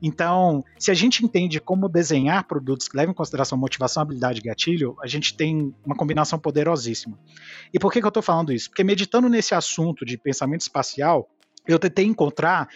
Então, 0.00 0.62
se 0.78 0.92
a 0.92 0.94
gente 0.94 1.24
entende 1.24 1.58
como 1.58 1.88
desenhar 1.88 2.46
produtos 2.46 2.86
que 2.86 2.96
levam 2.96 3.10
em 3.10 3.16
consideração 3.16 3.58
motivação, 3.58 4.04
habilidade 4.04 4.38
e 4.38 4.42
gatilho, 4.44 4.96
a 5.02 5.08
gente 5.08 5.36
tem 5.36 5.74
uma 5.84 5.96
combinação 5.96 6.38
poderosíssima. 6.38 7.18
E 7.72 7.80
por 7.80 7.92
que, 7.92 7.98
que 7.98 8.06
eu 8.06 8.10
estou 8.10 8.22
falando 8.22 8.52
isso? 8.52 8.70
Porque 8.70 8.84
meditando 8.84 9.28
nesse 9.28 9.56
assunto 9.56 10.04
de 10.04 10.16
pensamento 10.16 10.60
espacial, 10.60 11.28
eu 11.66 11.78
tentei 11.78 12.04
encontrar 12.04 12.68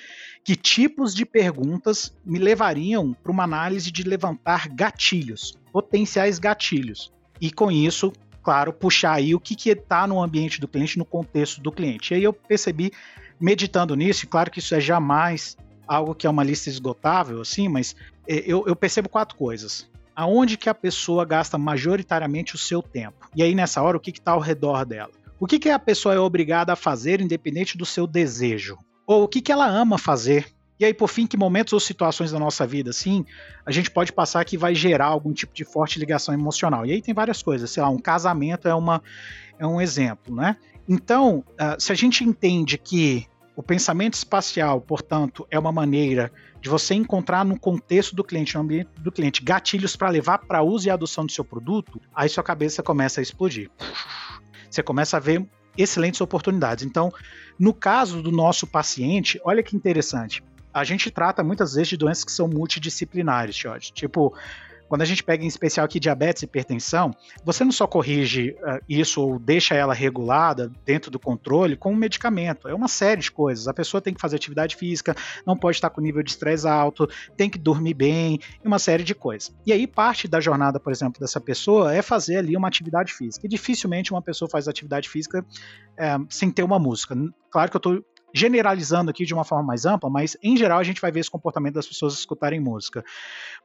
que 0.45 0.57
tipos 0.57 1.15
de 1.15 1.27
perguntas 1.27 2.15
me 2.25 2.39
levariam 2.39 3.13
para 3.13 3.33
uma 3.33 3.45
análise 3.45 3.91
de 3.91 4.03
levantar 4.03 4.69
gatilhos, 4.69 5.55
potenciais 5.73 6.39
gatilhos. 6.39 7.13
E 7.41 7.51
com 7.51 7.71
isso, 7.71 8.13
claro, 8.43 8.73
puxar 8.73 9.13
aí 9.13 9.35
o 9.35 9.41
que 9.41 9.71
está 9.71 10.07
no 10.07 10.23
ambiente 10.23 10.61
do 10.61 10.67
cliente, 10.67 10.99
no 10.99 11.05
contexto 11.05 11.61
do 11.61 11.71
cliente. 11.71 12.13
E 12.13 12.17
aí 12.17 12.25
eu 12.25 12.33
percebi, 12.33 12.91
meditando 13.39 13.95
nisso, 13.95 14.25
e 14.25 14.29
claro 14.29 14.51
que 14.51 14.59
isso 14.59 14.75
é 14.75 14.81
jamais 14.81 15.57
algo 15.87 16.15
que 16.15 16.27
é 16.27 16.31
uma 16.31 16.45
lista 16.45 16.69
esgotável, 16.69 17.41
assim, 17.41 17.69
mas 17.69 17.95
é, 18.27 18.43
eu, 18.47 18.65
eu 18.67 18.75
percebo 18.75 19.09
quatro 19.09 19.37
coisas. 19.37 19.89
Aonde 20.15 20.57
que 20.57 20.69
a 20.69 20.75
pessoa 20.75 21.25
gasta 21.25 21.57
majoritariamente 21.57 22.55
o 22.55 22.59
seu 22.59 22.83
tempo? 22.83 23.29
E 23.37 23.43
aí, 23.43 23.55
nessa 23.55 23.83
hora, 23.83 23.97
o 23.97 24.01
que 24.01 24.11
está 24.11 24.33
ao 24.33 24.41
redor 24.41 24.85
dela? 24.85 25.13
O 25.41 25.47
que, 25.47 25.59
que 25.61 25.71
a 25.71 25.79
pessoa 25.79 26.15
é 26.17 26.19
obrigada 26.19 26.73
a 26.73 26.77
fazer 26.77 27.21
independente 27.21 27.79
do 27.79 27.87
seu 27.87 28.09
desejo? 28.09 28.77
Ou 29.07 29.23
o 29.23 29.29
que, 29.29 29.41
que 29.41 29.53
ela 29.53 29.69
ama 29.69 29.97
fazer? 29.97 30.47
E 30.81 30.85
aí, 30.85 30.93
por 30.93 31.09
fim, 31.09 31.29
que 31.29 31.37
momentos 31.37 31.73
ou 31.73 31.79
situações 31.79 32.33
da 32.33 32.41
nossa 32.41 32.67
vida, 32.67 32.91
assim, 32.91 33.25
a 33.65 33.71
gente 33.71 33.89
pode 33.89 34.13
passar 34.13 34.45
que 34.45 34.59
vai 34.59 34.75
gerar 34.75 35.07
algum 35.07 35.33
tipo 35.33 35.55
de 35.55 35.65
forte 35.65 35.99
ligação 35.99 36.35
emocional. 36.35 36.85
E 36.85 36.93
aí 36.93 37.01
tem 37.01 37.15
várias 37.15 37.41
coisas, 37.41 37.71
sei 37.71 37.83
lá, 37.83 37.89
um 37.89 37.99
casamento 37.99 38.67
é, 38.67 38.75
uma, 38.75 39.01
é 39.59 39.67
um 39.67 39.81
exemplo, 39.81 40.35
né? 40.35 40.57
Então, 40.89 41.45
uh, 41.53 41.81
se 41.81 41.93
a 41.93 41.95
gente 41.95 42.25
entende 42.25 42.77
que 42.77 43.27
o 43.55 43.63
pensamento 43.63 44.15
espacial, 44.15 44.81
portanto, 44.81 45.47
é 45.51 45.59
uma 45.59 45.73
maneira 45.73 46.33
de 46.61 46.69
você 46.69 46.95
encontrar 46.95 47.45
no 47.45 47.59
contexto 47.59 48.15
do 48.17 48.25
cliente, 48.25 48.57
no 48.57 48.63
ambiente 48.63 48.91
do 48.99 49.13
cliente, 49.13 49.43
gatilhos 49.43 49.95
para 49.95 50.09
levar 50.11 50.39
para 50.39 50.63
uso 50.63 50.89
e 50.89 50.91
adoção 50.91 51.27
do 51.27 51.31
seu 51.31 51.45
produto, 51.45 52.01
aí 52.15 52.29
sua 52.29 52.43
cabeça 52.43 52.83
começa 52.83 53.21
a 53.21 53.23
explodir 53.23 53.71
você 54.71 54.83
começa 54.83 55.17
a 55.17 55.21
ver 55.21 55.47
excelentes 55.77 56.21
oportunidades. 56.21 56.85
Então, 56.85 57.13
no 57.59 57.73
caso 57.73 58.23
do 58.23 58.33
nosso 58.33 58.67
paciente, 58.67 59.41
olha 59.45 59.63
que 59.63 59.77
interessante. 59.77 60.43
A 60.73 60.85
gente 60.85 61.11
trata 61.11 61.43
muitas 61.43 61.75
vezes 61.75 61.89
de 61.89 61.97
doenças 61.97 62.25
que 62.25 62.33
são 62.33 62.49
multidisciplinares, 62.49 63.57
Jorge. 63.57 63.93
Tipo, 63.93 64.35
quando 64.89 65.03
a 65.03 65.05
gente 65.05 65.23
pega 65.23 65.45
em 65.45 65.47
especial 65.47 65.85
aqui 65.85 66.01
diabetes 66.01 66.43
e 66.43 66.47
hipertensão, 66.47 67.11
você 67.45 67.65
não 67.65 67.73
só 67.73 67.87
corrige 67.87 68.57
uh, 68.59 68.83
isso 68.89 69.21
ou 69.21 69.39
deixa 69.39 69.75
ela 69.75 69.95
regulada 69.95 70.73
dentro 70.85 71.11
do 71.11 71.19
controle 71.19 71.77
com 71.77 71.93
um 71.93 71.97
medicamento. 71.97 72.67
É 72.69 72.75
uma 72.75 72.89
série 72.89 73.21
de 73.21 73.31
coisas. 73.31 73.69
A 73.69 73.75
pessoa 73.75 74.01
tem 74.01 74.15
que 74.15 74.21
fazer 74.21 74.37
atividade 74.37 74.77
física, 74.77 75.15
não 75.47 75.57
pode 75.57 75.77
estar 75.77 75.91
com 75.91 76.01
nível 76.01 76.23
de 76.23 76.31
estresse 76.31 76.67
alto, 76.67 77.09
tem 77.37 77.51
que 77.51 77.59
dormir 77.59 77.95
bem, 77.95 78.41
e 78.65 78.67
uma 78.67 78.79
série 78.79 79.05
de 79.05 79.15
coisas. 79.15 79.55
E 79.67 79.73
aí, 79.73 79.87
parte 79.87 80.27
da 80.27 80.41
jornada, 80.41 80.81
por 80.81 80.93
exemplo, 80.93 81.21
dessa 81.21 81.41
pessoa 81.41 81.95
é 81.95 82.03
fazer 82.03 82.37
ali 82.37 82.57
uma 82.57 82.69
atividade 82.69 83.13
física. 83.13 83.47
E 83.47 83.49
dificilmente 83.49 84.13
uma 84.13 84.23
pessoa 84.23 84.49
faz 84.51 84.67
atividade 84.67 85.09
física 85.09 85.45
é, 85.97 86.17
sem 86.29 86.51
ter 86.51 86.63
uma 86.63 86.79
música. 86.79 87.15
Claro 87.51 87.71
que 87.71 87.77
eu 87.77 87.79
estou 87.79 88.05
generalizando 88.35 89.11
aqui 89.11 89.25
de 89.25 89.35
uma 89.35 89.45
forma 89.45 89.65
mais 89.65 89.87
ampla, 89.87 90.11
mas 90.11 90.37
em 90.43 90.57
geral 90.57 90.79
a 90.79 90.85
gente 90.85 91.01
vai 91.01 91.11
ver 91.11 91.21
esse 91.21 91.31
comportamento 91.31 91.75
das 91.75 91.87
pessoas 91.87 92.15
escutarem 92.15 92.61
música. 92.61 93.05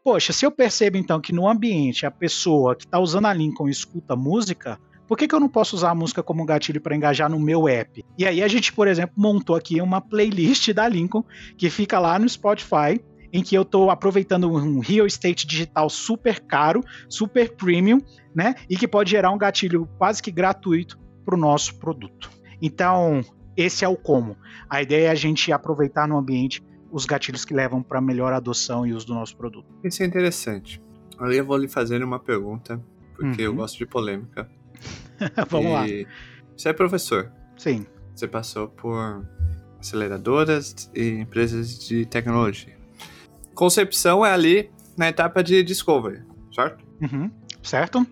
Poxa, 0.03 0.33
se 0.33 0.45
eu 0.45 0.51
percebo 0.51 0.97
então 0.97 1.19
que 1.19 1.33
no 1.33 1.47
ambiente 1.47 2.05
a 2.05 2.11
pessoa 2.11 2.75
que 2.75 2.85
está 2.85 2.99
usando 2.99 3.25
a 3.25 3.33
Lincoln 3.33 3.69
escuta 3.69 4.15
música, 4.15 4.79
por 5.07 5.17
que, 5.17 5.27
que 5.27 5.35
eu 5.35 5.39
não 5.39 5.49
posso 5.49 5.75
usar 5.75 5.91
a 5.91 5.95
música 5.95 6.23
como 6.23 6.45
gatilho 6.45 6.81
para 6.81 6.95
engajar 6.95 7.29
no 7.29 7.39
meu 7.39 7.67
app? 7.67 8.03
E 8.17 8.25
aí 8.25 8.41
a 8.41 8.47
gente, 8.47 8.71
por 8.71 8.87
exemplo, 8.87 9.13
montou 9.17 9.55
aqui 9.55 9.81
uma 9.81 10.01
playlist 10.01 10.71
da 10.71 10.87
Lincoln 10.87 11.23
que 11.57 11.69
fica 11.69 11.99
lá 11.99 12.17
no 12.17 12.27
Spotify 12.27 12.99
em 13.33 13.41
que 13.41 13.55
eu 13.55 13.63
estou 13.63 13.89
aproveitando 13.89 14.47
um 14.47 14.79
real 14.79 15.07
estate 15.07 15.47
digital 15.47 15.89
super 15.89 16.39
caro, 16.39 16.81
super 17.09 17.55
premium, 17.55 17.99
né? 18.33 18.53
E 18.69 18.77
que 18.77 18.87
pode 18.87 19.09
gerar 19.09 19.31
um 19.31 19.37
gatilho 19.37 19.89
quase 19.97 20.21
que 20.21 20.31
gratuito 20.31 20.99
para 21.25 21.35
o 21.35 21.37
nosso 21.37 21.75
produto. 21.79 22.29
Então, 22.61 23.21
esse 23.55 23.85
é 23.85 23.87
o 23.87 23.95
como. 23.95 24.37
A 24.69 24.81
ideia 24.81 25.07
é 25.07 25.11
a 25.11 25.15
gente 25.15 25.51
aproveitar 25.51 26.07
no 26.07 26.17
ambiente 26.17 26.63
os 26.91 27.05
gatilhos 27.05 27.43
que 27.43 27.53
levam 27.53 27.81
para 27.81 27.99
melhor 27.99 28.33
adoção 28.33 28.85
e 28.85 28.93
uso 28.93 29.07
do 29.07 29.13
nosso 29.13 29.35
produto. 29.35 29.65
Isso 29.83 30.03
é 30.03 30.05
interessante. 30.05 30.81
Aí 31.19 31.37
eu 31.37 31.45
vou 31.45 31.57
lhe 31.57 31.67
fazer 31.67 32.03
uma 32.03 32.19
pergunta, 32.19 32.79
porque 33.15 33.41
uhum. 33.41 33.47
eu 33.49 33.55
gosto 33.55 33.77
de 33.77 33.85
polêmica. 33.85 34.49
Vamos 35.49 35.71
e... 35.89 36.03
lá. 36.03 36.09
Você 36.55 36.69
é 36.69 36.73
professor. 36.73 37.31
Sim. 37.57 37.85
Você 38.13 38.27
passou 38.27 38.67
por 38.67 39.25
aceleradoras 39.79 40.89
e 40.93 41.09
empresas 41.09 41.79
de 41.79 42.05
tecnologia. 42.05 42.77
Concepção 43.53 44.25
é 44.25 44.31
ali 44.31 44.71
na 44.97 45.09
etapa 45.09 45.43
de 45.43 45.63
discovery, 45.63 46.23
certo? 46.53 46.83
Uhum. 47.01 47.29
Certo. 47.61 48.05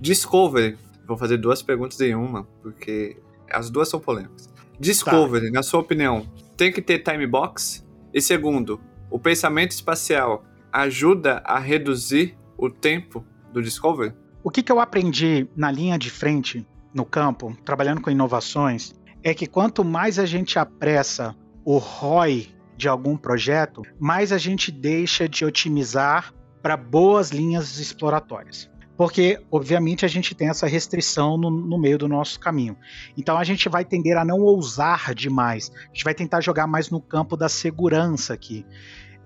Discovery. 0.00 0.76
Vou 1.06 1.16
fazer 1.16 1.38
duas 1.38 1.62
perguntas 1.62 2.00
em 2.00 2.14
uma, 2.14 2.44
porque 2.62 3.16
as 3.50 3.70
duas 3.70 3.88
são 3.88 3.98
polêmicas. 3.98 4.48
Discovery, 4.80 5.48
tá. 5.48 5.52
na 5.52 5.62
sua 5.62 5.80
opinião, 5.80 6.26
tem 6.56 6.72
que 6.72 6.80
ter 6.80 7.00
time 7.00 7.26
box? 7.26 7.86
E 8.14 8.20
segundo, 8.20 8.80
o 9.10 9.18
pensamento 9.18 9.72
espacial 9.72 10.42
ajuda 10.72 11.42
a 11.44 11.58
reduzir 11.58 12.34
o 12.56 12.70
tempo 12.70 13.22
do 13.52 13.62
Discovery? 13.62 14.14
O 14.42 14.50
que, 14.50 14.62
que 14.62 14.72
eu 14.72 14.80
aprendi 14.80 15.46
na 15.54 15.70
linha 15.70 15.98
de 15.98 16.10
frente, 16.10 16.66
no 16.94 17.04
campo, 17.04 17.54
trabalhando 17.62 18.00
com 18.00 18.10
inovações, 18.10 18.94
é 19.22 19.34
que 19.34 19.46
quanto 19.46 19.84
mais 19.84 20.18
a 20.18 20.24
gente 20.24 20.58
apressa 20.58 21.36
o 21.62 21.76
ROI 21.76 22.48
de 22.74 22.88
algum 22.88 23.18
projeto, 23.18 23.82
mais 23.98 24.32
a 24.32 24.38
gente 24.38 24.72
deixa 24.72 25.28
de 25.28 25.44
otimizar 25.44 26.32
para 26.62 26.74
boas 26.74 27.30
linhas 27.30 27.78
exploratórias 27.78 28.69
porque, 29.00 29.40
obviamente, 29.50 30.04
a 30.04 30.08
gente 30.08 30.34
tem 30.34 30.50
essa 30.50 30.66
restrição 30.66 31.38
no, 31.38 31.48
no, 31.48 31.78
meio 31.78 31.96
do 31.96 32.06
nosso 32.06 32.38
caminho. 32.38 32.76
Então, 33.16 33.38
a 33.38 33.44
gente 33.44 33.66
vai 33.66 33.82
tender 33.82 34.14
a 34.18 34.26
não 34.26 34.40
ousar 34.40 35.14
demais, 35.14 35.72
a 35.74 35.86
gente 35.86 36.04
vai 36.04 36.12
tentar 36.12 36.42
jogar 36.42 36.66
mais 36.66 36.90
no 36.90 37.00
campo 37.00 37.34
da 37.34 37.48
segurança 37.48 38.34
aqui. 38.34 38.66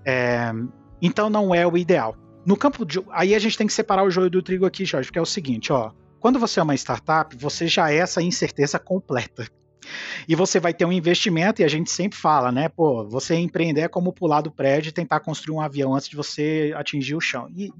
É, 0.05 0.49
então, 1.01 1.29
não 1.29 1.53
é 1.53 1.67
o 1.67 1.75
ideal. 1.75 2.15
No 2.45 2.55
campo 2.55 2.85
de. 2.85 3.03
Aí 3.11 3.35
a 3.35 3.39
gente 3.39 3.57
tem 3.57 3.67
que 3.67 3.73
separar 3.73 4.05
o 4.05 4.09
joio 4.09 4.29
do 4.29 4.41
trigo 4.41 4.65
aqui, 4.65 4.85
Jorge, 4.85 5.09
porque 5.09 5.19
é 5.19 5.21
o 5.21 5.25
seguinte, 5.25 5.73
ó. 5.73 5.91
Quando 6.21 6.39
você 6.39 6.61
é 6.61 6.63
uma 6.63 6.75
startup, 6.75 7.35
você 7.35 7.67
já 7.67 7.91
é 7.91 7.97
essa 7.97 8.21
incerteza 8.21 8.79
completa. 8.79 9.45
E 10.27 10.35
você 10.35 10.59
vai 10.59 10.73
ter 10.73 10.85
um 10.85 10.91
investimento, 10.91 11.61
e 11.61 11.65
a 11.65 11.67
gente 11.67 11.91
sempre 11.91 12.17
fala, 12.17 12.51
né? 12.51 12.69
Pô, 12.69 13.07
você 13.07 13.35
empreender 13.35 13.81
é 13.81 13.87
como 13.87 14.13
pular 14.13 14.41
do 14.41 14.51
prédio 14.51 14.89
e 14.89 14.93
tentar 14.93 15.19
construir 15.19 15.55
um 15.55 15.61
avião 15.61 15.95
antes 15.95 16.09
de 16.09 16.15
você 16.15 16.73
atingir 16.75 17.15
o 17.15 17.21
chão. 17.21 17.47
E, 17.55 17.71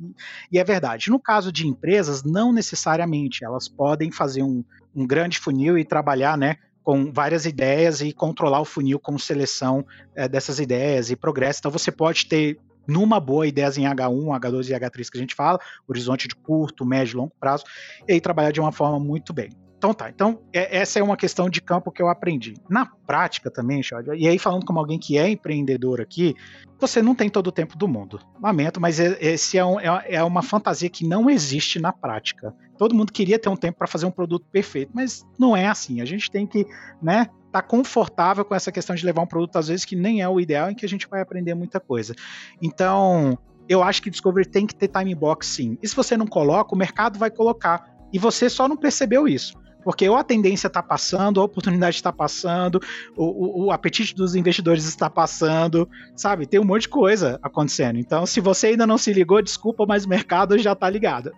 e 0.51 0.59
é 0.59 0.63
verdade. 0.63 1.09
No 1.09 1.19
caso 1.19 1.51
de 1.51 1.67
empresas, 1.67 2.23
não 2.23 2.51
necessariamente. 2.53 3.43
Elas 3.43 3.67
podem 3.67 4.11
fazer 4.11 4.43
um, 4.43 4.63
um 4.95 5.05
grande 5.05 5.39
funil 5.39 5.77
e 5.77 5.85
trabalhar, 5.85 6.37
né? 6.37 6.57
com 6.83 7.11
várias 7.11 7.47
ideias 7.47 7.99
e 7.99 8.13
controlar 8.13 8.61
o 8.61 8.65
funil 8.65 8.99
com 8.99 9.17
seleção 9.17 9.83
é, 10.15 10.27
dessas 10.27 10.59
ideias 10.59 11.09
e 11.09 11.15
progresso. 11.15 11.59
Então 11.59 11.71
você 11.71 11.91
pode 11.91 12.27
ter 12.27 12.59
numa 12.87 13.19
boa 13.19 13.47
ideias 13.47 13.75
em 13.77 13.85
H1, 13.85 14.39
H2 14.39 14.69
e 14.69 14.79
H3 14.79 15.09
que 15.09 15.17
a 15.17 15.21
gente 15.21 15.33
fala, 15.33 15.59
horizonte 15.87 16.27
de 16.27 16.35
curto, 16.35 16.85
médio 16.85 17.13
e 17.13 17.17
longo 17.17 17.33
prazo, 17.39 17.63
e 18.07 18.13
aí 18.13 18.21
trabalhar 18.21 18.51
de 18.51 18.59
uma 18.59 18.71
forma 18.71 18.99
muito 18.99 19.33
bem. 19.33 19.49
Então 19.77 19.93
tá, 19.93 20.09
então 20.09 20.39
é, 20.53 20.77
essa 20.77 20.99
é 20.99 21.03
uma 21.03 21.17
questão 21.17 21.49
de 21.49 21.61
campo 21.61 21.91
que 21.91 22.01
eu 22.01 22.09
aprendi. 22.09 22.55
Na 22.69 22.85
prática 22.85 23.51
também, 23.51 23.83
Xad, 23.83 24.07
e 24.15 24.27
aí 24.27 24.39
falando 24.39 24.65
como 24.65 24.79
alguém 24.79 24.97
que 24.97 25.17
é 25.17 25.29
empreendedor 25.29 26.01
aqui, 26.01 26.35
você 26.79 27.01
não 27.01 27.13
tem 27.13 27.29
todo 27.29 27.47
o 27.47 27.51
tempo 27.51 27.77
do 27.77 27.87
mundo. 27.87 28.19
Lamento, 28.41 28.81
mas 28.81 28.99
esse 28.99 29.57
é, 29.57 29.65
um, 29.65 29.79
é, 29.79 30.15
é 30.15 30.23
uma 30.23 30.41
fantasia 30.41 30.89
que 30.89 31.05
não 31.05 31.29
existe 31.29 31.79
na 31.79 31.91
prática. 31.91 32.53
Todo 32.77 32.95
mundo 32.95 33.11
queria 33.11 33.39
ter 33.39 33.49
um 33.49 33.55
tempo 33.55 33.77
para 33.77 33.87
fazer 33.87 34.05
um 34.05 34.11
produto 34.11 34.45
perfeito, 34.51 34.91
mas 34.93 35.25
não 35.37 35.55
é 35.55 35.67
assim. 35.67 36.01
A 36.01 36.05
gente 36.05 36.29
tem 36.31 36.45
que, 36.45 36.65
né, 37.01 37.27
tá 37.51 37.61
confortável 37.61 38.43
com 38.43 38.53
essa 38.55 38.71
questão 38.71 38.95
de 38.95 39.05
levar 39.05 39.21
um 39.21 39.27
produto 39.27 39.55
às 39.57 39.67
vezes 39.67 39.85
que 39.85 39.95
nem 39.95 40.21
é 40.21 40.27
o 40.27 40.39
ideal, 40.39 40.69
em 40.69 40.75
que 40.75 40.85
a 40.85 40.89
gente 40.89 41.07
vai 41.07 41.21
aprender 41.21 41.53
muita 41.53 41.79
coisa. 41.79 42.13
Então, 42.61 43.37
eu 43.67 43.81
acho 43.81 44.01
que 44.01 44.09
Discovery 44.09 44.45
tem 44.45 44.65
que 44.65 44.75
ter 44.75 44.87
time 44.87 45.15
box 45.15 45.47
sim. 45.47 45.77
E 45.81 45.87
se 45.87 45.95
você 45.95 46.17
não 46.17 46.27
coloca, 46.27 46.75
o 46.75 46.77
mercado 46.77 47.17
vai 47.17 47.31
colocar. 47.31 47.95
E 48.11 48.19
você 48.19 48.49
só 48.49 48.67
não 48.67 48.77
percebeu 48.77 49.27
isso. 49.27 49.57
Porque 49.85 50.09
ou 50.09 50.17
a 50.17 50.23
tendência 50.23 50.65
está 50.65 50.81
passando, 50.81 51.39
a 51.39 51.43
oportunidade 51.43 51.97
está 51.97 52.11
passando, 52.11 52.81
o, 53.15 53.23
o, 53.23 53.65
o, 53.65 53.71
apetite 53.71 54.15
dos 54.15 54.33
investidores 54.33 54.83
está 54.85 55.11
passando, 55.11 55.87
sabe? 56.15 56.47
Tem 56.47 56.59
um 56.59 56.63
monte 56.63 56.81
de 56.81 56.89
coisa 56.89 57.39
acontecendo. 57.43 57.99
Então, 57.99 58.25
se 58.25 58.41
você 58.41 58.67
ainda 58.67 58.87
não 58.87 58.97
se 58.97 59.13
ligou, 59.13 59.39
desculpa, 59.43 59.85
mas 59.85 60.03
o 60.03 60.09
mercado 60.09 60.57
já 60.57 60.73
está 60.73 60.89
ligado. 60.89 61.31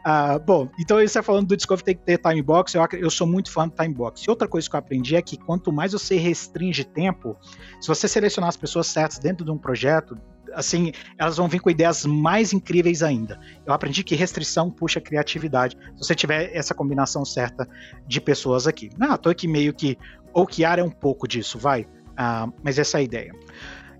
Uh, 0.00 0.40
bom, 0.46 0.70
então 0.80 0.96
você 0.96 1.04
está 1.04 1.22
falando 1.22 1.48
do 1.48 1.56
Discovery 1.58 1.84
tem 1.84 1.94
que 1.94 2.04
ter 2.04 2.16
time 2.16 2.40
box, 2.40 2.74
eu, 2.74 2.82
eu 2.92 3.10
sou 3.10 3.26
muito 3.26 3.52
fã 3.52 3.68
do 3.68 3.74
time 3.74 3.92
box. 3.92 4.22
E 4.22 4.30
outra 4.30 4.48
coisa 4.48 4.66
que 4.66 4.74
eu 4.74 4.78
aprendi 4.78 5.14
é 5.14 5.20
que 5.20 5.36
quanto 5.36 5.70
mais 5.70 5.92
você 5.92 6.16
restringe 6.16 6.84
tempo, 6.84 7.36
se 7.82 7.86
você 7.86 8.08
selecionar 8.08 8.48
as 8.48 8.56
pessoas 8.56 8.86
certas 8.86 9.18
dentro 9.18 9.44
de 9.44 9.50
um 9.50 9.58
projeto, 9.58 10.16
assim, 10.54 10.92
elas 11.18 11.36
vão 11.36 11.48
vir 11.48 11.60
com 11.60 11.70
ideias 11.70 12.04
mais 12.04 12.52
incríveis 12.52 13.02
ainda. 13.02 13.38
Eu 13.66 13.72
aprendi 13.72 14.02
que 14.02 14.14
restrição 14.14 14.70
puxa 14.70 15.00
criatividade, 15.00 15.76
se 15.96 16.06
você 16.06 16.14
tiver 16.14 16.54
essa 16.54 16.74
combinação 16.74 17.24
certa 17.24 17.68
de 18.06 18.20
pessoas 18.20 18.66
aqui. 18.66 18.90
Não, 18.98 19.16
tô 19.16 19.30
aqui 19.30 19.46
meio 19.46 19.72
que, 19.72 19.96
ou 20.32 20.46
que 20.46 20.64
área 20.64 20.82
é 20.82 20.84
um 20.84 20.90
pouco 20.90 21.26
disso, 21.26 21.58
vai, 21.58 21.82
uh, 21.82 22.52
mas 22.62 22.78
essa 22.78 22.98
é 22.98 23.00
a 23.00 23.02
ideia. 23.02 23.32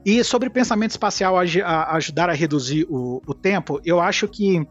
E 0.04 0.24
sobre 0.24 0.48
pensamento 0.48 0.92
espacial 0.92 1.36
a, 1.38 1.42
a 1.42 1.96
ajudar 1.96 2.30
a 2.30 2.32
reduzir 2.32 2.86
o, 2.88 3.20
o 3.26 3.34
tempo, 3.34 3.80
eu 3.84 4.00
acho 4.00 4.26
que 4.26 4.66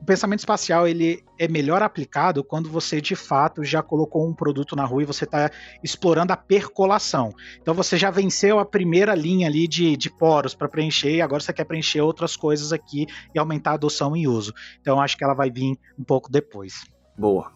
o 0.00 0.04
pensamento 0.04 0.40
espacial 0.40 0.86
ele 0.86 1.24
é 1.38 1.48
melhor 1.48 1.82
aplicado 1.82 2.42
quando 2.44 2.70
você 2.70 3.00
de 3.00 3.16
fato 3.16 3.64
já 3.64 3.82
colocou 3.82 4.26
um 4.26 4.32
produto 4.32 4.74
na 4.76 4.84
rua 4.84 5.02
e 5.02 5.06
você 5.06 5.24
está 5.24 5.50
explorando 5.82 6.32
a 6.32 6.36
percolação. 6.36 7.32
Então 7.60 7.74
você 7.74 7.96
já 7.96 8.10
venceu 8.10 8.58
a 8.58 8.64
primeira 8.64 9.14
linha 9.14 9.48
ali 9.48 9.66
de, 9.66 9.96
de 9.96 10.10
poros 10.10 10.54
para 10.54 10.68
preencher 10.68 11.14
e 11.14 11.20
agora 11.20 11.42
você 11.42 11.52
quer 11.52 11.64
preencher 11.64 12.00
outras 12.00 12.36
coisas 12.36 12.72
aqui 12.72 13.06
e 13.34 13.38
aumentar 13.38 13.72
a 13.72 13.74
adoção 13.74 14.16
e 14.16 14.26
uso. 14.26 14.52
Então 14.80 15.00
acho 15.00 15.16
que 15.16 15.24
ela 15.24 15.34
vai 15.34 15.50
vir 15.50 15.76
um 15.98 16.04
pouco 16.04 16.30
depois. 16.30 16.84
Boa. 17.16 17.52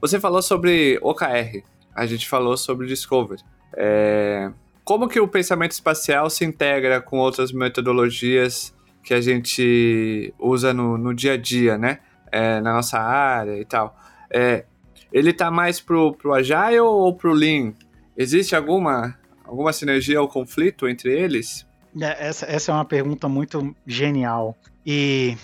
Você 0.00 0.20
falou 0.20 0.42
sobre 0.42 0.98
OKR, 1.02 1.62
a 1.94 2.06
gente 2.06 2.28
falou 2.28 2.56
sobre 2.56 2.86
Discovery. 2.86 3.42
É... 3.76 4.50
Como 4.84 5.08
que 5.08 5.20
o 5.20 5.28
pensamento 5.28 5.72
espacial 5.72 6.28
se 6.28 6.44
integra 6.44 7.00
com 7.00 7.18
outras 7.18 7.52
metodologias 7.52 8.74
que 9.02 9.14
a 9.14 9.20
gente 9.20 10.32
usa 10.38 10.72
no, 10.72 10.96
no 10.96 11.14
dia 11.14 11.34
a 11.34 11.36
dia, 11.36 11.76
né? 11.76 11.98
É, 12.30 12.60
na 12.60 12.72
nossa 12.72 12.98
área 12.98 13.58
e 13.58 13.64
tal. 13.64 13.96
É, 14.30 14.64
ele 15.12 15.32
tá 15.32 15.50
mais 15.50 15.80
pro, 15.80 16.14
pro 16.14 16.32
Agile 16.32 16.80
ou 16.80 17.14
pro 17.14 17.32
Lean? 17.32 17.74
Existe 18.16 18.56
alguma, 18.56 19.18
alguma 19.44 19.72
sinergia 19.72 20.20
ou 20.20 20.28
conflito 20.28 20.88
entre 20.88 21.12
eles? 21.12 21.66
É, 22.00 22.28
essa, 22.28 22.46
essa 22.46 22.72
é 22.72 22.74
uma 22.74 22.84
pergunta 22.84 23.28
muito 23.28 23.74
genial. 23.86 24.56
E 24.84 25.36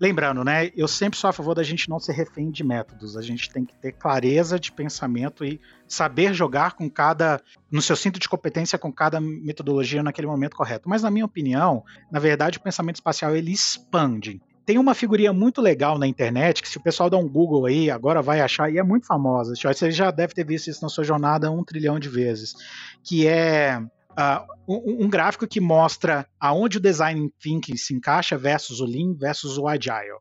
lembrando, 0.00 0.42
né? 0.42 0.70
Eu 0.76 0.88
sempre 0.88 1.18
sou 1.18 1.28
a 1.28 1.32
favor 1.32 1.54
da 1.54 1.62
gente 1.62 1.88
não 1.88 1.98
ser 1.98 2.12
refém 2.12 2.50
de 2.50 2.64
métodos. 2.64 3.16
A 3.16 3.22
gente 3.22 3.50
tem 3.50 3.64
que 3.64 3.74
ter 3.74 3.92
clareza 3.92 4.58
de 4.58 4.72
pensamento 4.72 5.44
e 5.44 5.60
saber 5.90 6.32
jogar 6.32 6.74
com 6.74 6.88
cada. 6.88 7.42
no 7.70 7.82
seu 7.82 7.96
cinto 7.96 8.18
de 8.20 8.28
competência 8.28 8.78
com 8.78 8.92
cada 8.92 9.20
metodologia 9.20 10.02
naquele 10.02 10.28
momento 10.28 10.56
correto. 10.56 10.88
Mas, 10.88 11.02
na 11.02 11.10
minha 11.10 11.24
opinião, 11.24 11.84
na 12.10 12.20
verdade, 12.20 12.58
o 12.58 12.62
pensamento 12.62 12.96
espacial 12.96 13.34
ele 13.34 13.50
expande. 13.50 14.40
Tem 14.64 14.78
uma 14.78 14.94
figurinha 14.94 15.32
muito 15.32 15.60
legal 15.60 15.98
na 15.98 16.06
internet 16.06 16.62
que, 16.62 16.68
se 16.68 16.78
o 16.78 16.82
pessoal 16.82 17.10
dá 17.10 17.18
um 17.18 17.28
Google 17.28 17.66
aí, 17.66 17.90
agora 17.90 18.22
vai 18.22 18.40
achar, 18.40 18.72
e 18.72 18.78
é 18.78 18.82
muito 18.84 19.04
famosa. 19.04 19.54
Você 19.56 19.90
já 19.90 20.12
deve 20.12 20.32
ter 20.32 20.46
visto 20.46 20.68
isso 20.68 20.82
na 20.82 20.88
sua 20.88 21.02
jornada 21.02 21.50
um 21.50 21.64
trilhão 21.64 21.98
de 21.98 22.08
vezes. 22.08 22.54
Que 23.02 23.26
é 23.26 23.82
Uh, 24.10 24.44
um, 24.68 25.04
um, 25.04 25.08
gráfico 25.08 25.46
que 25.46 25.60
mostra 25.60 26.26
aonde 26.38 26.78
o 26.78 26.80
design 26.80 27.32
thinking 27.40 27.76
se 27.76 27.94
encaixa 27.94 28.36
versus 28.36 28.80
o 28.80 28.84
lean 28.84 29.14
versus 29.14 29.56
o 29.56 29.68
agile. 29.68 30.18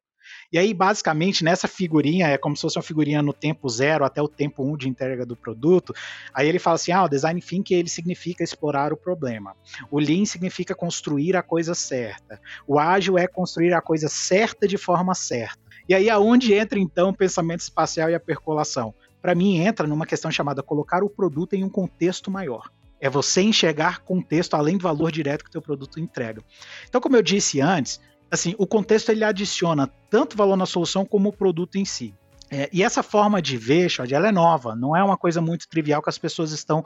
E 0.51 0.57
aí, 0.57 0.73
basicamente, 0.73 1.43
nessa 1.43 1.67
figurinha, 1.67 2.27
é 2.27 2.37
como 2.37 2.55
se 2.55 2.63
fosse 2.63 2.77
uma 2.77 2.83
figurinha 2.83 3.21
no 3.21 3.33
tempo 3.33 3.69
zero 3.69 4.03
até 4.03 4.19
o 4.19 4.27
tempo 4.27 4.63
um 4.63 4.75
de 4.75 4.89
entrega 4.89 5.23
do 5.23 5.35
produto. 5.35 5.93
Aí 6.33 6.47
ele 6.47 6.57
fala 6.57 6.75
assim: 6.75 6.91
ah, 6.91 7.03
o 7.03 7.09
design 7.09 7.39
thinking 7.39 7.75
ele 7.75 7.89
significa 7.89 8.43
explorar 8.43 8.91
o 8.91 8.97
problema. 8.97 9.55
O 9.91 9.99
lean 9.99 10.25
significa 10.25 10.73
construir 10.73 11.35
a 11.35 11.43
coisa 11.43 11.75
certa. 11.75 12.41
O 12.67 12.79
ágil 12.79 13.17
é 13.17 13.27
construir 13.27 13.73
a 13.73 13.81
coisa 13.81 14.09
certa 14.09 14.67
de 14.67 14.77
forma 14.77 15.13
certa. 15.13 15.59
E 15.87 15.93
aí, 15.93 16.09
aonde 16.09 16.53
entra 16.53 16.79
então 16.79 17.09
o 17.09 17.15
pensamento 17.15 17.61
espacial 17.61 18.09
e 18.09 18.15
a 18.15 18.19
percolação? 18.19 18.93
Para 19.21 19.35
mim, 19.35 19.57
entra 19.57 19.85
numa 19.85 20.05
questão 20.05 20.31
chamada 20.31 20.63
colocar 20.63 21.03
o 21.03 21.09
produto 21.09 21.53
em 21.53 21.63
um 21.63 21.69
contexto 21.69 22.31
maior. 22.31 22.69
É 23.01 23.09
você 23.09 23.41
enxergar 23.41 23.99
contexto 23.99 24.55
além 24.55 24.77
do 24.77 24.83
valor 24.83 25.11
direto 25.11 25.43
que 25.43 25.49
o 25.49 25.51
teu 25.51 25.61
produto 25.61 25.99
entrega. 25.99 26.43
Então, 26.87 26.99
como 26.99 27.15
eu 27.15 27.21
disse 27.21 27.61
antes, 27.61 27.99
assim, 28.31 28.55
o 28.57 28.67
contexto 28.67 29.09
ele 29.09 29.23
adiciona 29.23 29.87
tanto 30.09 30.37
valor 30.37 30.55
na 30.55 30.65
solução 30.65 31.05
como 31.05 31.29
o 31.29 31.33
produto 31.33 31.77
em 31.77 31.85
si. 31.85 32.13
É, 32.51 32.67
e 32.73 32.83
essa 32.83 33.03
forma 33.03 33.41
de 33.41 33.57
ver, 33.57 33.89
Shod, 33.89 34.11
ela 34.13 34.29
é 34.29 34.31
nova, 34.31 34.75
não 34.75 34.95
é 34.95 35.03
uma 35.03 35.17
coisa 35.17 35.39
muito 35.39 35.67
trivial 35.67 36.01
que 36.01 36.09
as 36.09 36.17
pessoas 36.17 36.51
estão 36.51 36.83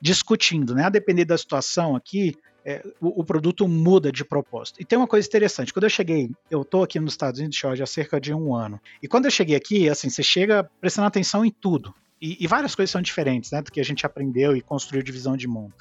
discutindo, 0.00 0.74
né? 0.74 0.84
A 0.84 0.88
depender 0.88 1.26
da 1.26 1.36
situação 1.36 1.94
aqui, 1.94 2.34
é, 2.64 2.82
o, 3.00 3.20
o, 3.20 3.24
produto 3.24 3.68
muda 3.68 4.10
de 4.10 4.24
propósito. 4.24 4.80
E 4.80 4.84
tem 4.84 4.96
uma 4.96 5.06
coisa 5.06 5.26
interessante, 5.28 5.72
quando 5.72 5.84
eu 5.84 5.90
cheguei, 5.90 6.30
eu 6.50 6.62
estou 6.62 6.82
aqui 6.82 6.98
nos 6.98 7.12
Estados 7.12 7.40
Unidos, 7.40 7.58
Shod, 7.58 7.82
há 7.82 7.86
cerca 7.86 8.20
de 8.20 8.32
um 8.32 8.54
ano, 8.54 8.80
e 9.02 9.08
quando 9.08 9.26
eu 9.26 9.30
cheguei 9.30 9.56
aqui, 9.56 9.88
assim, 9.88 10.08
você 10.08 10.22
chega 10.22 10.64
prestando 10.80 11.08
atenção 11.08 11.44
em 11.44 11.50
tudo, 11.50 11.94
e, 12.20 12.36
e, 12.44 12.46
várias 12.46 12.74
coisas 12.74 12.92
são 12.92 13.02
diferentes, 13.02 13.50
né, 13.50 13.60
do 13.60 13.72
que 13.72 13.80
a 13.80 13.84
gente 13.84 14.06
aprendeu 14.06 14.56
e 14.56 14.60
construiu 14.60 15.02
de 15.02 15.10
visão 15.10 15.36
de 15.36 15.48
mundo. 15.48 15.74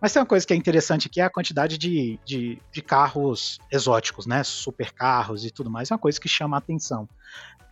Mas 0.00 0.12
tem 0.12 0.20
uma 0.20 0.26
coisa 0.26 0.46
que 0.46 0.52
é 0.52 0.56
interessante 0.56 1.08
que 1.08 1.20
é 1.20 1.24
a 1.24 1.30
quantidade 1.30 1.78
de, 1.78 2.18
de, 2.24 2.58
de 2.70 2.82
carros 2.82 3.58
exóticos, 3.72 4.26
né, 4.26 4.42
supercarros 4.44 5.44
e 5.44 5.50
tudo 5.50 5.70
mais, 5.70 5.90
é 5.90 5.94
uma 5.94 5.98
coisa 5.98 6.20
que 6.20 6.28
chama 6.28 6.56
a 6.56 6.58
atenção. 6.58 7.08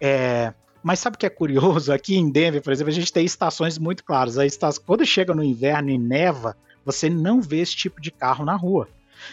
É, 0.00 0.52
mas 0.82 0.98
sabe 0.98 1.16
o 1.16 1.18
que 1.18 1.26
é 1.26 1.30
curioso? 1.30 1.92
Aqui 1.92 2.16
em 2.16 2.30
Denver, 2.30 2.62
por 2.62 2.72
exemplo, 2.72 2.90
a 2.90 2.94
gente 2.94 3.12
tem 3.12 3.24
estações 3.24 3.78
muito 3.78 4.04
claras. 4.04 4.37
A 4.38 4.44
estação, 4.44 4.82
quando 4.87 5.04
chega 5.06 5.34
no 5.34 5.42
inverno 5.42 5.90
e 5.90 5.98
neva, 5.98 6.56
você 6.84 7.08
não 7.08 7.40
vê 7.40 7.60
esse 7.60 7.74
tipo 7.74 8.00
de 8.00 8.10
carro 8.10 8.44
na 8.44 8.54
rua. 8.54 8.88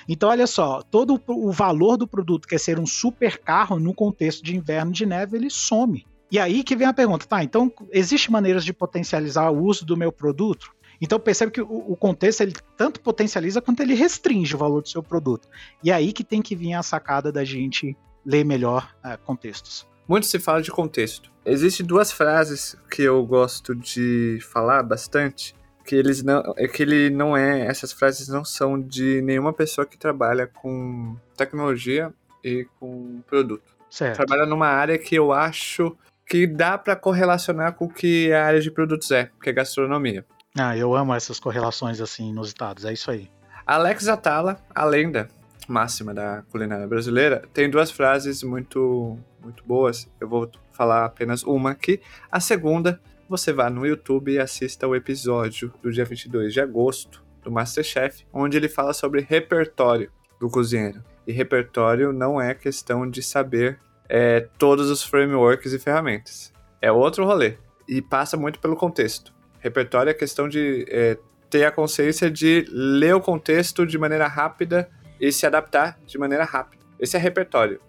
Então, 0.08 0.30
olha 0.30 0.48
só, 0.48 0.82
todo 0.82 1.22
o 1.28 1.52
valor 1.52 1.98
do 1.98 2.08
produto, 2.08 2.48
que 2.48 2.56
é 2.56 2.58
ser 2.58 2.80
um 2.80 2.86
super 2.86 3.38
carro 3.38 3.80
no 3.80 3.94
contexto 3.94 4.44
de 4.44 4.56
inverno 4.56 4.92
de 4.92 5.06
neve, 5.06 5.38
ele 5.38 5.50
some. 5.50 6.06
E 6.32 6.40
aí 6.40 6.64
que 6.64 6.76
vem 6.78 6.88
a 6.88 6.94
pergunta, 6.94 7.26
tá? 7.26 7.44
Então, 7.44 7.72
existe 7.92 8.32
maneiras 8.32 8.64
de 8.64 8.72
potencializar 8.72 9.50
o 9.50 9.64
uso 9.64 9.86
do 9.86 9.98
meu 9.98 10.12
produto? 10.12 10.72
Então 11.02 11.20
percebe 11.20 11.52
que 11.52 11.62
o, 11.62 11.92
o, 11.92 11.96
contexto 11.96 12.42
ele 12.42 12.54
tanto 12.78 13.02
potencializa 13.02 13.60
quanto 13.60 13.82
ele 13.82 13.96
restringe 13.96 14.54
o 14.54 14.58
valor 14.58 14.84
do 14.84 14.88
seu 14.88 15.02
produto. 15.02 15.50
E 15.84 15.90
é 15.90 15.94
aí 15.96 16.14
que 16.14 16.24
tem 16.24 16.42
que 16.42 16.56
vir 16.56 16.74
a 16.74 16.84
sacada 16.84 17.32
da 17.32 17.44
gente 17.44 17.98
ler 18.24 18.46
melhor 18.46 18.94
uh, 19.04 19.18
contextos. 19.26 19.88
Muito 20.08 20.28
se 20.28 20.40
fala 20.40 20.62
de 20.62 20.70
contexto. 20.70 21.32
Existem 21.44 21.86
duas 21.86 22.12
frases 22.12 22.76
que 22.90 23.02
eu 23.02 23.26
gosto 23.26 23.74
de 23.74 24.38
falar 24.42 24.84
bastante, 24.84 25.56
que 25.84 25.96
eles 25.96 26.22
não, 26.22 26.54
é 26.56 26.68
que 26.68 26.84
ele 26.84 27.10
não 27.10 27.36
é, 27.36 27.66
essas 27.66 27.92
frases 27.92 28.28
não 28.28 28.46
são 28.46 28.80
de 28.80 29.22
nenhuma 29.22 29.52
pessoa 29.52 29.88
que 29.88 29.98
trabalha 29.98 30.46
com 30.46 31.16
tecnologia 31.36 32.14
e 32.44 32.68
com 32.80 33.22
produto. 33.26 33.76
Certo. 33.90 34.18
Trabalha 34.18 34.46
numa 34.46 34.68
área 34.68 34.98
que 34.98 35.16
eu 35.16 35.32
acho 35.32 35.98
que 36.28 36.46
dá 36.46 36.78
para 36.78 36.96
correlacionar 36.96 37.74
com 37.74 37.86
o 37.86 37.90
que 37.90 38.32
a 38.32 38.46
área 38.46 38.62
de 38.62 38.70
produtos 38.70 39.10
é, 39.12 39.30
que 39.42 39.50
é 39.50 39.54
gastronomia. 39.54 40.26
Ah, 40.58 40.76
eu 40.76 40.96
amo 40.96 41.14
essas 41.14 41.40
correlações 41.40 42.02
assim 42.02 42.30
inusitadas, 42.30 42.86
é 42.86 42.94
isso 42.94 43.10
aí. 43.10 43.30
Alex 43.66 44.08
Atala, 44.08 44.62
a 44.74 44.84
lenda 44.84 45.30
máxima 45.68 46.14
da 46.14 46.44
culinária 46.52 46.88
brasileira, 46.88 47.44
tem 47.54 47.70
duas 47.70 47.90
frases 47.90 48.44
muito 48.44 49.18
muito 49.42 49.64
boas. 49.66 50.10
Eu 50.20 50.28
vou 50.28 50.52
falar 50.72 51.06
apenas 51.06 51.44
uma 51.44 51.72
aqui. 51.72 52.00
A 52.32 52.40
segunda, 52.40 53.02
você 53.28 53.52
vá 53.52 53.70
no 53.70 53.86
YouTube 53.86 54.32
e 54.34 54.40
assista 54.40 54.88
o 54.88 54.96
episódio 54.96 55.74
do 55.82 55.92
dia 55.92 56.06
22 56.06 56.54
de 56.54 56.62
agosto 56.62 57.24
do 57.42 57.52
Masterchef, 57.52 58.26
onde 58.32 58.58
ele 58.58 58.70
fala 58.70 58.94
sobre 58.94 59.22
repertório 59.22 60.12
do 60.40 60.50
cozinheiro. 60.50 61.04
E 61.26 61.32
repertório 61.32 62.12
não 62.12 62.42
é 62.42 62.54
questão 62.54 63.10
de 63.10 63.24
saber 63.24 63.80
é, 64.10 64.48
todos 64.58 64.90
os 64.90 65.04
frameworks 65.04 65.74
e 65.74 65.80
ferramentas. 65.80 66.52
É 66.82 66.92
outro 66.92 67.26
rolê. 67.26 67.58
E 67.88 68.02
passa 68.02 68.38
muito 68.38 68.60
pelo 68.60 68.76
contexto. 68.76 69.34
Repertório 69.62 70.10
é 70.10 70.14
questão 70.14 70.50
de 70.50 70.86
é, 70.90 71.18
ter 71.50 71.64
a 71.64 71.72
consciência 71.72 72.30
de 72.30 72.66
ler 72.70 73.16
o 73.16 73.22
contexto 73.22 73.86
de 73.86 73.98
maneira 73.98 74.28
rápida 74.28 74.90
e 75.20 75.32
se 75.32 75.46
adaptar 75.46 75.98
de 76.06 76.18
maneira 76.18 76.44
rápida. 76.44 76.84
Esse 77.00 77.16
é 77.16 77.20
repertório. 77.20 77.80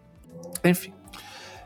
Enfim. 0.64 0.92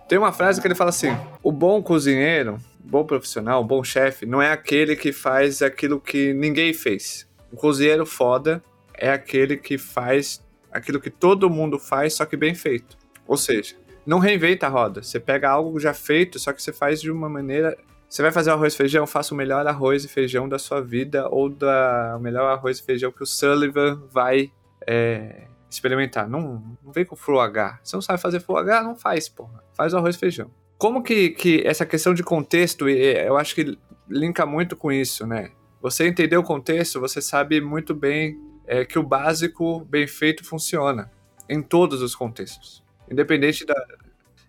Tem 0.09 0.16
uma 0.16 0.33
frase 0.33 0.61
que 0.61 0.66
ele 0.66 0.75
fala 0.75 0.90
assim: 0.90 1.09
o 1.42 1.51
bom 1.51 1.83
cozinheiro, 1.83 2.59
bom 2.79 3.05
profissional, 3.05 3.64
bom 3.64 3.83
chefe, 3.83 4.25
não 4.25 4.40
é 4.40 4.53
aquele 4.53 4.95
que 4.95 5.12
faz 5.12 5.61
aquilo 5.61 6.01
que 6.01 6.33
ninguém 6.33 6.73
fez. 6.73 7.29
O 7.53 7.57
cozinheiro 7.57 8.07
foda 8.07 8.62
é 8.95 9.11
aquele 9.11 9.57
que 9.57 9.77
faz 9.77 10.45
aquilo 10.71 11.01
que 11.01 11.11
todo 11.11 11.51
mundo 11.51 11.79
faz, 11.79 12.14
só 12.14 12.25
que 12.25 12.37
bem 12.37 12.55
feito. 12.55 12.97
Ou 13.27 13.37
seja, 13.37 13.75
não 14.07 14.19
reinventa 14.19 14.66
a 14.66 14.71
roda. 14.71 15.03
Você 15.03 15.19
pega 15.19 15.51
algo 15.51 15.81
já 15.81 15.92
feito, 15.92 16.38
só 16.38 16.53
que 16.53 16.62
você 16.62 16.73
faz 16.73 17.01
de 17.01 17.11
uma 17.11 17.29
maneira. 17.29 17.77
Você 18.09 18.23
vai 18.23 18.31
fazer 18.31 18.51
arroz 18.51 18.75
e 18.75 18.77
feijão, 18.77 19.07
faça 19.07 19.35
o 19.35 19.37
melhor 19.37 19.66
arroz 19.66 20.05
e 20.05 20.09
feijão 20.09 20.49
da 20.49 20.59
sua 20.59 20.81
vida, 20.81 21.29
ou 21.29 21.49
da 21.49 22.16
o 22.16 22.21
melhor 22.21 22.51
arroz 22.51 22.79
e 22.79 22.83
feijão 22.83 23.11
que 23.11 23.23
o 23.23 23.27
Sullivan 23.27 24.01
vai 24.12 24.53
é, 24.87 25.49
experimentar. 25.69 26.29
Não, 26.29 26.62
não 26.85 26.92
vem 26.92 27.05
com 27.05 27.16
Full 27.16 27.40
H. 27.40 27.81
Você 27.83 27.97
não 27.97 28.03
sabe 28.03 28.21
fazer 28.21 28.40
Full 28.40 28.59
H? 28.59 28.83
Não 28.83 28.95
faz, 28.95 29.29
porra. 29.29 29.62
Faz 29.75 29.92
o 29.92 29.97
arroz 29.97 30.14
e 30.14 30.19
feijão. 30.19 30.51
Como 30.79 31.03
que, 31.03 31.31
que 31.31 31.66
essa 31.66 31.85
questão 31.85 32.14
de 32.14 32.23
contexto, 32.23 32.88
eu 32.88 33.37
acho 33.37 33.55
que 33.55 33.77
linka 34.09 34.47
muito 34.47 34.77
com 34.77 34.92
isso, 34.92 35.27
né? 35.27 35.51
Você 35.81 36.07
entender 36.07 36.37
o 36.37 36.42
contexto, 36.42 37.01
você 37.01 37.21
sabe 37.21 37.61
muito 37.61 37.95
bem 37.95 38.38
é, 38.66 38.85
que 38.85 38.99
o 38.99 39.03
básico 39.03 39.85
bem 39.85 40.07
feito 40.07 40.45
funciona 40.45 41.11
em 41.49 41.62
todos 41.62 42.03
os 42.03 42.14
contextos. 42.14 42.85
Independente 43.11 43.64
da, 43.64 43.75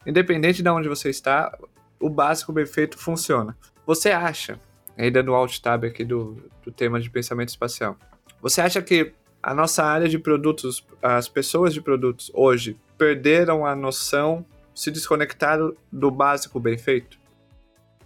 independente 0.05 0.63
de 0.63 0.69
onde 0.69 0.89
você 0.89 1.09
está, 1.09 1.55
o 1.99 2.09
básico 2.09 2.51
bem 2.51 2.65
feito 2.65 2.97
funciona. 2.97 3.57
Você 3.85 4.09
acha, 4.09 4.59
aí 4.97 5.09
dando 5.09 5.33
alt 5.33 5.59
tab 5.59 5.85
aqui 5.85 6.03
do, 6.03 6.43
do 6.63 6.71
tema 6.71 6.99
de 6.99 7.09
pensamento 7.09 7.49
espacial, 7.49 7.97
você 8.41 8.61
acha 8.61 8.81
que 8.81 9.13
a 9.41 9.53
nossa 9.53 9.83
área 9.83 10.07
de 10.07 10.19
produtos, 10.19 10.85
as 11.01 11.27
pessoas 11.27 11.73
de 11.73 11.81
produtos 11.81 12.31
hoje 12.33 12.77
perderam 12.97 13.65
a 13.65 13.75
noção, 13.75 14.45
se 14.73 14.91
desconectaram 14.91 15.73
do 15.91 16.11
básico 16.11 16.59
bem 16.59 16.77
feito? 16.77 17.17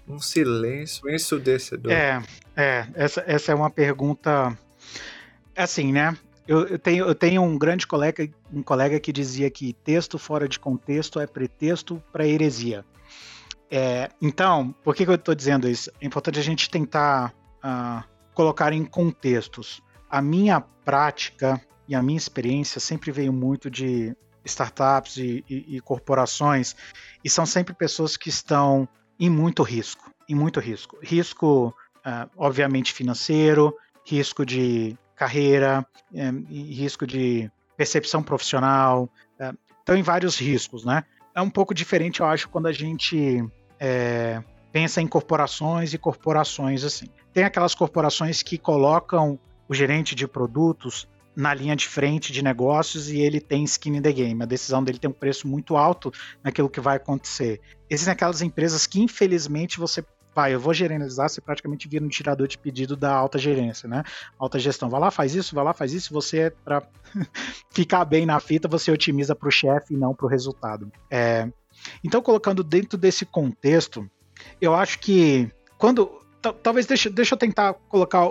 Um 0.08 0.20
silêncio 0.20 1.10
ensurdecedor. 1.10 1.92
É, 1.92 2.22
é, 2.56 2.88
essa, 2.94 3.24
essa 3.26 3.52
é 3.52 3.56
uma 3.56 3.70
pergunta 3.70 4.58
assim, 5.56 5.92
né? 5.92 6.18
Eu, 6.48 6.68
eu, 6.68 6.80
tenho, 6.80 7.06
eu 7.06 7.16
tenho 7.16 7.42
um 7.42 7.58
grande 7.58 7.88
colega, 7.88 8.28
um 8.52 8.62
colega 8.62 9.00
que 9.00 9.12
dizia 9.12 9.50
que 9.50 9.74
texto 9.74 10.18
fora 10.18 10.48
de 10.48 10.60
contexto 10.60 11.20
é 11.20 11.28
pretexto 11.28 12.02
para 12.12 12.28
heresia. 12.28 12.84
É, 13.74 14.10
então, 14.22 14.76
por 14.84 14.94
que, 14.94 15.06
que 15.06 15.12
eu 15.12 15.16
estou 15.16 15.34
dizendo 15.34 15.68
isso? 15.70 15.90
É 16.02 16.06
importante 16.06 16.38
a 16.38 16.44
gente 16.44 16.70
tentar 16.70 17.34
uh, 17.64 18.04
colocar 18.34 18.74
em 18.74 18.84
contextos. 18.84 19.82
A 20.10 20.22
minha 20.22 20.60
prática 20.60 21.60
e 21.88 21.96
a 21.96 22.04
minha 22.04 22.18
experiência 22.18 22.82
sempre 22.82 23.12
veio 23.12 23.32
muito 23.32 23.72
de 23.72 24.14
startups 24.44 25.16
e, 25.16 25.46
e, 25.50 25.78
e 25.78 25.80
corporações, 25.80 26.76
e 27.24 27.30
são 27.30 27.46
sempre 27.46 27.74
pessoas 27.74 28.18
que 28.18 28.28
estão 28.28 28.90
em 29.18 29.30
muito 29.30 29.64
risco, 29.64 30.12
em 30.28 30.36
muito 30.36 30.60
risco. 30.60 30.98
Risco, 31.02 31.74
uh, 32.00 32.30
obviamente, 32.36 32.92
financeiro, 32.92 33.74
risco 34.06 34.46
de 34.46 34.98
carreira, 35.16 35.86
um, 36.12 36.44
risco 36.50 37.08
de 37.08 37.50
percepção 37.78 38.22
profissional, 38.22 39.10
uh, 39.40 39.58
estão 39.80 39.96
em 39.96 40.04
vários 40.04 40.38
riscos, 40.38 40.84
né? 40.84 41.06
É 41.34 41.42
um 41.42 41.50
pouco 41.50 41.74
diferente, 41.74 42.20
eu 42.20 42.26
acho, 42.26 42.50
quando 42.50 42.68
a 42.68 42.74
gente 42.74 43.42
é, 43.82 44.44
pensa 44.72 45.02
em 45.02 45.08
corporações 45.08 45.92
e 45.92 45.98
corporações 45.98 46.84
assim. 46.84 47.08
Tem 47.34 47.44
aquelas 47.44 47.74
corporações 47.74 48.44
que 48.44 48.58
colocam 48.58 49.40
o 49.68 49.74
gerente 49.74 50.14
de 50.14 50.28
produtos 50.28 51.08
na 51.36 51.54
linha 51.54 51.76
de 51.76 51.88
frente 51.88 52.32
de 52.32 52.44
negócios 52.44 53.10
e 53.10 53.20
ele 53.20 53.40
tem 53.40 53.64
skin 53.64 53.98
in 53.98 54.02
the 54.02 54.12
game. 54.12 54.44
A 54.44 54.46
decisão 54.46 54.84
dele 54.84 55.00
tem 55.00 55.10
um 55.10 55.14
preço 55.14 55.48
muito 55.48 55.76
alto 55.76 56.12
naquilo 56.44 56.70
que 56.70 56.80
vai 56.80 56.98
acontecer. 56.98 57.60
Existem 57.90 58.12
aquelas 58.12 58.42
empresas 58.42 58.86
que, 58.86 59.02
infelizmente, 59.02 59.80
você 59.80 60.04
vai, 60.36 60.54
eu 60.54 60.60
vou 60.60 60.74
gerenciar, 60.74 61.30
você 61.30 61.42
praticamente 61.42 61.88
vira 61.88 62.06
um 62.06 62.10
tirador 62.10 62.48
de 62.48 62.58
pedido 62.58 62.96
da 62.96 63.14
alta 63.14 63.40
gerência, 63.40 63.88
né? 63.88 64.04
Alta 64.38 64.60
gestão. 64.60 64.90
Vai 64.90 65.00
lá, 65.00 65.10
faz 65.10 65.34
isso, 65.34 65.56
vai 65.56 65.64
lá, 65.64 65.74
faz 65.74 65.94
isso. 65.94 66.14
Você, 66.14 66.40
é 66.40 66.50
para 66.50 66.84
ficar 67.72 68.06
bem 68.06 68.26
na 68.26 68.40
fita, 68.40 68.68
você 68.68 68.92
otimiza 68.92 69.34
para 69.34 69.48
o 69.48 69.52
chefe 69.52 69.94
e 69.94 69.98
não 69.98 70.14
para 70.14 70.26
o 70.26 70.30
resultado. 70.30 70.92
É, 71.10 71.50
então, 72.04 72.22
colocando 72.22 72.64
dentro 72.64 72.98
desse 72.98 73.26
contexto, 73.26 74.10
eu 74.60 74.74
acho 74.76 75.00
que 75.00 75.50
quando. 75.78 76.20
Talvez 76.64 76.88
deixa, 76.88 77.08
deixa 77.08 77.36
eu 77.36 77.38
tentar 77.38 77.74
colocar 77.88 78.28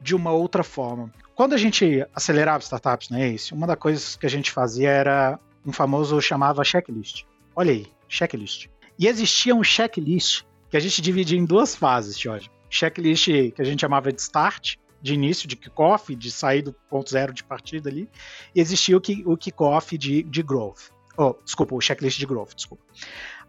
de 0.00 0.14
uma 0.14 0.32
outra 0.32 0.62
forma. 0.62 1.12
Quando 1.34 1.52
a 1.52 1.58
gente 1.58 2.06
acelerava 2.14 2.62
startups 2.62 3.10
né, 3.10 3.28
Ace, 3.28 3.52
uma 3.52 3.66
das 3.66 3.76
coisas 3.76 4.16
que 4.16 4.24
a 4.24 4.30
gente 4.30 4.50
fazia 4.50 4.88
era 4.88 5.38
um 5.64 5.72
famoso 5.72 6.20
chamava 6.22 6.64
checklist. 6.64 7.24
Olha 7.54 7.72
aí, 7.72 7.86
checklist. 8.08 8.68
E 8.98 9.06
existia 9.06 9.54
um 9.54 9.62
checklist 9.62 10.44
que 10.70 10.76
a 10.76 10.80
gente 10.80 11.02
dividia 11.02 11.38
em 11.38 11.44
duas 11.44 11.74
fases, 11.74 12.18
Jorge. 12.18 12.50
Checklist 12.70 13.26
que 13.26 13.54
a 13.58 13.64
gente 13.64 13.80
chamava 13.80 14.12
de 14.12 14.20
start, 14.20 14.76
de 15.02 15.14
início, 15.14 15.48
de 15.48 15.56
kickoff, 15.56 16.14
de 16.14 16.30
sair 16.30 16.62
do 16.62 16.72
ponto 16.88 17.10
zero 17.10 17.32
de 17.32 17.42
partida 17.42 17.88
ali. 17.88 18.08
E 18.54 18.60
existia 18.60 18.96
o, 18.96 19.02
o 19.26 19.36
kickoff 19.36 19.96
de, 19.96 20.22
de 20.22 20.42
growth. 20.42 20.90
Oh, 21.16 21.34
desculpa, 21.44 21.74
o 21.74 21.80
checklist 21.80 22.18
de 22.18 22.26
growth, 22.26 22.54
desculpa. 22.54 22.84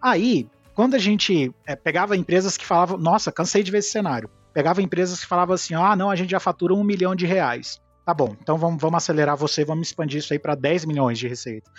Aí, 0.01 0.49
quando 0.73 0.95
a 0.95 0.99
gente 0.99 1.53
é, 1.65 1.75
pegava 1.75 2.15
empresas 2.15 2.57
que 2.57 2.65
falavam, 2.65 2.97
nossa, 2.97 3.31
cansei 3.31 3.63
de 3.63 3.71
ver 3.71 3.79
esse 3.79 3.91
cenário. 3.91 4.29
Pegava 4.53 4.81
empresas 4.81 5.19
que 5.19 5.27
falavam 5.27 5.55
assim, 5.55 5.73
ah, 5.73 5.95
não, 5.95 6.09
a 6.09 6.15
gente 6.15 6.31
já 6.31 6.39
fatura 6.39 6.73
um 6.73 6.83
milhão 6.83 7.15
de 7.15 7.25
reais. 7.25 7.81
Tá 8.05 8.13
bom, 8.13 8.35
então 8.41 8.57
vamos, 8.57 8.81
vamos 8.81 8.97
acelerar 8.97 9.37
você, 9.37 9.63
vamos 9.63 9.87
expandir 9.87 10.19
isso 10.19 10.33
aí 10.33 10.39
para 10.39 10.55
10 10.55 10.85
milhões 10.85 11.19
de 11.19 11.27
receita. 11.27 11.69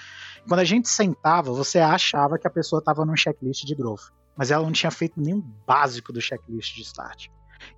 Quando 0.46 0.60
a 0.60 0.64
gente 0.64 0.88
sentava, 0.88 1.52
você 1.52 1.80
achava 1.80 2.38
que 2.38 2.46
a 2.46 2.50
pessoa 2.50 2.78
estava 2.78 3.04
num 3.04 3.16
checklist 3.16 3.64
de 3.64 3.74
growth, 3.74 4.12
mas 4.36 4.50
ela 4.50 4.64
não 4.64 4.72
tinha 4.72 4.90
feito 4.90 5.20
nenhum 5.20 5.40
básico 5.66 6.12
do 6.12 6.20
checklist 6.20 6.74
de 6.74 6.82
start. 6.82 7.26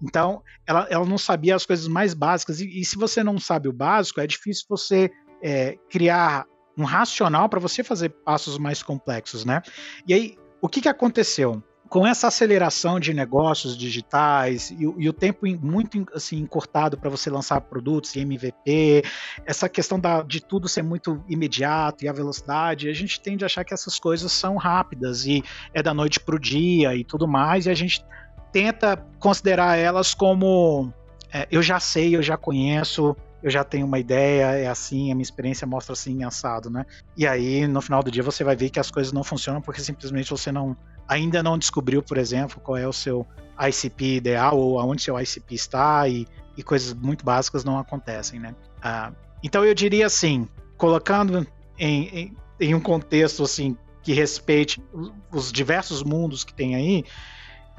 Então, 0.03 0.43
ela, 0.67 0.87
ela 0.91 1.05
não 1.07 1.19
sabia 1.19 1.57
as 1.57 1.65
coisas 1.65 1.89
mais 1.89 2.15
básicas, 2.15 2.61
e, 2.61 2.81
e 2.81 2.85
se 2.85 2.97
você 2.97 3.25
não 3.25 3.39
sabe 3.39 3.69
o 3.69 3.73
básico, 3.73 4.21
é 4.21 4.27
difícil 4.27 4.67
você 4.69 5.11
é, 5.43 5.77
criar 5.91 6.47
um 6.77 6.85
racional 6.85 7.49
para 7.49 7.61
você 7.61 7.83
fazer 7.83 8.11
passos 8.11 8.59
mais 8.59 8.83
complexos, 8.83 9.45
né? 9.45 9.63
E 10.07 10.15
aí, 10.15 10.39
o 10.61 10.69
que, 10.69 10.81
que 10.81 10.89
aconteceu? 10.89 11.63
Com 11.89 12.07
essa 12.07 12.27
aceleração 12.27 12.99
de 12.99 13.15
negócios 13.15 13.77
digitais 13.77 14.71
e, 14.71 14.83
e 14.83 15.09
o 15.09 15.13
tempo 15.13 15.47
muito 15.61 16.05
assim 16.13 16.39
encurtado 16.39 16.99
para 16.99 17.11
você 17.11 17.31
lançar 17.31 17.61
produtos 17.61 18.17
e 18.17 18.21
MVP, 18.21 19.05
essa 19.45 19.69
questão 19.69 20.01
da, 20.01 20.23
de 20.23 20.41
tudo 20.41 20.69
ser 20.69 20.83
muito 20.83 21.23
imediato 21.29 22.05
e 22.05 22.09
a 22.09 22.13
velocidade, 22.13 22.89
a 22.89 22.93
gente 22.93 23.21
tende 23.21 23.45
a 23.45 23.47
achar 23.47 23.65
que 23.65 23.75
essas 23.75 23.99
coisas 23.99 24.33
são 24.33 24.57
rápidas 24.57 25.27
e 25.27 25.45
é 25.73 25.83
da 25.83 25.95
noite 25.95 26.19
para 26.19 26.35
o 26.35 26.41
dia 26.41 26.97
e 26.97 27.05
tudo 27.05 27.29
mais, 27.29 27.67
e 27.67 27.71
a 27.71 27.75
gente 27.75 28.05
tenta 28.51 28.97
considerar 29.19 29.77
elas 29.77 30.15
como 30.15 30.93
é, 31.33 31.49
eu 31.51 31.61
já 31.61 31.81
sei, 31.81 32.15
eu 32.15 32.23
já 32.23 32.37
conheço, 32.37 33.17
eu 33.45 33.51
já 33.51 33.63
tenho 33.63 33.85
uma 33.85 33.99
ideia, 33.99 34.53
é 34.53 34.67
assim, 34.67 35.13
a 35.13 35.15
minha 35.15 35.23
experiência 35.23 35.67
mostra 35.67 35.93
assim, 35.93 36.25
assado, 36.25 36.71
né? 36.71 36.87
E 37.15 37.27
aí, 37.27 37.67
no 37.69 37.83
final 37.83 38.03
do 38.03 38.11
dia, 38.11 38.23
você 38.23 38.43
vai 38.43 38.57
ver 38.57 38.71
que 38.71 38.81
as 38.81 38.91
coisas 38.91 39.13
não 39.13 39.23
funcionam 39.23 39.61
porque 39.61 39.83
simplesmente 39.83 40.31
você 40.31 40.51
não 40.51 40.75
ainda 41.07 41.43
não 41.43 41.59
descobriu, 41.59 42.03
por 42.03 42.17
exemplo, 42.17 42.59
qual 42.59 42.79
é 42.79 42.89
o 42.89 42.93
seu 42.93 43.27
ICP 43.61 44.17
ideal 44.17 44.59
ou 44.59 44.81
aonde 44.81 45.03
seu 45.03 45.21
ICP 45.21 45.55
está 45.55 46.09
e, 46.09 46.27
e 46.57 46.63
coisas 46.63 46.95
muito 46.95 47.23
básicas 47.23 47.65
não 47.65 47.79
acontecem, 47.79 48.41
né? 48.41 48.55
Ah, 48.83 49.13
então 49.43 49.63
eu 49.63 49.75
diria 49.75 50.07
assim, 50.07 50.49
colocando 50.79 51.47
em, 51.79 52.09
em, 52.09 52.37
em 52.59 52.75
um 52.75 52.81
contexto 52.81 53.43
assim 53.43 53.77
que 54.03 54.15
respeite 54.15 54.83
os 55.31 55.53
diversos 55.53 56.03
mundos 56.03 56.45
que 56.45 56.55
tem 56.55 56.75
aí, 56.75 57.05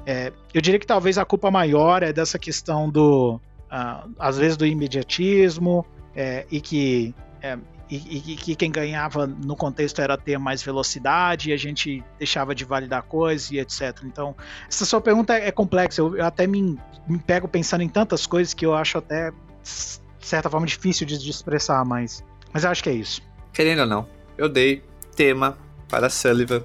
é, 0.05 0.31
eu 0.53 0.61
diria 0.61 0.79
que 0.79 0.85
talvez 0.85 1.17
a 1.17 1.25
culpa 1.25 1.49
maior 1.49 2.03
é 2.03 2.13
dessa 2.13 2.37
questão 2.37 2.87
do 2.87 3.41
uh, 3.75 4.09
às 4.17 4.37
vezes 4.37 4.55
do 4.55 4.65
imediatismo 4.65 5.85
é, 6.15 6.45
e 6.49 6.61
que 6.61 7.13
é, 7.41 7.57
e, 7.89 8.31
e, 8.31 8.35
que 8.35 8.55
quem 8.55 8.71
ganhava 8.71 9.27
no 9.27 9.55
contexto 9.55 10.01
era 10.01 10.17
ter 10.17 10.39
mais 10.39 10.63
velocidade 10.63 11.51
e 11.51 11.53
a 11.53 11.57
gente 11.57 12.03
deixava 12.17 12.55
de 12.55 12.65
validar 12.65 13.03
coisas 13.03 13.51
e 13.51 13.59
etc. 13.59 14.01
Então, 14.03 14.35
essa 14.67 14.85
sua 14.85 14.99
pergunta 14.99 15.35
é, 15.35 15.51
complexa. 15.51 16.01
Eu, 16.01 16.17
eu 16.17 16.25
até 16.25 16.47
me, 16.47 16.79
me, 17.07 17.19
pego 17.19 17.47
pensando 17.47 17.81
em 17.81 17.89
tantas 17.89 18.25
coisas 18.25 18.55
que 18.55 18.65
eu 18.65 18.73
acho 18.73 18.97
até, 18.97 19.29
de 19.29 20.25
certa 20.27 20.49
forma, 20.49 20.65
difícil 20.65 21.05
de, 21.05 21.19
de, 21.19 21.29
expressar, 21.29 21.85
mas, 21.85 22.23
mas 22.51 22.63
eu 22.63 22.71
acho 22.71 22.81
que 22.81 22.89
é 22.89 22.93
isso. 22.93 23.21
Querendo 23.53 23.81
ou 23.81 23.85
não, 23.85 24.07
eu 24.35 24.49
dei 24.49 24.83
tema 25.15 25.55
para 25.87 26.09
Sullivan 26.09 26.63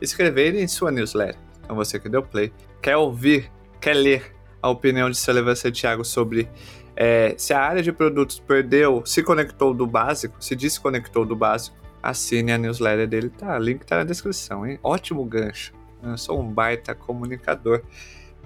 escrever 0.00 0.54
em 0.54 0.68
sua 0.68 0.92
newsletter. 0.92 1.40
Então, 1.64 1.74
você 1.74 1.98
que 1.98 2.08
deu 2.08 2.22
play, 2.22 2.52
quer 2.80 2.96
ouvir, 2.96 3.50
quer 3.80 3.94
ler 3.94 4.39
a 4.62 4.68
opinião 4.68 5.10
de 5.10 5.16
Sullivan 5.16 5.54
Santiago 5.54 6.04
sobre 6.04 6.48
é, 6.96 7.34
se 7.38 7.54
a 7.54 7.60
área 7.60 7.82
de 7.82 7.92
produtos 7.92 8.38
perdeu, 8.40 9.02
se 9.06 9.22
conectou 9.22 9.72
do 9.72 9.86
básico, 9.86 10.36
se 10.38 10.54
desconectou 10.54 11.24
do 11.24 11.34
básico, 11.34 11.76
assine 12.02 12.52
a 12.52 12.58
newsletter 12.58 13.08
dele, 13.08 13.30
tá? 13.30 13.56
O 13.56 13.58
link 13.58 13.84
tá 13.84 13.96
na 13.96 14.04
descrição, 14.04 14.66
hein? 14.66 14.78
Ótimo 14.82 15.24
gancho. 15.24 15.72
Eu 16.02 16.16
sou 16.18 16.40
um 16.40 16.46
baita 16.46 16.94
comunicador, 16.94 17.82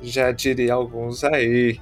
já 0.03 0.31
diria 0.33 0.75
alguns 0.75 1.25
aí. 1.25 1.81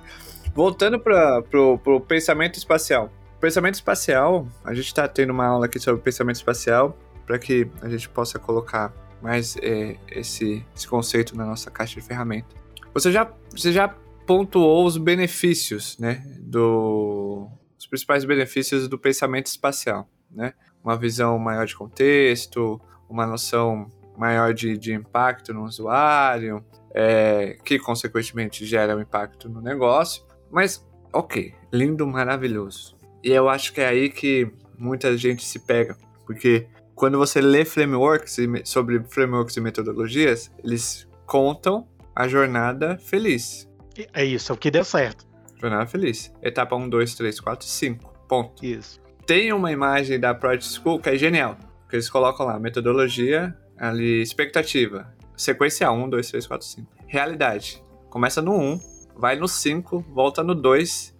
Voltando 0.54 0.98
para 0.98 1.42
pro 1.42 2.00
pensamento 2.00 2.56
espacial. 2.56 3.10
Pensamento 3.40 3.74
espacial, 3.74 4.46
a 4.64 4.72
gente 4.72 4.86
está 4.86 5.08
tendo 5.08 5.30
uma 5.30 5.46
aula 5.46 5.66
aqui 5.66 5.78
sobre 5.78 6.00
pensamento 6.00 6.36
espacial 6.36 6.96
para 7.26 7.38
que 7.38 7.68
a 7.80 7.88
gente 7.88 8.08
possa 8.08 8.38
colocar 8.38 8.92
mais 9.20 9.56
é, 9.58 9.96
esse, 10.10 10.64
esse 10.74 10.86
conceito 10.86 11.36
na 11.36 11.44
nossa 11.44 11.70
caixa 11.70 12.00
de 12.00 12.06
ferramenta. 12.06 12.48
Você 12.94 13.10
já, 13.10 13.30
você 13.50 13.72
já 13.72 13.94
pontuou 14.32 14.86
os 14.86 14.96
benefícios, 14.96 15.98
né, 15.98 16.24
do, 16.40 17.46
os 17.78 17.86
principais 17.86 18.24
benefícios 18.24 18.88
do 18.88 18.98
pensamento 18.98 19.48
espacial, 19.48 20.08
né? 20.30 20.54
Uma 20.82 20.96
visão 20.96 21.38
maior 21.38 21.66
de 21.66 21.76
contexto, 21.76 22.80
uma 23.10 23.26
noção 23.26 23.88
maior 24.16 24.54
de, 24.54 24.78
de 24.78 24.94
impacto 24.94 25.52
no 25.52 25.64
usuário, 25.64 26.64
é, 26.94 27.58
que 27.62 27.78
consequentemente 27.78 28.64
gera 28.64 28.96
um 28.96 29.02
impacto 29.02 29.50
no 29.50 29.60
negócio. 29.60 30.24
Mas, 30.50 30.82
ok, 31.12 31.54
lindo, 31.70 32.06
maravilhoso. 32.06 32.96
E 33.22 33.30
eu 33.30 33.50
acho 33.50 33.70
que 33.74 33.82
é 33.82 33.88
aí 33.88 34.08
que 34.08 34.50
muita 34.78 35.14
gente 35.14 35.44
se 35.44 35.58
pega, 35.58 35.94
porque 36.24 36.66
quando 36.94 37.18
você 37.18 37.38
lê 37.38 37.66
frameworks 37.66 38.38
sobre 38.64 39.04
frameworks 39.10 39.58
e 39.58 39.60
metodologias, 39.60 40.50
eles 40.64 41.06
contam 41.26 41.86
a 42.16 42.26
jornada 42.26 42.96
feliz. 42.96 43.70
É 44.12 44.24
isso, 44.24 44.52
é 44.52 44.54
o 44.54 44.58
que 44.58 44.70
deu 44.70 44.84
certo. 44.84 45.26
Jornada 45.60 45.86
feliz. 45.86 46.32
Etapa 46.42 46.74
1, 46.74 46.88
2, 46.88 47.14
3, 47.14 47.40
4, 47.40 47.66
5. 47.66 48.12
Ponto. 48.28 48.64
Isso. 48.64 49.00
Tem 49.26 49.52
uma 49.52 49.70
imagem 49.70 50.18
da 50.18 50.34
Project 50.34 50.80
School 50.80 50.98
que 50.98 51.10
é 51.10 51.16
genial. 51.16 51.56
Que 51.88 51.96
eles 51.96 52.10
colocam 52.10 52.46
lá, 52.46 52.58
metodologia, 52.58 53.56
ali 53.78 54.20
expectativa. 54.20 55.14
Sequência 55.36 55.90
1, 55.90 56.10
2, 56.10 56.30
3, 56.30 56.46
4, 56.46 56.66
5. 56.66 56.88
Realidade. 57.06 57.82
Começa 58.10 58.42
no 58.42 58.58
1, 58.58 58.80
vai 59.16 59.36
no 59.36 59.46
5, 59.46 60.00
volta 60.12 60.42
no 60.42 60.54
2. 60.54 61.16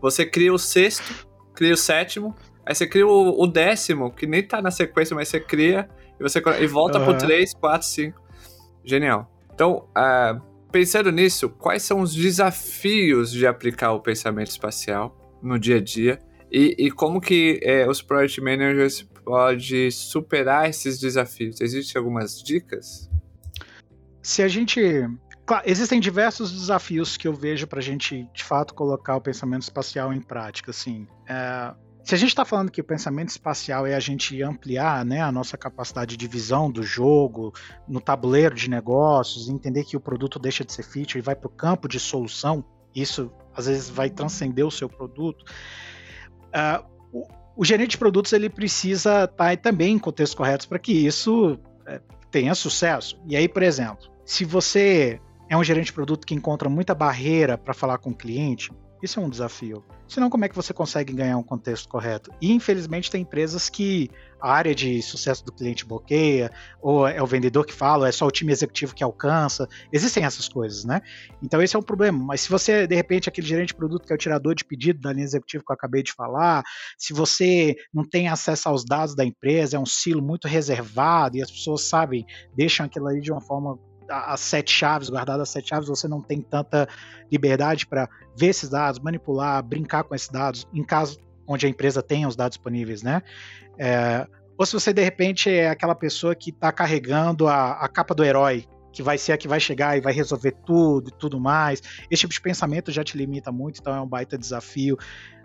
Você 0.00 0.26
cria 0.26 0.52
o 0.52 0.58
sexto, 0.58 1.26
cria 1.54 1.72
o 1.72 1.76
sétimo, 1.76 2.34
aí 2.66 2.74
você 2.74 2.86
cria 2.86 3.06
o, 3.06 3.40
o 3.40 3.46
décimo, 3.46 4.12
que 4.12 4.26
nem 4.26 4.42
tá 4.42 4.60
na 4.60 4.70
sequência, 4.70 5.14
mas 5.14 5.28
você 5.28 5.40
cria 5.40 5.88
e 6.18 6.22
você 6.22 6.42
e 6.60 6.66
volta 6.66 6.98
uhum. 6.98 7.04
pro 7.06 7.18
3, 7.18 7.54
4, 7.54 7.86
5. 7.86 8.22
Genial. 8.84 9.30
Então, 9.54 9.88
uh, 9.96 10.51
pensando 10.72 11.12
nisso, 11.12 11.50
quais 11.50 11.82
são 11.82 12.00
os 12.00 12.14
desafios 12.14 13.30
de 13.30 13.46
aplicar 13.46 13.92
o 13.92 14.00
pensamento 14.00 14.48
espacial 14.48 15.38
no 15.42 15.58
dia 15.58 15.76
a 15.76 15.80
dia 15.80 16.18
e, 16.50 16.74
e 16.78 16.90
como 16.90 17.20
que 17.20 17.60
é, 17.62 17.88
os 17.88 18.00
project 18.02 18.40
managers 18.40 19.02
podem 19.24 19.90
superar 19.90 20.68
esses 20.68 20.98
desafios? 20.98 21.60
Existem 21.60 21.98
algumas 21.98 22.42
dicas? 22.42 23.10
Se 24.22 24.42
a 24.42 24.48
gente 24.48 24.80
Claro, 25.44 25.64
existem 25.66 25.98
diversos 25.98 26.52
desafios 26.52 27.16
que 27.16 27.26
eu 27.26 27.34
vejo 27.34 27.66
para 27.66 27.80
a 27.80 27.82
gente, 27.82 28.28
de 28.32 28.44
fato, 28.44 28.72
colocar 28.74 29.16
o 29.16 29.20
pensamento 29.20 29.62
espacial 29.62 30.12
em 30.12 30.20
prática. 30.20 30.70
Assim, 30.70 31.06
é, 31.28 31.74
se 32.04 32.14
a 32.14 32.18
gente 32.18 32.30
está 32.30 32.44
falando 32.44 32.70
que 32.70 32.80
o 32.80 32.84
pensamento 32.84 33.28
espacial 33.28 33.86
é 33.86 33.94
a 33.94 34.00
gente 34.00 34.42
ampliar 34.42 35.04
né, 35.04 35.20
a 35.20 35.30
nossa 35.30 35.56
capacidade 35.56 36.16
de 36.16 36.26
visão 36.26 36.70
do 36.70 36.82
jogo, 36.82 37.52
no 37.86 38.00
tabuleiro 38.00 38.54
de 38.54 38.68
negócios, 38.68 39.48
entender 39.48 39.84
que 39.84 39.96
o 39.96 40.00
produto 40.00 40.38
deixa 40.38 40.64
de 40.64 40.72
ser 40.72 40.82
feature 40.82 41.18
e 41.18 41.22
vai 41.22 41.36
para 41.36 41.46
o 41.46 41.50
campo 41.50 41.86
de 41.86 42.00
solução, 42.00 42.64
isso 42.94 43.30
às 43.54 43.66
vezes 43.66 43.88
vai 43.88 44.10
transcender 44.10 44.66
o 44.66 44.70
seu 44.70 44.88
produto. 44.88 45.44
Uh, 46.48 46.84
o, 47.12 47.28
o, 47.56 47.64
gerente 47.64 47.92
de 47.92 47.98
produtos 47.98 48.32
ele 48.32 48.50
precisa 48.50 49.24
estar 49.24 49.50
tá 49.50 49.56
também 49.56 49.94
em 49.94 49.98
contextos 49.98 50.34
corretos 50.34 50.66
para 50.66 50.78
que 50.78 50.92
isso 50.92 51.58
é, 51.86 52.00
tenha 52.30 52.54
sucesso. 52.54 53.16
E 53.28 53.36
aí, 53.36 53.48
por 53.48 53.62
exemplo, 53.62 54.10
se 54.24 54.44
você 54.44 55.20
é 55.48 55.56
um 55.56 55.62
gerente 55.62 55.86
de 55.86 55.92
produto 55.92 56.26
que 56.26 56.34
encontra 56.34 56.68
muita 56.68 56.94
barreira 56.94 57.56
para 57.56 57.72
falar 57.72 57.98
com 57.98 58.10
o 58.10 58.14
cliente, 58.14 58.72
isso 59.02 59.18
é 59.18 59.22
um 59.22 59.28
desafio. 59.28 59.84
Senão, 60.06 60.30
como 60.30 60.44
é 60.44 60.48
que 60.48 60.54
você 60.54 60.72
consegue 60.72 61.12
ganhar 61.12 61.36
um 61.36 61.42
contexto 61.42 61.88
correto? 61.88 62.30
E, 62.40 62.52
infelizmente, 62.52 63.10
tem 63.10 63.22
empresas 63.22 63.68
que 63.68 64.10
a 64.40 64.52
área 64.52 64.74
de 64.74 65.00
sucesso 65.02 65.44
do 65.44 65.52
cliente 65.52 65.84
bloqueia, 65.84 66.50
ou 66.80 67.06
é 67.06 67.22
o 67.22 67.26
vendedor 67.26 67.64
que 67.64 67.72
fala, 67.72 68.02
ou 68.02 68.06
é 68.06 68.12
só 68.12 68.26
o 68.26 68.30
time 68.30 68.52
executivo 68.52 68.94
que 68.94 69.02
alcança. 69.02 69.68
Existem 69.92 70.24
essas 70.24 70.48
coisas, 70.48 70.84
né? 70.84 71.00
Então, 71.42 71.62
esse 71.62 71.74
é 71.74 71.78
um 71.78 71.82
problema. 71.82 72.18
Mas 72.22 72.42
se 72.42 72.48
você, 72.50 72.86
de 72.86 72.94
repente, 72.94 73.28
aquele 73.28 73.46
gerente 73.46 73.68
de 73.68 73.74
produto 73.74 74.06
que 74.06 74.12
é 74.12 74.14
o 74.14 74.18
tirador 74.18 74.54
de 74.54 74.64
pedido 74.64 75.00
da 75.00 75.12
linha 75.12 75.24
executiva 75.24 75.64
que 75.66 75.72
eu 75.72 75.74
acabei 75.74 76.02
de 76.02 76.12
falar, 76.12 76.62
se 76.96 77.12
você 77.12 77.76
não 77.92 78.04
tem 78.04 78.28
acesso 78.28 78.68
aos 78.68 78.84
dados 78.84 79.14
da 79.14 79.24
empresa, 79.24 79.76
é 79.76 79.80
um 79.80 79.86
silo 79.86 80.22
muito 80.22 80.46
reservado 80.46 81.36
e 81.36 81.42
as 81.42 81.50
pessoas 81.50 81.82
sabem, 81.82 82.24
deixam 82.54 82.86
aquilo 82.86 83.08
ali 83.08 83.20
de 83.20 83.32
uma 83.32 83.40
forma 83.40 83.78
as 84.12 84.40
sete 84.40 84.72
chaves, 84.72 85.08
guardadas 85.08 85.42
as 85.42 85.48
sete 85.50 85.68
chaves, 85.68 85.88
você 85.88 86.06
não 86.06 86.20
tem 86.20 86.40
tanta 86.40 86.88
liberdade 87.30 87.86
para 87.86 88.08
ver 88.36 88.48
esses 88.48 88.68
dados, 88.68 89.00
manipular, 89.00 89.62
brincar 89.62 90.04
com 90.04 90.14
esses 90.14 90.28
dados, 90.28 90.66
em 90.72 90.84
caso 90.84 91.18
onde 91.46 91.66
a 91.66 91.68
empresa 91.68 92.02
tenha 92.02 92.28
os 92.28 92.36
dados 92.36 92.56
disponíveis, 92.56 93.02
né? 93.02 93.22
É, 93.78 94.26
ou 94.56 94.66
se 94.66 94.74
você 94.74 94.92
de 94.92 95.02
repente 95.02 95.50
é 95.50 95.68
aquela 95.68 95.94
pessoa 95.94 96.34
que 96.34 96.50
está 96.50 96.70
carregando 96.70 97.48
a, 97.48 97.72
a 97.72 97.88
capa 97.88 98.14
do 98.14 98.24
herói, 98.24 98.66
que 98.92 99.02
vai 99.02 99.16
ser 99.16 99.32
a 99.32 99.36
que 99.38 99.48
vai 99.48 99.58
chegar 99.58 99.96
e 99.96 100.00
vai 100.00 100.12
resolver 100.12 100.52
tudo 100.64 101.08
e 101.08 101.12
tudo 101.12 101.40
mais. 101.40 101.82
Esse 102.10 102.20
tipo 102.20 102.32
de 102.32 102.40
pensamento 102.40 102.92
já 102.92 103.02
te 103.02 103.16
limita 103.16 103.50
muito, 103.50 103.80
então 103.80 103.94
é 103.94 104.00
um 104.00 104.06
baita 104.06 104.36
desafio. 104.36 104.96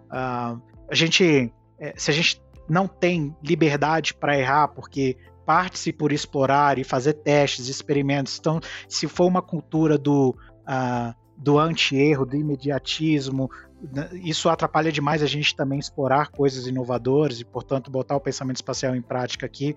Uh, 0.07 0.61
a 0.89 0.93
gente, 0.93 1.51
é, 1.79 1.93
se 1.95 2.11
a 2.11 2.13
gente 2.13 2.41
não 2.69 2.87
tem 2.87 3.35
liberdade 3.41 4.13
para 4.13 4.37
errar, 4.37 4.67
porque 4.67 5.17
parte-se 5.47 5.93
por 5.93 6.11
explorar 6.11 6.77
e 6.77 6.83
fazer 6.83 7.13
testes, 7.13 7.69
experimentos. 7.69 8.37
Então, 8.37 8.59
se 8.89 9.07
for 9.07 9.25
uma 9.25 9.41
cultura 9.41 9.97
do, 9.97 10.35
uh, 10.67 11.15
do 11.37 11.57
anti-erro, 11.57 12.25
do 12.25 12.35
imediatismo, 12.35 13.49
né, 13.93 14.09
isso 14.11 14.49
atrapalha 14.49 14.91
demais 14.91 15.23
a 15.23 15.25
gente 15.25 15.55
também 15.55 15.79
explorar 15.79 16.31
coisas 16.31 16.67
inovadoras 16.67 17.39
e, 17.39 17.45
portanto, 17.45 17.89
botar 17.89 18.17
o 18.17 18.19
pensamento 18.19 18.57
espacial 18.57 18.93
em 18.93 19.01
prática 19.01 19.45
aqui. 19.45 19.73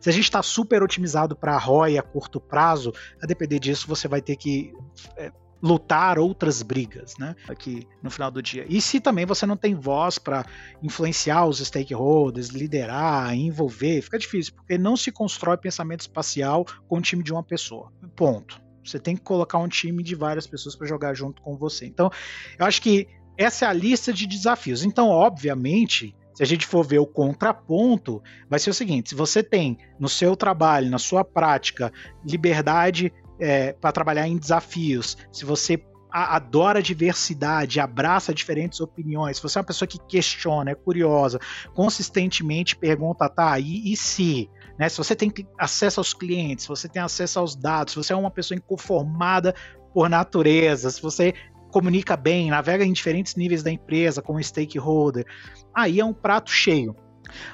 Se 0.00 0.08
a 0.08 0.12
gente 0.12 0.24
está 0.24 0.40
super 0.40 0.84
otimizado 0.84 1.34
para 1.34 1.58
ROI 1.58 1.98
a 1.98 2.02
curto 2.02 2.40
prazo, 2.40 2.92
a 3.20 3.26
depender 3.26 3.58
disso, 3.58 3.88
você 3.88 4.06
vai 4.06 4.22
ter 4.22 4.36
que 4.36 4.72
é, 5.16 5.32
lutar 5.62 6.18
outras 6.18 6.62
brigas, 6.62 7.14
né? 7.18 7.34
Aqui 7.48 7.86
no 8.02 8.10
final 8.10 8.30
do 8.30 8.42
dia. 8.42 8.64
E 8.68 8.80
se 8.80 9.00
também 9.00 9.26
você 9.26 9.44
não 9.44 9.56
tem 9.56 9.74
voz 9.74 10.18
para 10.18 10.44
influenciar 10.82 11.46
os 11.46 11.58
stakeholders, 11.58 12.48
liderar, 12.48 13.34
envolver, 13.34 14.02
fica 14.02 14.18
difícil, 14.18 14.54
porque 14.54 14.78
não 14.78 14.96
se 14.96 15.10
constrói 15.10 15.56
pensamento 15.56 16.02
espacial 16.02 16.64
com 16.86 16.98
um 16.98 17.00
time 17.00 17.22
de 17.22 17.32
uma 17.32 17.42
pessoa. 17.42 17.92
Ponto. 18.14 18.60
Você 18.84 18.98
tem 18.98 19.16
que 19.16 19.22
colocar 19.22 19.58
um 19.58 19.68
time 19.68 20.02
de 20.02 20.14
várias 20.14 20.46
pessoas 20.46 20.74
para 20.74 20.86
jogar 20.86 21.14
junto 21.14 21.42
com 21.42 21.56
você. 21.56 21.86
Então, 21.86 22.10
eu 22.58 22.64
acho 22.64 22.80
que 22.80 23.06
essa 23.36 23.66
é 23.66 23.68
a 23.68 23.72
lista 23.72 24.12
de 24.12 24.26
desafios. 24.26 24.82
Então, 24.82 25.08
obviamente, 25.08 26.14
se 26.34 26.42
a 26.42 26.46
gente 26.46 26.66
for 26.66 26.86
ver 26.86 26.98
o 26.98 27.06
contraponto, 27.06 28.22
vai 28.48 28.58
ser 28.58 28.70
o 28.70 28.74
seguinte: 28.74 29.10
se 29.10 29.14
você 29.14 29.42
tem 29.42 29.76
no 29.98 30.08
seu 30.08 30.36
trabalho, 30.36 30.88
na 30.90 30.98
sua 30.98 31.24
prática, 31.24 31.92
liberdade 32.24 33.12
é, 33.38 33.72
para 33.72 33.92
trabalhar 33.92 34.26
em 34.26 34.36
desafios, 34.36 35.16
se 35.32 35.44
você 35.44 35.82
adora 36.10 36.82
diversidade, 36.82 37.80
abraça 37.80 38.32
diferentes 38.32 38.80
opiniões, 38.80 39.36
se 39.36 39.42
você 39.42 39.58
é 39.58 39.60
uma 39.60 39.66
pessoa 39.66 39.86
que 39.86 39.98
questiona, 39.98 40.70
é 40.70 40.74
curiosa, 40.74 41.38
consistentemente 41.74 42.76
pergunta, 42.76 43.28
tá, 43.28 43.58
e, 43.58 43.92
e 43.92 43.96
se? 43.96 44.50
Né, 44.78 44.88
se 44.88 44.96
você 44.96 45.14
tem 45.14 45.32
acesso 45.58 46.00
aos 46.00 46.14
clientes, 46.14 46.64
se 46.64 46.68
você 46.68 46.88
tem 46.88 47.02
acesso 47.02 47.38
aos 47.38 47.54
dados, 47.54 47.92
se 47.92 47.96
você 47.98 48.12
é 48.12 48.16
uma 48.16 48.30
pessoa 48.30 48.56
inconformada 48.56 49.54
por 49.92 50.08
natureza, 50.08 50.90
se 50.90 51.02
você 51.02 51.34
comunica 51.70 52.16
bem, 52.16 52.50
navega 52.50 52.84
em 52.84 52.92
diferentes 52.92 53.34
níveis 53.34 53.62
da 53.62 53.70
empresa, 53.70 54.22
como 54.22 54.42
stakeholder, 54.42 55.26
aí 55.74 56.00
é 56.00 56.04
um 56.04 56.14
prato 56.14 56.50
cheio. 56.50 56.96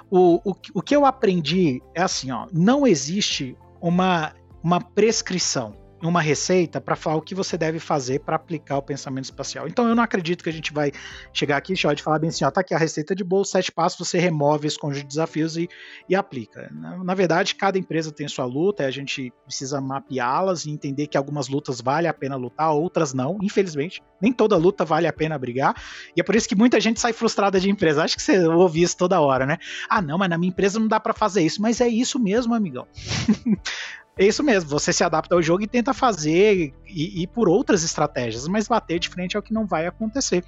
O, 0.09 0.37
o, 0.49 0.55
o 0.75 0.83
que 0.83 0.95
eu 0.95 1.05
aprendi 1.05 1.83
é 1.95 2.03
assim, 2.03 2.31
ó, 2.31 2.47
não 2.53 2.87
existe 2.87 3.57
uma 3.81 4.33
uma 4.65 4.81
prescrição 4.81 5.85
uma 6.09 6.21
receita 6.21 6.81
para 6.81 6.97
falar 6.97 7.17
o 7.17 7.23
que 7.23 7.35
você 7.35 7.57
deve 7.57 7.79
fazer 7.79 8.21
para 8.21 8.37
aplicar 8.37 8.77
o 8.77 8.83
pensamento 8.83 9.25
espacial. 9.25 9.67
Então 9.67 9.89
eu 9.89 9.95
não 9.95 10.03
acredito 10.03 10.43
que 10.43 10.51
a 10.51 10.53
gente 10.53 10.73
vai 10.73 10.93
chegar 11.33 11.57
aqui 11.57 11.73
e 11.73 11.97
falar 11.97 12.19
bem 12.19 12.29
assim, 12.29 12.45
ó, 12.45 12.51
tá 12.51 12.61
aqui 12.61 12.75
a 12.75 12.79
receita 12.79 13.15
de 13.15 13.25
bolo, 13.25 13.45
sete 13.45 13.73
passos, 13.73 14.07
você 14.07 14.19
remove 14.19 14.67
esse 14.67 14.79
conjunto 14.79 15.03
de 15.03 15.09
desafios 15.09 15.57
e, 15.57 15.69
e 16.09 16.15
aplica. 16.15 16.71
Na, 16.73 17.03
na, 17.03 17.15
verdade, 17.15 17.55
cada 17.55 17.79
empresa 17.79 18.13
tem 18.13 18.29
sua 18.29 18.45
luta, 18.45 18.85
a 18.85 18.91
gente 18.91 19.33
precisa 19.45 19.81
mapeá-las 19.81 20.67
e 20.67 20.71
entender 20.71 21.07
que 21.07 21.17
algumas 21.17 21.49
lutas 21.49 21.81
vale 21.81 22.07
a 22.07 22.15
pena 22.15 22.37
lutar, 22.37 22.73
outras 22.73 23.15
não, 23.15 23.39
infelizmente. 23.43 24.03
Nem 24.21 24.33
toda 24.33 24.57
luta 24.57 24.85
vale 24.85 25.07
a 25.07 25.13
pena 25.13 25.39
brigar. 25.39 25.75
E 26.17 26.21
é 26.21 26.25
por 26.25 26.35
isso 26.35 26.49
que 26.49 26.55
muita 26.55 26.81
gente 26.81 27.01
sai 27.01 27.13
frustrada 27.13 27.59
de 27.59 27.71
empresa. 27.71 28.05
Acho 28.05 28.17
que 28.17 28.23
você 28.23 28.47
ouve 28.47 28.83
isso 28.83 28.97
toda 28.97 29.21
hora, 29.21 29.47
né? 29.47 29.59
Ah, 29.89 30.01
não, 30.01 30.19
mas 30.19 30.29
na 30.29 30.39
minha 30.39 30.51
empresa 30.51 30.79
não 30.79 30.89
dá 30.89 30.99
para 30.99 31.13
fazer 31.13 31.43
isso. 31.43 31.61
Mas 31.61 31.81
é 31.81 31.89
isso 31.89 32.19
mesmo, 32.19 32.55
amigão. 32.55 32.87
É 34.17 34.25
isso 34.25 34.45
mesmo, 34.45 34.71
você 34.71 34.93
se 34.93 35.03
adapta 35.03 35.35
ao 35.35 35.43
jogo 35.43 35.65
e 35.65 35.67
tenta 35.67 35.93
fazer 35.93 36.73
e, 36.87 37.23
e, 37.23 37.27
por 37.27 37.49
outras 37.49 37.83
estratégias, 37.83 38.47
mas 38.47 38.69
bater 38.69 39.01
de 39.01 39.09
frente 39.09 39.37
é 39.37 39.39
o 39.39 39.43
que 39.43 39.53
não 39.53 39.67
vai 39.67 39.87
acontecer. 39.87 40.45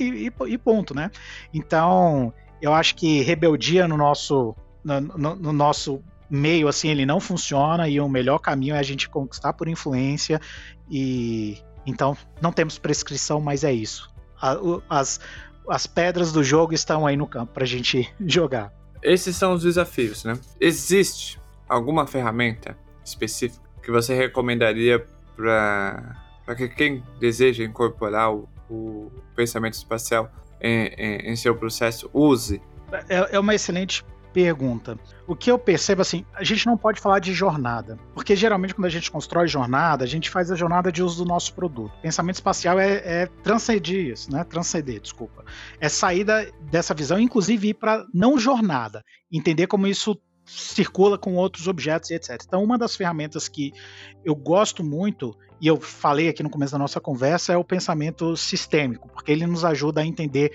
E, 0.00 0.28
e, 0.28 0.52
e 0.52 0.58
ponto, 0.58 0.94
né? 0.94 1.10
Então, 1.52 2.34
eu 2.60 2.74
acho 2.74 2.96
que 2.96 3.22
rebeldia 3.22 3.86
no 3.86 3.96
nosso, 3.96 4.56
no, 4.82 5.00
no, 5.00 5.36
no, 5.36 5.52
nosso 5.52 6.02
meio, 6.28 6.66
assim, 6.66 6.88
ele 6.88 7.06
não 7.06 7.20
funciona 7.20 7.88
e 7.88 8.00
o 8.00 8.08
melhor 8.08 8.38
caminho 8.38 8.74
é 8.74 8.78
a 8.78 8.82
gente 8.82 9.08
conquistar 9.08 9.52
por 9.52 9.68
influência 9.68 10.40
e 10.90 11.58
então 11.86 12.16
não 12.40 12.50
temos 12.50 12.78
prescrição, 12.78 13.40
mas 13.40 13.62
é 13.62 13.72
isso. 13.72 14.12
As, 14.88 15.20
as 15.68 15.86
pedras 15.86 16.32
do 16.32 16.42
jogo 16.42 16.74
estão 16.74 17.06
aí 17.06 17.16
no 17.16 17.28
campo 17.28 17.52
para 17.52 17.62
a 17.62 17.66
gente 17.66 18.12
jogar. 18.26 18.72
Esses 19.00 19.36
são 19.36 19.52
os 19.52 19.62
desafios, 19.62 20.24
né? 20.24 20.36
Existe 20.60 21.38
alguma 21.68 22.06
ferramenta 22.06 22.76
específico 23.04 23.64
que 23.82 23.90
você 23.90 24.14
recomendaria 24.14 25.04
para 25.36 26.54
que 26.56 26.68
quem 26.68 27.02
deseja 27.20 27.62
incorporar 27.64 28.32
o, 28.32 28.48
o 28.70 29.12
pensamento 29.36 29.74
espacial 29.74 30.30
em, 30.60 30.86
em, 30.96 31.32
em, 31.32 31.36
seu 31.36 31.54
processo 31.54 32.08
use? 32.12 32.62
É, 33.08 33.36
é 33.36 33.38
uma 33.38 33.54
excelente 33.54 34.04
pergunta. 34.32 34.98
O 35.28 35.36
que 35.36 35.50
eu 35.50 35.58
percebo 35.58 36.02
assim, 36.02 36.26
a 36.34 36.42
gente 36.42 36.66
não 36.66 36.76
pode 36.76 37.00
falar 37.00 37.20
de 37.20 37.32
jornada, 37.32 37.96
porque 38.12 38.34
geralmente 38.34 38.74
quando 38.74 38.86
a 38.86 38.90
gente 38.90 39.10
constrói 39.10 39.46
jornada, 39.46 40.04
a 40.04 40.08
gente 40.08 40.28
faz 40.28 40.50
a 40.50 40.56
jornada 40.56 40.90
de 40.90 41.02
uso 41.02 41.22
do 41.22 41.28
nosso 41.28 41.54
produto. 41.54 41.92
Pensamento 42.02 42.36
espacial 42.36 42.80
é, 42.80 42.94
é 43.04 43.26
transcender 43.42 44.06
isso, 44.06 44.32
né? 44.32 44.42
Transcender, 44.42 45.00
desculpa. 45.00 45.44
É 45.78 45.88
sair 45.88 46.24
da, 46.24 46.44
dessa 46.70 46.92
visão, 46.92 47.18
inclusive 47.18 47.68
ir 47.68 47.74
para 47.74 48.04
não 48.12 48.36
jornada, 48.36 49.04
entender 49.30 49.68
como 49.68 49.86
isso 49.86 50.18
circula 50.46 51.18
com 51.18 51.34
outros 51.34 51.68
objetos 51.68 52.10
e 52.10 52.14
etc. 52.14 52.42
Então, 52.46 52.62
uma 52.62 52.78
das 52.78 52.94
ferramentas 52.96 53.48
que 53.48 53.72
eu 54.24 54.34
gosto 54.34 54.84
muito, 54.84 55.36
e 55.60 55.66
eu 55.66 55.80
falei 55.80 56.28
aqui 56.28 56.42
no 56.42 56.50
começo 56.50 56.72
da 56.72 56.78
nossa 56.78 57.00
conversa, 57.00 57.52
é 57.52 57.56
o 57.56 57.64
pensamento 57.64 58.36
sistêmico, 58.36 59.08
porque 59.08 59.32
ele 59.32 59.46
nos 59.46 59.64
ajuda 59.64 60.00
a 60.00 60.06
entender 60.06 60.52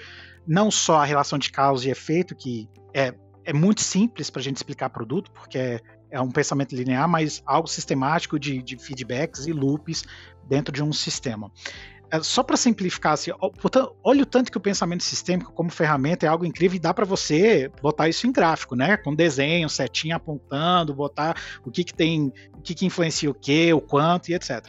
não 0.47 0.71
só 0.71 1.01
a 1.01 1.05
relação 1.05 1.37
de 1.37 1.51
causa 1.51 1.87
e 1.87 1.91
efeito, 1.91 2.35
que 2.35 2.67
é, 2.93 3.13
é 3.43 3.53
muito 3.53 3.81
simples 3.81 4.29
para 4.29 4.39
a 4.39 4.43
gente 4.43 4.57
explicar 4.57 4.89
produto, 4.89 5.31
porque 5.31 5.57
é, 5.57 5.81
é 6.11 6.21
um 6.21 6.31
pensamento 6.31 6.75
linear, 6.75 7.07
mas 7.07 7.41
algo 7.45 7.67
sistemático 7.67 8.39
de, 8.39 8.61
de 8.61 8.77
feedbacks 8.77 9.45
e 9.45 9.53
loops 9.53 10.03
dentro 10.47 10.73
de 10.73 10.83
um 10.83 10.91
sistema. 10.91 11.51
É, 12.11 12.21
só 12.21 12.41
para 12.41 12.57
simplificar, 12.57 13.13
assim, 13.13 13.31
olha 14.03 14.23
o 14.23 14.25
tanto 14.25 14.51
que 14.51 14.57
o 14.57 14.61
pensamento 14.61 15.03
sistêmico 15.03 15.51
como 15.53 15.69
ferramenta 15.69 16.25
é 16.25 16.29
algo 16.29 16.45
incrível 16.45 16.75
e 16.75 16.79
dá 16.79 16.93
para 16.93 17.05
você 17.05 17.71
botar 17.81 18.09
isso 18.09 18.25
em 18.25 18.31
gráfico, 18.31 18.75
né? 18.75 18.97
Com 18.97 19.13
desenho, 19.13 19.69
setinha 19.69 20.15
apontando, 20.15 20.93
botar 20.93 21.39
o 21.63 21.69
que, 21.69 21.83
que 21.83 21.93
tem, 21.93 22.33
o 22.57 22.61
que, 22.61 22.73
que 22.73 22.85
influencia 22.85 23.29
o 23.29 23.33
que, 23.33 23.71
o 23.73 23.81
quanto 23.81 24.29
e 24.29 24.33
etc. 24.33 24.65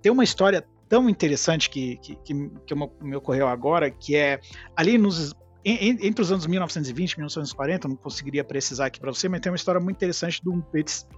Tem 0.00 0.12
uma 0.12 0.22
história 0.22 0.64
tão 0.88 1.10
interessante 1.10 1.68
que, 1.68 1.96
que, 1.96 2.16
que, 2.16 2.50
que 2.66 2.74
me 3.02 3.16
ocorreu 3.16 3.48
agora, 3.48 3.90
que 3.90 4.14
é 4.14 4.40
ali 4.76 4.96
nos 4.96 5.34
entre 5.68 6.22
os 6.22 6.30
anos 6.30 6.46
1920 6.46 7.10
e 7.10 7.16
1940, 7.16 7.88
não 7.88 7.96
conseguiria 7.96 8.44
precisar 8.44 8.86
aqui 8.86 9.00
para 9.00 9.12
você, 9.12 9.28
mas 9.28 9.40
tem 9.40 9.50
uma 9.50 9.56
história 9.56 9.80
muito 9.80 9.96
interessante 9.96 10.40
de 10.40 10.48
um 10.48 10.62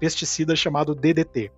pesticida 0.00 0.56
chamado 0.56 0.94
DDT. 0.94 1.52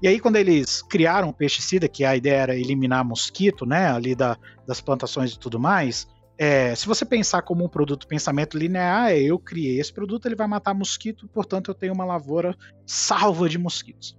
E 0.00 0.06
aí, 0.06 0.20
quando 0.20 0.36
eles 0.36 0.82
criaram 0.82 1.28
o 1.28 1.34
pesticida, 1.34 1.88
que 1.88 2.04
a 2.04 2.16
ideia 2.16 2.36
era 2.36 2.56
eliminar 2.56 3.04
mosquito, 3.04 3.66
né, 3.66 3.90
ali 3.90 4.14
da, 4.14 4.36
das 4.66 4.80
plantações 4.80 5.32
e 5.32 5.38
tudo 5.38 5.58
mais, 5.58 6.06
é, 6.38 6.72
se 6.74 6.86
você 6.86 7.04
pensar 7.04 7.42
como 7.42 7.64
um 7.64 7.68
produto 7.68 8.06
pensamento 8.06 8.56
linear, 8.56 9.10
é, 9.10 9.20
eu 9.20 9.38
criei 9.38 9.80
esse 9.80 9.92
produto, 9.92 10.26
ele 10.26 10.36
vai 10.36 10.46
matar 10.46 10.72
mosquito, 10.72 11.26
portanto 11.28 11.70
eu 11.70 11.74
tenho 11.74 11.92
uma 11.92 12.04
lavoura 12.04 12.56
salva 12.86 13.48
de 13.48 13.58
mosquitos. 13.58 14.16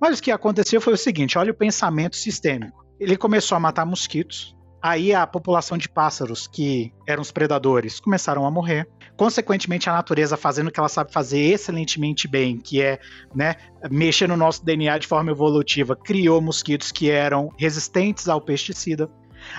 Mas 0.00 0.18
o 0.18 0.22
que 0.22 0.30
aconteceu 0.30 0.80
foi 0.80 0.92
o 0.92 0.98
seguinte: 0.98 1.38
olha 1.38 1.52
o 1.52 1.56
pensamento 1.56 2.16
sistêmico. 2.16 2.84
Ele 2.98 3.16
começou 3.16 3.56
a 3.56 3.60
matar 3.60 3.86
mosquitos, 3.86 4.55
aí 4.86 5.12
a 5.12 5.26
população 5.26 5.76
de 5.76 5.88
pássaros, 5.88 6.46
que 6.46 6.92
eram 7.06 7.20
os 7.20 7.32
predadores, 7.32 7.98
começaram 7.98 8.46
a 8.46 8.50
morrer. 8.50 8.88
Consequentemente, 9.16 9.90
a 9.90 9.92
natureza 9.92 10.36
fazendo 10.36 10.68
o 10.68 10.70
que 10.70 10.78
ela 10.78 10.88
sabe 10.88 11.12
fazer 11.12 11.40
excelentemente 11.40 12.28
bem, 12.28 12.56
que 12.56 12.80
é 12.80 13.00
né, 13.34 13.56
mexer 13.90 14.28
no 14.28 14.36
nosso 14.36 14.64
DNA 14.64 14.98
de 14.98 15.06
forma 15.08 15.32
evolutiva, 15.32 15.96
criou 15.96 16.40
mosquitos 16.40 16.92
que 16.92 17.10
eram 17.10 17.50
resistentes 17.58 18.28
ao 18.28 18.40
pesticida. 18.40 19.10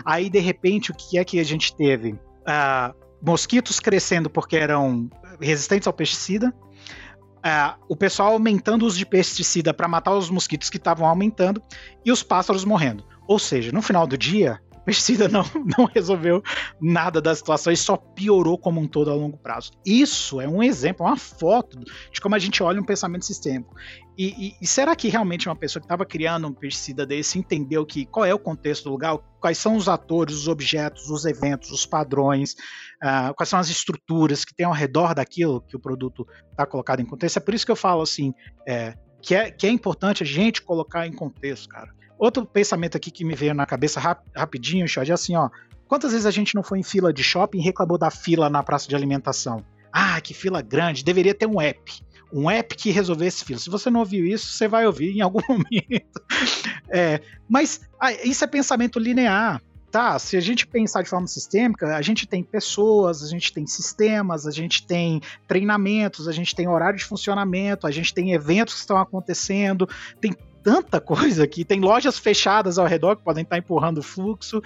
Aí, 0.06 0.30
de 0.30 0.40
repente, 0.40 0.92
o 0.92 0.96
que 0.96 1.18
é 1.18 1.26
que 1.26 1.40
a 1.40 1.44
gente 1.44 1.76
teve? 1.76 2.12
Uh, 2.14 2.96
mosquitos 3.22 3.82
crescendo 3.82 4.30
porque 4.30 4.56
eram 4.56 5.10
resistentes 5.42 5.88
ao 5.88 5.94
pesticida, 5.94 6.54
Uh, 7.38 7.80
o 7.88 7.96
pessoal 7.96 8.34
aumentando 8.34 8.82
o 8.82 8.88
uso 8.88 8.98
de 8.98 9.06
pesticida 9.06 9.74
para 9.74 9.88
matar 9.88 10.14
os 10.14 10.30
mosquitos 10.30 10.70
que 10.70 10.76
estavam 10.76 11.08
aumentando 11.08 11.62
e 12.04 12.12
os 12.12 12.22
pássaros 12.22 12.66
morrendo. 12.66 13.06
Ou 13.26 13.40
seja, 13.40 13.72
no 13.72 13.82
final 13.82 14.06
do 14.06 14.18
dia, 14.18 14.60
pesticida 14.88 15.28
não, 15.28 15.44
não 15.78 15.84
resolveu 15.86 16.42
nada 16.80 17.22
da 17.22 17.36
situação 17.36 17.74
e 17.74 17.78
só 17.78 17.98
piorou 17.98 18.58
como 18.58 18.80
um 18.80 18.88
todo 18.88 19.12
a 19.12 19.14
longo 19.14 19.38
prazo. 19.38 19.72
Isso 19.86 20.40
é 20.40 20.48
um 20.48 20.64
exemplo, 20.64 21.06
uma 21.06 21.18
foto 21.18 21.78
de 22.10 22.22
como 22.22 22.36
a 22.36 22.40
gente 22.40 22.64
olha 22.64 22.80
um 22.80 22.86
pensamento 22.86 23.26
sistêmico. 23.26 23.76
E, 24.18 24.48
e, 24.48 24.56
e 24.62 24.66
será 24.66 24.96
que 24.96 25.10
realmente 25.10 25.50
uma 25.50 25.58
pessoa 25.58 25.82
que 25.82 25.86
estava 25.86 26.06
criando 26.06 26.48
um 26.48 26.54
pesticida 26.54 27.06
desse 27.06 27.38
entendeu 27.38 27.86
que 27.86 28.06
qual 28.06 28.26
é 28.26 28.34
o 28.34 28.40
contexto 28.40 28.86
do 28.86 28.92
lugar, 28.92 29.18
quais 29.42 29.58
são 29.58 29.76
os 29.76 29.90
atores, 29.90 30.34
os 30.34 30.48
objetos, 30.48 31.10
os 31.10 31.26
eventos, 31.26 31.70
os 31.70 31.86
padrões, 31.86 32.54
uh, 33.04 33.34
quais 33.36 33.50
são 33.50 33.60
as 33.60 33.68
estruturas 33.68 34.46
que 34.46 34.56
tem 34.56 34.66
ao 34.66 34.74
redor 34.74 35.14
daquilo 35.14 35.62
que 35.62 35.76
o 35.76 35.80
produto 35.80 36.26
está 36.50 36.66
colocado 36.66 37.02
em 37.02 37.06
contexto? 37.06 37.38
É 37.38 37.42
por 37.42 37.54
isso 37.54 37.66
que 37.66 37.72
eu 37.72 37.76
falo 37.76 38.02
assim, 38.02 38.34
é, 38.66 38.96
que, 39.22 39.36
é, 39.36 39.52
que 39.52 39.68
é 39.68 39.70
importante 39.70 40.24
a 40.24 40.26
gente 40.26 40.62
colocar 40.62 41.06
em 41.06 41.12
contexto, 41.12 41.68
cara. 41.68 41.92
Outro 42.18 42.46
pensamento 42.46 42.98
aqui 42.98 43.12
que 43.12 43.24
me 43.24 43.36
veio 43.36 43.54
na 43.54 43.66
cabeça 43.66 44.00
rap, 44.00 44.22
rapidinho, 44.36 44.88
Xad, 44.88 45.10
é 45.10 45.14
assim, 45.14 45.36
ó. 45.36 45.50
Quantas 45.88 46.12
vezes 46.12 46.26
a 46.26 46.32
gente 46.32 46.56
não 46.56 46.64
foi 46.64 46.80
em 46.80 46.84
fila 46.84 47.14
de 47.14 47.24
shopping 47.24 47.60
e 47.60 47.62
reclamou 47.62 47.98
da 47.98 48.10
fila 48.10 48.50
na 48.50 48.64
praça 48.64 48.88
de 48.88 48.96
alimentação? 48.96 49.64
Ah, 49.92 50.20
que 50.20 50.34
fila 50.34 50.62
grande, 50.62 51.04
deveria 51.04 51.34
ter 51.34 51.46
um 51.46 51.62
app. 51.62 52.02
Um 52.34 52.50
app 52.50 52.76
que 52.76 52.92
resolvesse 52.92 53.46
fila. 53.46 53.60
Se 53.60 53.70
você 53.70 53.90
não 53.90 54.02
ouviu 54.02 54.26
isso, 54.26 54.48
você 54.48 54.68
vai 54.68 54.86
ouvir 54.86 55.16
em 55.16 55.22
algum 55.22 55.40
momento. 55.48 56.22
É, 56.90 57.22
mas 57.48 57.82
ah, 58.00 58.12
isso 58.12 58.44
é 58.44 58.48
pensamento 58.48 59.00
linear. 59.00 59.62
Tá, 59.90 60.20
se 60.20 60.36
a 60.36 60.42
gente 60.42 60.68
pensar 60.68 61.02
de 61.02 61.10
forma 61.10 61.26
sistêmica, 61.28 61.96
a 61.96 62.02
gente 62.02 62.28
tem 62.28 62.44
pessoas, 62.44 63.24
a 63.24 63.28
gente 63.28 63.54
tem 63.54 63.66
sistemas, 63.66 64.46
a 64.46 64.52
gente 64.52 64.86
tem 64.86 65.22
treinamentos, 65.48 66.28
a 66.28 66.34
gente 66.34 66.54
tem 66.54 66.68
horário 66.68 67.00
de 67.00 67.06
funcionamento, 67.06 67.88
a 67.88 67.92
gente 67.92 68.14
tem 68.14 68.34
eventos 68.34 68.74
que 68.74 68.82
estão 68.82 68.98
acontecendo, 68.98 69.88
tem 70.20 70.36
tanta 70.68 71.00
coisa 71.00 71.46
aqui. 71.46 71.64
Tem 71.64 71.80
lojas 71.80 72.20
fechadas 72.20 72.78
ao 72.78 72.86
redor 72.86 73.16
que 73.16 73.24
podem 73.24 73.44
estar 73.44 73.58
empurrando 73.58 74.00
o 74.00 74.04
fluxo. 74.04 74.62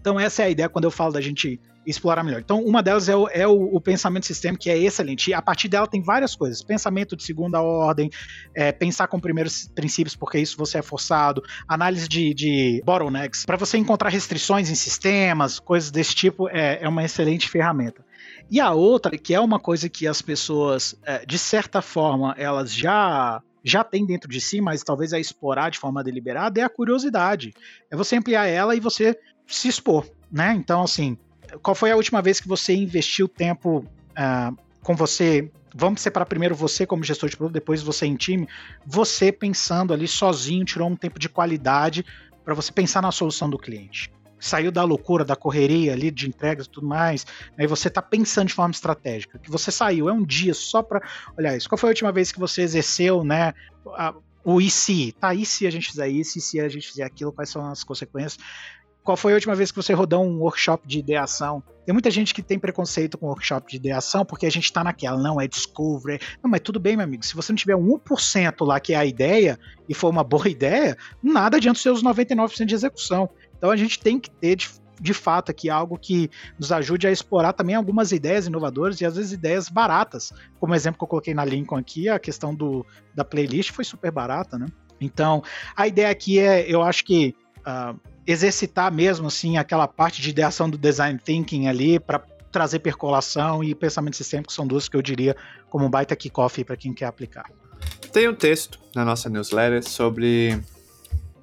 Então, 0.00 0.18
essa 0.18 0.42
é 0.42 0.46
a 0.46 0.50
ideia 0.50 0.68
quando 0.68 0.84
eu 0.84 0.90
falo 0.90 1.12
da 1.12 1.20
gente 1.20 1.60
explorar 1.84 2.22
melhor. 2.22 2.40
Então, 2.40 2.62
uma 2.62 2.80
delas 2.80 3.08
é 3.08 3.16
o, 3.16 3.26
é 3.26 3.44
o, 3.44 3.74
o 3.74 3.80
pensamento 3.80 4.24
sistêmico, 4.24 4.62
que 4.62 4.70
é 4.70 4.78
excelente. 4.78 5.30
E 5.30 5.34
a 5.34 5.42
partir 5.42 5.66
dela 5.66 5.88
tem 5.88 6.00
várias 6.00 6.36
coisas. 6.36 6.62
Pensamento 6.62 7.16
de 7.16 7.24
segunda 7.24 7.60
ordem, 7.60 8.08
é, 8.54 8.70
pensar 8.70 9.08
com 9.08 9.18
primeiros 9.18 9.66
princípios, 9.74 10.14
porque 10.14 10.38
isso 10.38 10.56
você 10.56 10.78
é 10.78 10.82
forçado, 10.82 11.42
análise 11.66 12.06
de, 12.06 12.32
de 12.32 12.80
bottlenecks, 12.84 13.44
para 13.44 13.56
você 13.56 13.76
encontrar 13.76 14.10
restrições 14.10 14.70
em 14.70 14.76
sistemas, 14.76 15.58
coisas 15.58 15.90
desse 15.90 16.14
tipo, 16.14 16.48
é, 16.50 16.78
é 16.80 16.88
uma 16.88 17.04
excelente 17.04 17.48
ferramenta. 17.48 18.04
E 18.48 18.60
a 18.60 18.70
outra, 18.70 19.18
que 19.18 19.34
é 19.34 19.40
uma 19.40 19.58
coisa 19.58 19.88
que 19.88 20.06
as 20.06 20.22
pessoas, 20.22 20.94
é, 21.04 21.26
de 21.26 21.36
certa 21.36 21.82
forma, 21.82 22.32
elas 22.38 22.72
já 22.72 23.42
já 23.64 23.84
tem 23.84 24.04
dentro 24.04 24.28
de 24.28 24.40
si, 24.40 24.60
mas 24.60 24.82
talvez 24.82 25.12
a 25.12 25.20
explorar 25.20 25.70
de 25.70 25.78
forma 25.78 26.02
deliberada, 26.02 26.60
é 26.60 26.64
a 26.64 26.68
curiosidade. 26.68 27.54
É 27.90 27.96
você 27.96 28.16
ampliar 28.16 28.46
ela 28.46 28.74
e 28.74 28.80
você 28.80 29.18
se 29.46 29.68
expor, 29.68 30.06
né? 30.30 30.52
Então, 30.56 30.82
assim, 30.82 31.16
qual 31.62 31.74
foi 31.74 31.90
a 31.90 31.96
última 31.96 32.20
vez 32.22 32.40
que 32.40 32.48
você 32.48 32.74
investiu 32.74 33.28
tempo 33.28 33.78
uh, 33.78 34.56
com 34.82 34.94
você? 34.96 35.50
Vamos 35.74 36.00
separar 36.00 36.26
primeiro 36.26 36.54
você 36.54 36.86
como 36.86 37.04
gestor 37.04 37.28
de 37.28 37.36
produto, 37.36 37.54
depois 37.54 37.82
você 37.82 38.06
em 38.06 38.16
time. 38.16 38.48
Você 38.86 39.32
pensando 39.32 39.92
ali 39.92 40.08
sozinho, 40.08 40.64
tirou 40.64 40.88
um 40.88 40.96
tempo 40.96 41.18
de 41.18 41.28
qualidade 41.28 42.04
para 42.44 42.54
você 42.54 42.72
pensar 42.72 43.00
na 43.00 43.12
solução 43.12 43.48
do 43.48 43.58
cliente 43.58 44.10
saiu 44.42 44.72
da 44.72 44.82
loucura, 44.82 45.24
da 45.24 45.36
correria 45.36 45.92
ali 45.92 46.10
de 46.10 46.28
entregas 46.28 46.66
e 46.66 46.70
tudo 46.70 46.86
mais, 46.86 47.24
aí 47.56 47.66
você 47.66 47.88
está 47.88 48.02
pensando 48.02 48.48
de 48.48 48.54
forma 48.54 48.72
estratégica, 48.72 49.38
que 49.38 49.50
você 49.50 49.70
saiu, 49.70 50.08
é 50.08 50.12
um 50.12 50.24
dia 50.24 50.52
só 50.52 50.82
para 50.82 51.00
olhar 51.38 51.56
isso. 51.56 51.68
Qual 51.68 51.78
foi 51.78 51.90
a 51.90 51.92
última 51.92 52.10
vez 52.10 52.32
que 52.32 52.40
você 52.40 52.62
exerceu, 52.62 53.22
né, 53.22 53.54
a, 53.94 54.14
o 54.44 54.60
e 54.60 54.68
se? 54.68 55.12
Tá, 55.12 55.32
e 55.32 55.46
se 55.46 55.66
a 55.66 55.70
gente 55.70 55.88
fizer 55.88 56.08
isso, 56.08 56.38
e 56.38 56.40
se 56.40 56.60
a 56.60 56.68
gente 56.68 56.88
fizer 56.88 57.04
aquilo, 57.04 57.32
quais 57.32 57.50
são 57.50 57.64
as 57.66 57.84
consequências? 57.84 58.38
Qual 59.04 59.16
foi 59.16 59.32
a 59.32 59.34
última 59.34 59.54
vez 59.54 59.72
que 59.72 59.76
você 59.76 59.92
rodou 59.92 60.24
um 60.24 60.38
workshop 60.38 60.86
de 60.86 61.00
ideação? 61.00 61.60
Tem 61.84 61.92
muita 61.92 62.08
gente 62.08 62.32
que 62.32 62.40
tem 62.40 62.56
preconceito 62.56 63.18
com 63.18 63.26
workshop 63.26 63.68
de 63.68 63.76
ideação 63.76 64.24
porque 64.24 64.46
a 64.46 64.50
gente 64.50 64.64
está 64.64 64.84
naquela, 64.84 65.20
não, 65.20 65.40
é 65.40 65.48
discovery. 65.48 66.20
Não, 66.40 66.48
mas 66.48 66.60
tudo 66.60 66.78
bem, 66.78 66.96
meu 66.96 67.04
amigo. 67.04 67.24
Se 67.24 67.34
você 67.34 67.50
não 67.50 67.56
tiver 67.56 67.74
1% 67.74 68.64
lá 68.64 68.78
que 68.78 68.94
é 68.94 68.96
a 68.96 69.04
ideia 69.04 69.58
e 69.88 69.94
for 69.94 70.08
uma 70.08 70.22
boa 70.22 70.46
ideia, 70.48 70.96
nada 71.20 71.56
adianta 71.56 71.76
os 71.76 71.82
seus 71.82 72.02
99% 72.02 72.64
de 72.64 72.74
execução. 72.74 73.28
Então 73.62 73.70
a 73.70 73.76
gente 73.76 74.00
tem 74.00 74.18
que 74.18 74.28
ter 74.28 74.56
de, 74.56 74.68
de 75.00 75.14
fato 75.14 75.52
aqui 75.52 75.70
algo 75.70 75.96
que 75.96 76.28
nos 76.58 76.72
ajude 76.72 77.06
a 77.06 77.12
explorar 77.12 77.52
também 77.52 77.76
algumas 77.76 78.10
ideias 78.10 78.48
inovadoras 78.48 79.00
e 79.00 79.06
às 79.06 79.14
vezes 79.14 79.30
ideias 79.30 79.68
baratas. 79.68 80.32
Como 80.58 80.74
exemplo 80.74 80.98
que 80.98 81.04
eu 81.04 81.08
coloquei 81.08 81.32
na 81.32 81.44
Lincoln 81.44 81.76
aqui, 81.76 82.08
a 82.08 82.18
questão 82.18 82.52
do, 82.52 82.84
da 83.14 83.24
playlist 83.24 83.70
foi 83.70 83.84
super 83.84 84.10
barata, 84.10 84.58
né? 84.58 84.66
Então, 85.00 85.44
a 85.76 85.86
ideia 85.86 86.10
aqui 86.10 86.40
é, 86.40 86.68
eu 86.68 86.82
acho 86.82 87.04
que 87.04 87.36
uh, 87.58 87.96
exercitar 88.26 88.92
mesmo 88.92 89.28
assim 89.28 89.56
aquela 89.58 89.86
parte 89.86 90.20
de 90.20 90.30
ideação 90.30 90.68
do 90.68 90.76
design 90.76 91.16
thinking 91.24 91.68
ali 91.68 92.00
para 92.00 92.20
trazer 92.50 92.80
percolação 92.80 93.62
e 93.62 93.76
pensamento 93.76 94.16
sistêmico 94.16 94.52
são 94.52 94.66
duas 94.66 94.88
que 94.88 94.96
eu 94.96 95.02
diria 95.02 95.36
como 95.70 95.86
um 95.86 95.90
baita 95.90 96.16
kickoff 96.16 96.64
para 96.64 96.76
quem 96.76 96.92
quer 96.92 97.06
aplicar. 97.06 97.48
Tem 98.12 98.28
um 98.28 98.34
texto 98.34 98.80
na 98.92 99.04
nossa 99.04 99.30
newsletter 99.30 99.88
sobre 99.88 100.60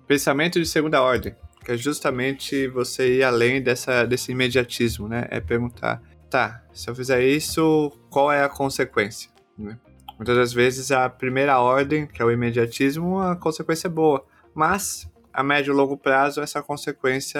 pensamento 0.05 0.59
de 0.59 0.65
segunda 0.65 1.01
ordem, 1.01 1.33
que 1.33 1.39
é 1.71 1.77
justamente 1.77 2.67
você 2.67 3.17
ir 3.17 3.23
além 3.23 3.61
dessa, 3.61 4.05
desse 4.05 4.31
imediatismo, 4.31 5.07
né? 5.07 5.27
É 5.29 5.39
perguntar, 5.39 6.01
tá, 6.29 6.63
se 6.73 6.89
eu 6.89 6.95
fizer 6.95 7.23
isso, 7.23 7.91
qual 8.09 8.31
é 8.31 8.43
a 8.43 8.49
consequência? 8.49 9.29
Né? 9.57 9.77
Muitas 10.17 10.35
das 10.35 10.53
vezes 10.53 10.91
a 10.91 11.09
primeira 11.09 11.59
ordem, 11.59 12.07
que 12.07 12.21
é 12.21 12.25
o 12.25 12.31
imediatismo, 12.31 13.19
a 13.19 13.35
consequência 13.35 13.87
é 13.87 13.89
boa, 13.89 14.25
mas 14.53 15.09
a 15.31 15.43
médio 15.43 15.71
e 15.71 15.75
longo 15.75 15.97
prazo 15.97 16.41
essa 16.41 16.61
consequência 16.61 17.39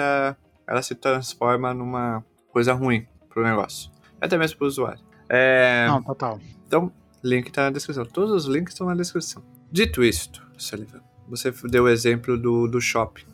ela 0.66 0.80
se 0.80 0.94
transforma 0.94 1.74
numa 1.74 2.24
coisa 2.52 2.72
ruim 2.72 3.06
para 3.28 3.42
o 3.42 3.44
negócio, 3.44 3.90
até 4.20 4.38
mesmo 4.38 4.58
para 4.58 4.64
o 4.64 4.68
usuário. 4.68 5.00
É... 5.28 5.86
Não, 5.88 6.02
total. 6.02 6.40
Então, 6.66 6.92
link 7.22 7.48
está 7.48 7.64
na 7.64 7.70
descrição. 7.70 8.04
Todos 8.04 8.30
os 8.32 8.44
links 8.46 8.74
estão 8.74 8.86
na 8.86 8.94
descrição. 8.94 9.42
Dito 9.70 10.02
isto, 10.02 10.46
Sullivan, 10.56 11.00
você 11.28 11.52
deu 11.64 11.84
o 11.84 11.88
exemplo 11.88 12.36
do, 12.38 12.66
do 12.66 12.80
shopping? 12.80 13.29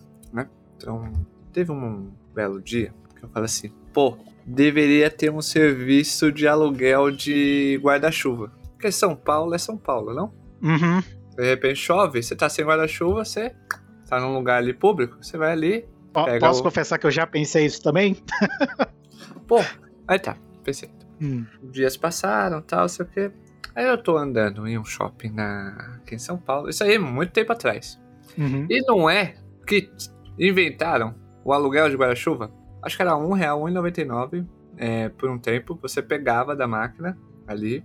Então, 0.76 1.12
teve 1.52 1.72
um 1.72 2.10
belo 2.34 2.60
dia 2.60 2.92
que 3.16 3.24
eu 3.24 3.28
falei 3.28 3.46
assim: 3.46 3.72
pô, 3.92 4.18
deveria 4.44 5.10
ter 5.10 5.30
um 5.30 5.42
serviço 5.42 6.30
de 6.30 6.46
aluguel 6.46 7.10
de 7.10 7.80
guarda-chuva. 7.82 8.52
Porque 8.72 8.92
São 8.92 9.16
Paulo 9.16 9.54
é 9.54 9.58
São 9.58 9.76
Paulo, 9.76 10.14
não? 10.14 10.32
Uhum. 10.62 11.02
De 11.36 11.44
repente 11.44 11.76
chove, 11.76 12.22
você 12.22 12.36
tá 12.36 12.48
sem 12.48 12.64
guarda-chuva, 12.64 13.24
você 13.24 13.54
tá 14.08 14.20
num 14.20 14.34
lugar 14.34 14.58
ali 14.58 14.72
público, 14.72 15.18
você 15.20 15.36
vai 15.36 15.52
ali. 15.52 15.88
posso 16.40 16.60
o... 16.60 16.62
confessar 16.62 16.98
que 16.98 17.06
eu 17.06 17.10
já 17.10 17.26
pensei 17.26 17.66
isso 17.66 17.82
também? 17.82 18.16
pô, 19.46 19.60
aí 20.06 20.18
tá, 20.18 20.36
pensei. 20.62 20.90
Hum. 21.20 21.46
Dias 21.62 21.96
passaram, 21.96 22.60
tal, 22.62 22.88
sei 22.88 23.04
o 23.04 23.08
quê. 23.08 23.30
Aí 23.74 23.86
eu 23.86 24.02
tô 24.02 24.16
andando 24.16 24.66
em 24.66 24.78
um 24.78 24.84
shopping 24.84 25.30
na... 25.30 25.98
aqui 26.02 26.14
em 26.14 26.18
São 26.18 26.38
Paulo. 26.38 26.68
Isso 26.68 26.82
aí 26.84 26.94
é 26.94 26.98
muito 26.98 27.32
tempo 27.32 27.52
atrás. 27.52 28.00
Uhum. 28.38 28.66
E 28.70 28.80
não 28.86 29.08
é 29.08 29.34
que 29.66 29.90
inventaram 30.38 31.14
o 31.44 31.52
aluguel 31.52 31.88
de 31.88 31.96
guarda-chuva? 31.96 32.50
Acho 32.82 32.96
que 32.96 33.02
era 33.02 33.14
R$ 33.14 33.22
1,00, 33.22 34.46
é, 34.76 35.08
por 35.08 35.30
um 35.30 35.38
tempo. 35.38 35.78
Você 35.82 36.02
pegava 36.02 36.54
da 36.54 36.66
máquina 36.66 37.18
ali. 37.46 37.84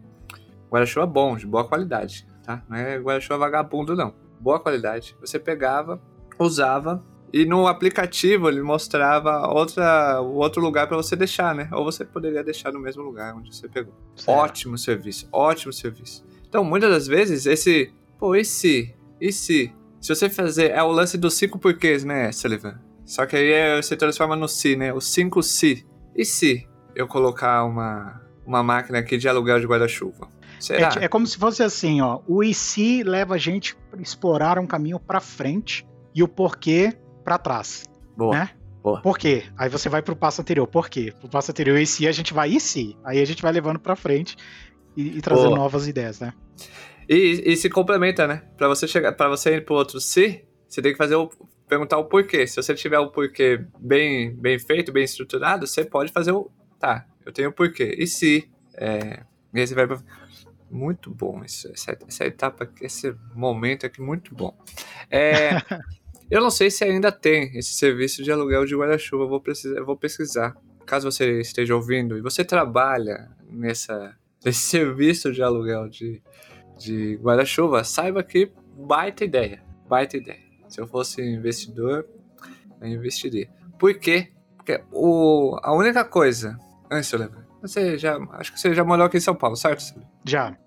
Guarda-chuva 0.70 1.06
bom, 1.06 1.36
de 1.36 1.46
boa 1.46 1.68
qualidade, 1.68 2.26
tá? 2.44 2.64
Não 2.70 2.78
é 2.78 2.98
guarda-chuva 2.98 3.40
vagabundo, 3.40 3.96
não. 3.96 4.14
Boa 4.40 4.60
qualidade. 4.60 5.16
Você 5.20 5.38
pegava, 5.38 6.02
usava 6.40 7.04
e 7.34 7.46
no 7.46 7.66
aplicativo 7.66 8.50
ele 8.50 8.62
mostrava 8.62 9.48
outra, 9.48 10.20
outro 10.20 10.62
lugar 10.62 10.88
para 10.88 10.98
você 10.98 11.16
deixar, 11.16 11.56
né? 11.56 11.70
Ou 11.72 11.84
você 11.86 12.04
poderia 12.04 12.44
deixar 12.44 12.74
no 12.74 12.80
mesmo 12.80 13.02
lugar 13.02 13.34
onde 13.36 13.56
você 13.56 13.70
pegou. 13.70 13.94
Certo. 14.16 14.38
Ótimo 14.38 14.78
serviço, 14.78 15.30
ótimo 15.32 15.72
serviço. 15.72 16.26
Então, 16.48 16.64
muitas 16.64 16.90
das 16.90 17.08
vezes, 17.08 17.46
esse. 17.46 17.94
Pô, 18.20 18.36
e 18.36 18.44
se? 18.44 18.94
E 19.20 19.32
se? 19.32 19.74
Se 20.02 20.14
você 20.14 20.30
fazer. 20.30 20.72
É 20.72 20.82
o 20.82 20.92
lance 20.92 21.18
dos 21.18 21.36
cinco 21.36 21.60
porquês, 21.60 22.04
né, 22.04 22.32
Sullivan? 22.32 22.80
Só 23.06 23.26
que 23.26 23.36
aí 23.36 23.52
é- 23.52 23.82
você 23.82 23.96
transforma 23.96 24.36
no 24.36 24.48
se, 24.48 24.76
né? 24.76 24.92
Os 24.94 25.06
cinco 25.06 25.44
se. 25.44 25.86
E 26.16 26.26
se 26.26 26.68
eu 26.96 27.08
colocar 27.08 27.64
uma, 27.64 28.22
uma 28.46 28.64
máquina 28.64 29.00
aqui 29.00 29.18
de 29.18 29.28
aluguel 29.30 29.60
de 29.60 29.68
guarda-chuva? 29.68 30.28
Será? 30.60 30.90
É, 31.00 31.06
é 31.06 31.08
como 31.08 31.26
se 31.26 31.38
fosse 31.38 31.64
assim, 31.64 32.02
ó. 32.02 32.20
O 32.28 32.44
IC 32.44 33.04
leva 33.04 33.36
a 33.36 33.38
gente 33.38 33.76
para 33.90 34.02
explorar 34.02 34.60
um 34.60 34.68
caminho 34.68 35.00
para 35.00 35.20
frente 35.20 35.88
e 36.14 36.22
o 36.22 36.28
porquê 36.28 36.98
para 37.24 37.38
trás. 37.38 37.84
Boa. 38.16 38.36
né? 38.36 38.50
Boa. 38.84 39.02
Por 39.02 39.18
quê? 39.18 39.44
Aí 39.58 39.70
você 39.70 39.88
vai 39.90 40.02
pro 40.02 40.16
passo 40.16 40.42
anterior. 40.42 40.68
Por 40.68 40.90
quê? 40.90 41.14
Pro 41.20 41.30
passo 41.30 41.52
anterior 41.52 41.78
e 41.78 41.86
se 41.86 42.08
a 42.08 42.12
gente 42.12 42.34
vai 42.34 42.50
e 42.50 42.60
se. 42.60 42.98
Aí 43.04 43.22
a 43.22 43.26
gente 43.26 43.42
vai 43.42 43.52
levando 43.52 43.80
para 43.80 43.96
frente 43.96 44.36
e, 44.98 45.18
e 45.18 45.22
trazendo 45.22 45.56
novas 45.56 45.88
ideias, 45.88 46.20
né? 46.20 46.34
E, 47.14 47.44
e 47.46 47.58
se 47.58 47.70
complementa, 47.70 48.26
né? 48.26 48.42
Pra 48.56 48.70
você 48.70 48.88
chegar, 48.88 49.12
para 49.12 49.28
você 49.28 49.58
ir 49.58 49.66
pro 49.66 49.76
outro 49.76 50.00
se, 50.00 50.46
você 50.66 50.82
tem 50.82 50.94
que 50.94 50.98
fazer 50.98 51.16
o 51.16 51.30
perguntar 51.68 51.98
o 51.98 52.06
porquê. 52.06 52.48
Se 52.48 52.56
você 52.56 52.74
tiver 52.74 53.00
o 53.00 53.12
porquê 53.12 53.66
bem, 53.78 54.34
bem 54.34 54.58
feito, 54.58 54.94
bem 54.94 55.04
estruturado, 55.04 55.68
você 55.68 55.84
pode 55.84 56.10
fazer 56.14 56.32
o 56.32 56.50
tá. 56.80 57.06
Eu 57.26 57.34
tenho 57.34 57.50
o 57.50 57.54
porquê. 57.54 57.96
E 57.98 58.08
se 58.08 58.50
é, 58.76 59.24
e 59.54 59.68
você 59.68 59.76
vai 59.76 59.88
pra- 59.88 60.02
muito 60.70 61.12
bom 61.12 61.44
isso, 61.44 61.70
essa, 61.74 61.98
essa 62.08 62.26
etapa, 62.26 62.64
aqui, 62.64 62.86
esse 62.86 63.14
momento 63.36 63.86
aqui 63.86 64.02
muito 64.02 64.34
bom. 64.34 64.58
É, 65.10 65.50
eu 66.32 66.40
não 66.40 66.50
sei 66.50 66.72
se 66.72 66.86
ainda 66.86 67.12
tem 67.12 67.58
esse 67.58 67.74
serviço 67.74 68.24
de 68.24 68.32
aluguel 68.32 68.66
de 68.66 68.74
guarda-chuva. 68.74 69.26
Eu 69.26 69.30
vou 69.30 69.42
precisar, 69.42 69.82
vou 69.84 69.98
pesquisar. 69.98 70.56
Caso 70.86 71.12
você 71.12 71.42
esteja 71.42 71.76
ouvindo 71.76 72.18
e 72.18 72.22
você 72.22 72.46
trabalha 72.46 73.30
nessa 73.50 74.16
nesse 74.44 74.62
serviço 74.62 75.32
de 75.32 75.44
aluguel 75.44 75.88
de 75.88 76.22
de 76.82 77.16
guarda-chuva, 77.22 77.84
saiba 77.84 78.24
que 78.24 78.52
baita 78.76 79.24
ideia. 79.24 79.64
Baita 79.88 80.18
ideia. 80.18 80.40
Se 80.68 80.80
eu 80.80 80.88
fosse 80.88 81.22
investidor, 81.22 82.06
eu 82.82 82.88
investiria. 82.88 83.50
Por 83.78 83.94
quê? 84.00 84.32
Porque 84.58 84.82
o, 84.92 85.58
a 85.62 85.74
única 85.74 86.06
coisa. 86.06 86.58
Antes, 86.90 87.12
eu 87.12 87.20
lembro. 87.20 87.42
Você 87.62 87.98
já. 87.98 88.18
Acho 88.32 88.54
que 88.54 88.60
você 88.60 88.74
já 88.74 88.84
morou 88.84 89.06
aqui 89.06 89.18
em 89.18 89.22
São 89.22 89.36
Paulo, 89.36 89.56
certo? 89.56 89.84
Já. 90.26 90.58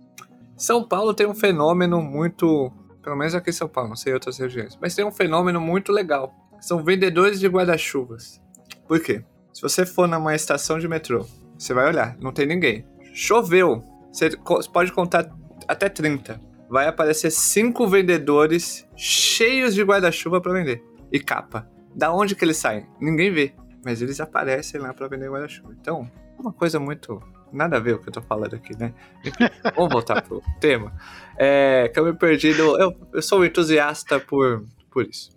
São 0.56 0.86
Paulo 0.86 1.14
tem 1.14 1.26
um 1.26 1.34
fenômeno 1.34 2.00
muito. 2.02 2.72
Pelo 3.02 3.16
menos 3.16 3.34
aqui 3.34 3.50
em 3.50 3.52
São 3.52 3.68
Paulo, 3.68 3.90
não 3.90 3.96
sei 3.96 4.12
em 4.12 4.14
outras 4.14 4.38
regiões. 4.38 4.78
Mas 4.80 4.94
tem 4.94 5.04
um 5.04 5.10
fenômeno 5.12 5.60
muito 5.60 5.92
legal. 5.92 6.32
São 6.60 6.82
vendedores 6.82 7.38
de 7.38 7.46
guarda-chuvas. 7.48 8.40
Por 8.88 9.00
quê? 9.00 9.22
Se 9.52 9.60
você 9.60 9.84
for 9.84 10.08
numa 10.08 10.34
estação 10.34 10.78
de 10.78 10.88
metrô, 10.88 11.26
você 11.58 11.74
vai 11.74 11.86
olhar, 11.86 12.16
não 12.18 12.32
tem 12.32 12.46
ninguém. 12.46 12.86
Choveu. 13.12 13.84
Você 14.10 14.30
pode 14.72 14.92
contar 14.92 15.30
até 15.68 15.88
30. 15.88 16.40
Vai 16.68 16.86
aparecer 16.88 17.30
cinco 17.30 17.86
vendedores 17.86 18.86
cheios 18.96 19.74
de 19.74 19.82
guarda-chuva 19.82 20.40
para 20.40 20.52
vender. 20.52 20.82
E 21.12 21.20
capa. 21.20 21.68
Da 21.94 22.12
onde 22.12 22.34
que 22.34 22.44
eles 22.44 22.56
saem? 22.56 22.86
Ninguém 23.00 23.32
vê. 23.32 23.54
Mas 23.84 24.00
eles 24.02 24.18
aparecem 24.20 24.80
lá 24.80 24.92
para 24.94 25.06
vender 25.08 25.30
guarda-chuva. 25.30 25.74
Então, 25.80 26.10
uma 26.38 26.52
coisa 26.52 26.80
muito. 26.80 27.22
Nada 27.52 27.76
a 27.76 27.80
ver 27.80 27.94
o 27.94 27.98
que 28.00 28.08
eu 28.08 28.12
tô 28.12 28.20
falando 28.22 28.54
aqui, 28.56 28.76
né? 28.76 28.92
Enfim, 29.24 29.44
vamos 29.76 29.92
voltar 29.92 30.22
pro 30.22 30.42
tema. 30.60 30.92
É, 31.38 31.88
que 31.92 32.00
eu 32.00 32.04
me 32.06 32.12
perdi. 32.14 32.52
do- 32.54 32.80
eu, 32.80 32.96
eu 33.12 33.22
sou 33.22 33.40
um 33.40 33.44
entusiasta 33.44 34.18
por, 34.18 34.64
por 34.90 35.04
isso. 35.06 35.30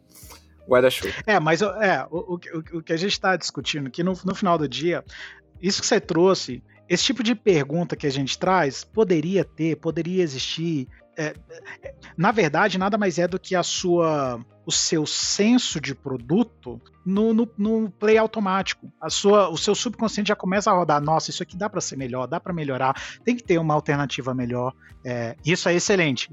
Guarda-chuva. 0.67 1.13
É, 1.27 1.39
mas 1.39 1.61
é, 1.61 2.07
o, 2.09 2.33
o, 2.35 2.39
que- 2.39 2.51
o 2.75 2.81
que 2.81 2.91
a 2.93 2.97
gente 2.97 3.11
está 3.11 3.35
discutindo 3.35 3.87
aqui 3.87 4.01
no, 4.03 4.13
no 4.25 4.33
final 4.33 4.57
do 4.57 4.67
dia, 4.67 5.03
isso 5.61 5.81
que 5.81 5.87
você 5.87 5.99
trouxe, 5.99 6.63
esse 6.89 7.03
tipo 7.03 7.21
de 7.21 7.35
pergunta 7.35 7.95
que 7.95 8.07
a 8.07 8.11
gente 8.11 8.37
traz, 8.37 8.83
poderia 8.83 9.43
ter, 9.43 9.75
poderia 9.77 10.23
existir. 10.23 10.87
é, 11.17 11.33
é, 11.83 11.95
na 12.15 12.31
verdade, 12.31 12.77
nada 12.77 12.97
mais 12.97 13.17
é 13.17 13.27
do 13.27 13.39
que 13.39 13.55
a 13.55 13.63
sua, 13.63 14.39
o 14.65 14.71
seu 14.71 15.05
senso 15.05 15.81
de 15.81 15.95
produto 15.95 16.79
no, 17.05 17.33
no, 17.33 17.49
no 17.57 17.89
play 17.89 18.17
automático. 18.17 18.91
A 19.01 19.09
sua, 19.09 19.49
o 19.49 19.57
seu 19.57 19.73
subconsciente 19.73 20.27
já 20.27 20.35
começa 20.35 20.69
a 20.69 20.73
rodar. 20.73 21.01
Nossa, 21.01 21.29
isso 21.29 21.41
aqui 21.41 21.57
dá 21.57 21.69
para 21.69 21.81
ser 21.81 21.97
melhor, 21.97 22.27
dá 22.27 22.39
para 22.39 22.53
melhorar. 22.53 22.93
Tem 23.23 23.35
que 23.35 23.43
ter 23.43 23.57
uma 23.57 23.73
alternativa 23.73 24.33
melhor. 24.33 24.73
É, 25.05 25.35
isso 25.45 25.67
é 25.69 25.73
excelente. 25.73 26.29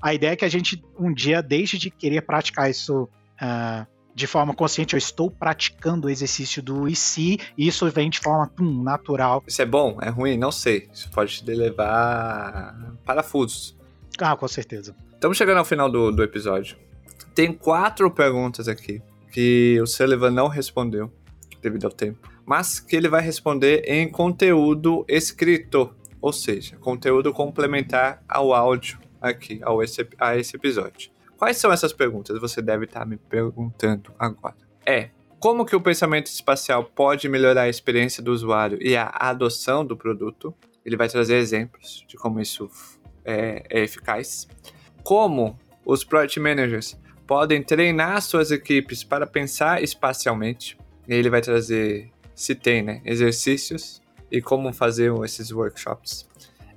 A 0.00 0.14
ideia 0.14 0.32
é 0.32 0.36
que 0.36 0.44
a 0.44 0.48
gente 0.48 0.82
um 0.98 1.12
dia 1.12 1.42
deixe 1.42 1.76
de 1.76 1.90
querer 1.90 2.22
praticar 2.22 2.70
isso 2.70 3.08
ah, 3.40 3.86
de 4.14 4.26
forma 4.26 4.54
consciente, 4.54 4.94
eu 4.94 4.98
estou 4.98 5.30
praticando 5.30 6.06
o 6.06 6.10
exercício 6.10 6.62
do 6.62 6.88
e 6.88 6.94
se, 6.94 7.38
e 7.56 7.66
isso 7.66 7.88
vem 7.90 8.10
de 8.10 8.18
forma 8.18 8.46
pum, 8.46 8.82
natural. 8.82 9.42
Isso 9.46 9.62
é 9.62 9.66
bom? 9.66 9.98
É 10.02 10.08
ruim? 10.08 10.36
Não 10.36 10.52
sei. 10.52 10.88
Isso 10.92 11.10
pode 11.10 11.42
te 11.42 11.54
levar 11.54 12.94
parafusos. 13.04 13.76
Ah, 14.18 14.36
com 14.36 14.48
certeza. 14.48 14.94
Estamos 15.14 15.36
chegando 15.36 15.58
ao 15.58 15.64
final 15.64 15.90
do, 15.90 16.10
do 16.10 16.22
episódio. 16.22 16.76
Tem 17.34 17.52
quatro 17.52 18.10
perguntas 18.10 18.68
aqui 18.68 19.00
que 19.30 19.80
o 19.80 19.86
Sullivan 19.86 20.30
não 20.30 20.48
respondeu 20.48 21.10
devido 21.62 21.86
ao 21.86 21.90
tempo, 21.90 22.28
mas 22.44 22.78
que 22.80 22.96
ele 22.96 23.08
vai 23.08 23.22
responder 23.22 23.84
em 23.86 24.10
conteúdo 24.10 25.04
escrito, 25.08 25.94
ou 26.20 26.32
seja, 26.32 26.76
conteúdo 26.76 27.32
complementar 27.32 28.22
ao 28.28 28.52
áudio 28.52 28.98
aqui, 29.20 29.60
ao 29.62 29.82
esse, 29.82 30.06
a 30.18 30.36
esse 30.36 30.56
episódio. 30.56 31.10
Quais 31.42 31.56
são 31.56 31.72
essas 31.72 31.92
perguntas? 31.92 32.40
Você 32.40 32.62
deve 32.62 32.84
estar 32.84 33.04
me 33.04 33.16
perguntando 33.16 34.14
agora. 34.16 34.54
É, 34.86 35.10
como 35.40 35.66
que 35.66 35.74
o 35.74 35.80
pensamento 35.80 36.28
espacial 36.28 36.84
pode 36.84 37.28
melhorar 37.28 37.62
a 37.62 37.68
experiência 37.68 38.22
do 38.22 38.30
usuário 38.30 38.78
e 38.80 38.96
a 38.96 39.12
adoção 39.12 39.84
do 39.84 39.96
produto? 39.96 40.54
Ele 40.86 40.96
vai 40.96 41.08
trazer 41.08 41.34
exemplos 41.34 42.04
de 42.06 42.16
como 42.16 42.40
isso 42.40 42.70
é, 43.24 43.64
é 43.68 43.80
eficaz. 43.80 44.46
Como 45.02 45.58
os 45.84 46.04
Product 46.04 46.38
Managers 46.38 46.96
podem 47.26 47.60
treinar 47.60 48.22
suas 48.22 48.52
equipes 48.52 49.02
para 49.02 49.26
pensar 49.26 49.82
espacialmente. 49.82 50.78
Ele 51.08 51.28
vai 51.28 51.40
trazer, 51.40 52.12
se 52.36 52.54
tem, 52.54 52.82
né, 52.82 53.02
exercícios 53.04 54.00
e 54.30 54.40
como 54.40 54.72
fazer 54.72 55.12
esses 55.24 55.50
workshops. 55.50 56.24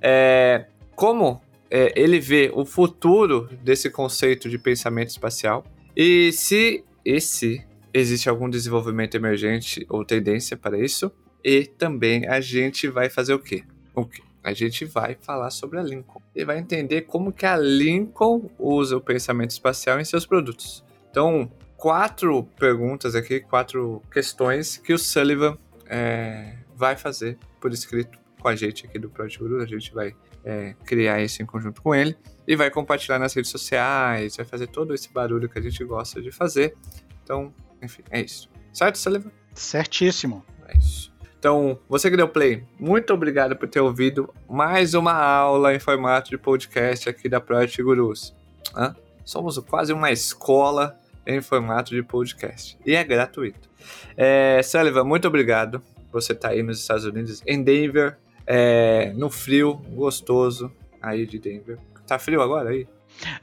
É, 0.02 0.66
como 0.96 1.40
é, 1.70 1.92
ele 2.00 2.20
vê 2.20 2.50
o 2.54 2.64
futuro 2.64 3.48
desse 3.62 3.90
conceito 3.90 4.48
de 4.48 4.58
pensamento 4.58 5.08
espacial 5.08 5.64
e 5.96 6.32
se 6.32 6.84
esse 7.04 7.64
existe 7.98 8.28
algum 8.28 8.48
desenvolvimento 8.48 9.14
emergente 9.14 9.86
ou 9.88 10.04
tendência 10.04 10.56
para 10.56 10.78
isso. 10.78 11.10
E 11.42 11.64
também 11.64 12.26
a 12.26 12.40
gente 12.40 12.88
vai 12.88 13.08
fazer 13.08 13.32
o 13.32 13.38
quê? 13.38 13.64
O 13.94 14.04
quê? 14.04 14.22
A 14.42 14.52
gente 14.52 14.84
vai 14.84 15.16
falar 15.20 15.50
sobre 15.50 15.78
a 15.78 15.82
Lincoln 15.82 16.20
e 16.34 16.44
vai 16.44 16.58
entender 16.58 17.02
como 17.02 17.32
que 17.32 17.46
a 17.46 17.56
Lincoln 17.56 18.50
usa 18.58 18.96
o 18.96 19.00
pensamento 19.00 19.50
espacial 19.50 19.98
em 19.98 20.04
seus 20.04 20.26
produtos. 20.26 20.84
Então, 21.10 21.50
quatro 21.76 22.44
perguntas 22.58 23.14
aqui, 23.14 23.40
quatro 23.40 24.02
questões 24.12 24.76
que 24.76 24.92
o 24.92 24.98
Sullivan 24.98 25.56
é, 25.86 26.56
vai 26.74 26.96
fazer 26.96 27.38
por 27.60 27.72
escrito 27.72 28.18
com 28.40 28.48
a 28.48 28.54
gente 28.54 28.86
aqui 28.86 28.98
do 28.98 29.08
Project 29.08 29.38
Guru. 29.38 29.62
A 29.62 29.66
gente 29.66 29.92
vai 29.92 30.14
é, 30.46 30.76
criar 30.84 31.20
isso 31.20 31.42
em 31.42 31.46
conjunto 31.46 31.82
com 31.82 31.92
ele 31.92 32.16
e 32.46 32.54
vai 32.54 32.70
compartilhar 32.70 33.18
nas 33.18 33.34
redes 33.34 33.50
sociais, 33.50 34.36
vai 34.36 34.46
fazer 34.46 34.68
todo 34.68 34.94
esse 34.94 35.12
barulho 35.12 35.48
que 35.48 35.58
a 35.58 35.62
gente 35.62 35.82
gosta 35.84 36.22
de 36.22 36.30
fazer. 36.30 36.76
Então, 37.24 37.52
enfim, 37.82 38.02
é 38.10 38.20
isso. 38.20 38.48
Certo, 38.72 38.96
Sullivan? 38.96 39.32
Certíssimo. 39.52 40.44
É 40.68 40.78
isso. 40.78 41.12
Então, 41.36 41.78
você 41.88 42.08
que 42.08 42.16
deu 42.16 42.28
play, 42.28 42.64
muito 42.78 43.12
obrigado 43.12 43.56
por 43.56 43.68
ter 43.68 43.80
ouvido 43.80 44.32
mais 44.48 44.94
uma 44.94 45.12
aula 45.12 45.74
em 45.74 45.80
formato 45.80 46.30
de 46.30 46.38
podcast 46.38 47.08
aqui 47.08 47.28
da 47.28 47.40
Project 47.40 47.82
Gurus. 47.82 48.34
Hã? 48.74 48.94
Somos 49.24 49.58
quase 49.58 49.92
uma 49.92 50.12
escola 50.12 50.96
em 51.26 51.40
formato 51.40 51.90
de 51.90 52.02
podcast. 52.02 52.78
E 52.86 52.94
é 52.94 53.02
gratuito. 53.02 53.68
É, 54.16 54.60
Sullivan, 54.62 55.04
muito 55.04 55.26
obrigado. 55.26 55.82
Você 56.12 56.32
está 56.32 56.50
aí 56.50 56.62
nos 56.62 56.80
Estados 56.80 57.04
Unidos, 57.04 57.42
em 57.46 57.62
Denver, 57.62 58.16
é, 58.46 59.12
no 59.14 59.30
frio, 59.30 59.74
gostoso 59.88 60.72
aí 61.02 61.26
de 61.26 61.38
Denver. 61.38 61.78
Tá 62.06 62.18
frio 62.18 62.40
agora 62.40 62.70
aí? 62.70 62.86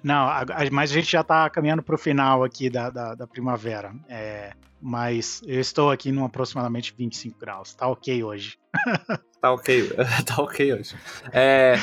Não, 0.03 0.27
mas 0.71 0.91
a 0.91 0.93
gente 0.93 1.11
já 1.11 1.21
está 1.21 1.49
caminhando 1.49 1.81
para 1.81 1.95
o 1.95 1.97
final 1.97 2.43
aqui 2.43 2.69
da, 2.69 2.89
da, 2.89 3.15
da 3.15 3.27
primavera. 3.27 3.93
É, 4.07 4.53
mas 4.81 5.41
eu 5.45 5.59
estou 5.59 5.89
aqui 5.91 6.09
em 6.09 6.23
aproximadamente 6.23 6.93
25 6.97 7.39
graus. 7.39 7.73
Tá 7.73 7.87
ok 7.87 8.23
hoje. 8.23 8.57
Tá 9.43 9.51
ok, 9.51 9.89
tá 10.25 10.41
ok 10.41 10.73
hoje. 10.73 10.95
É, 11.33 11.75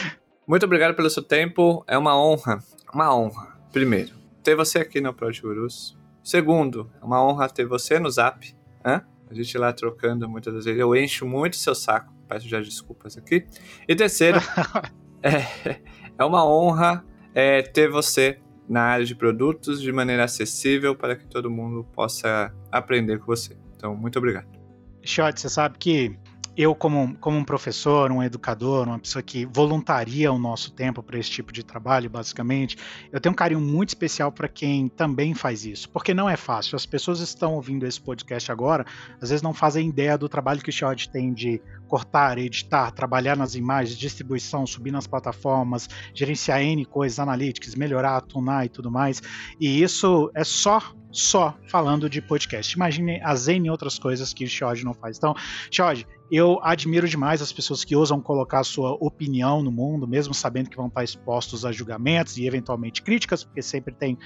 Muito 0.46 0.64
obrigado 0.64 0.94
pelo 0.96 1.10
seu 1.10 1.22
tempo. 1.22 1.84
É 1.86 1.98
uma 1.98 2.18
honra, 2.18 2.58
uma 2.90 3.14
honra. 3.14 3.54
Primeiro, 3.70 4.14
ter 4.42 4.56
você 4.56 4.78
aqui 4.78 4.98
no 4.98 5.12
Project 5.12 5.42
Gurus. 5.42 5.94
Segundo, 6.24 6.90
é 7.02 7.04
uma 7.04 7.22
honra 7.22 7.50
ter 7.50 7.66
você 7.66 7.98
no 7.98 8.10
Zap. 8.10 8.56
Hã? 8.82 9.02
A 9.30 9.34
gente 9.34 9.58
lá 9.58 9.74
trocando 9.74 10.26
muitas 10.26 10.54
vezes. 10.54 10.80
Eu 10.80 10.96
encho 10.96 11.26
muito 11.26 11.56
seu 11.56 11.74
saco. 11.74 12.14
Peço 12.30 12.48
já 12.48 12.60
desculpas 12.60 13.18
aqui. 13.18 13.44
E 13.88 13.96
terceiro, 13.96 14.38
é, 15.20 15.80
é 16.16 16.24
uma 16.24 16.46
honra 16.46 17.04
é, 17.34 17.60
ter 17.60 17.90
você 17.90 18.38
na 18.68 18.82
área 18.82 19.04
de 19.04 19.16
produtos 19.16 19.82
de 19.82 19.90
maneira 19.90 20.22
acessível 20.22 20.94
para 20.94 21.16
que 21.16 21.26
todo 21.26 21.50
mundo 21.50 21.84
possa 21.92 22.54
aprender 22.70 23.18
com 23.18 23.26
você. 23.26 23.56
Então, 23.74 23.96
muito 23.96 24.16
obrigado. 24.16 24.46
Shot, 25.02 25.40
você 25.40 25.48
sabe 25.48 25.76
que 25.76 26.16
eu, 26.60 26.74
como, 26.74 27.16
como 27.16 27.38
um 27.38 27.44
professor, 27.44 28.12
um 28.12 28.22
educador, 28.22 28.86
uma 28.86 28.98
pessoa 28.98 29.22
que 29.22 29.46
voluntaria 29.46 30.30
o 30.30 30.38
nosso 30.38 30.70
tempo 30.72 31.02
para 31.02 31.18
esse 31.18 31.30
tipo 31.30 31.52
de 31.52 31.62
trabalho, 31.62 32.10
basicamente, 32.10 32.76
eu 33.10 33.18
tenho 33.18 33.32
um 33.32 33.36
carinho 33.36 33.60
muito 33.60 33.88
especial 33.88 34.30
para 34.30 34.46
quem 34.46 34.88
também 34.88 35.32
faz 35.32 35.64
isso, 35.64 35.88
porque 35.88 36.12
não 36.12 36.28
é 36.28 36.36
fácil. 36.36 36.76
As 36.76 36.84
pessoas 36.84 37.20
estão 37.20 37.54
ouvindo 37.54 37.86
esse 37.86 37.98
podcast 37.98 38.52
agora, 38.52 38.84
às 39.20 39.30
vezes 39.30 39.42
não 39.42 39.54
fazem 39.54 39.88
ideia 39.88 40.18
do 40.18 40.28
trabalho 40.28 40.60
que 40.60 40.68
o 40.68 40.72
Shod 40.72 41.08
tem 41.08 41.32
de 41.32 41.62
cortar, 41.88 42.36
editar, 42.36 42.90
trabalhar 42.90 43.36
nas 43.36 43.54
imagens, 43.54 43.98
distribuição, 43.98 44.66
subir 44.66 44.92
nas 44.92 45.06
plataformas, 45.06 45.88
gerenciar 46.14 46.60
N 46.60 46.84
coisas, 46.84 47.18
analytics, 47.18 47.74
melhorar, 47.74 48.20
tunar 48.20 48.66
e 48.66 48.68
tudo 48.68 48.90
mais. 48.90 49.22
E 49.58 49.82
isso 49.82 50.30
é 50.34 50.44
só 50.44 50.80
só 51.12 51.56
falando 51.68 52.08
de 52.08 52.20
podcast. 52.20 52.74
Imagine 52.74 53.20
as 53.22 53.48
N 53.48 53.70
outras 53.70 53.98
coisas 53.98 54.32
que 54.32 54.44
o 54.44 54.48
Shod 54.48 54.84
não 54.84 54.94
faz. 54.94 55.16
Então, 55.16 55.34
Shod, 55.70 56.06
eu 56.30 56.60
admiro 56.62 57.08
demais 57.08 57.42
as 57.42 57.52
pessoas 57.52 57.82
que 57.84 57.96
ousam 57.96 58.20
colocar 58.20 58.62
sua 58.62 58.92
opinião 58.92 59.62
no 59.62 59.72
mundo, 59.72 60.06
mesmo 60.06 60.32
sabendo 60.32 60.70
que 60.70 60.76
vão 60.76 60.86
estar 60.86 61.02
expostos 61.02 61.64
a 61.64 61.72
julgamentos 61.72 62.36
e 62.36 62.46
eventualmente 62.46 63.02
críticas, 63.02 63.42
porque 63.42 63.60
sempre 63.60 63.92
tem 63.92 64.16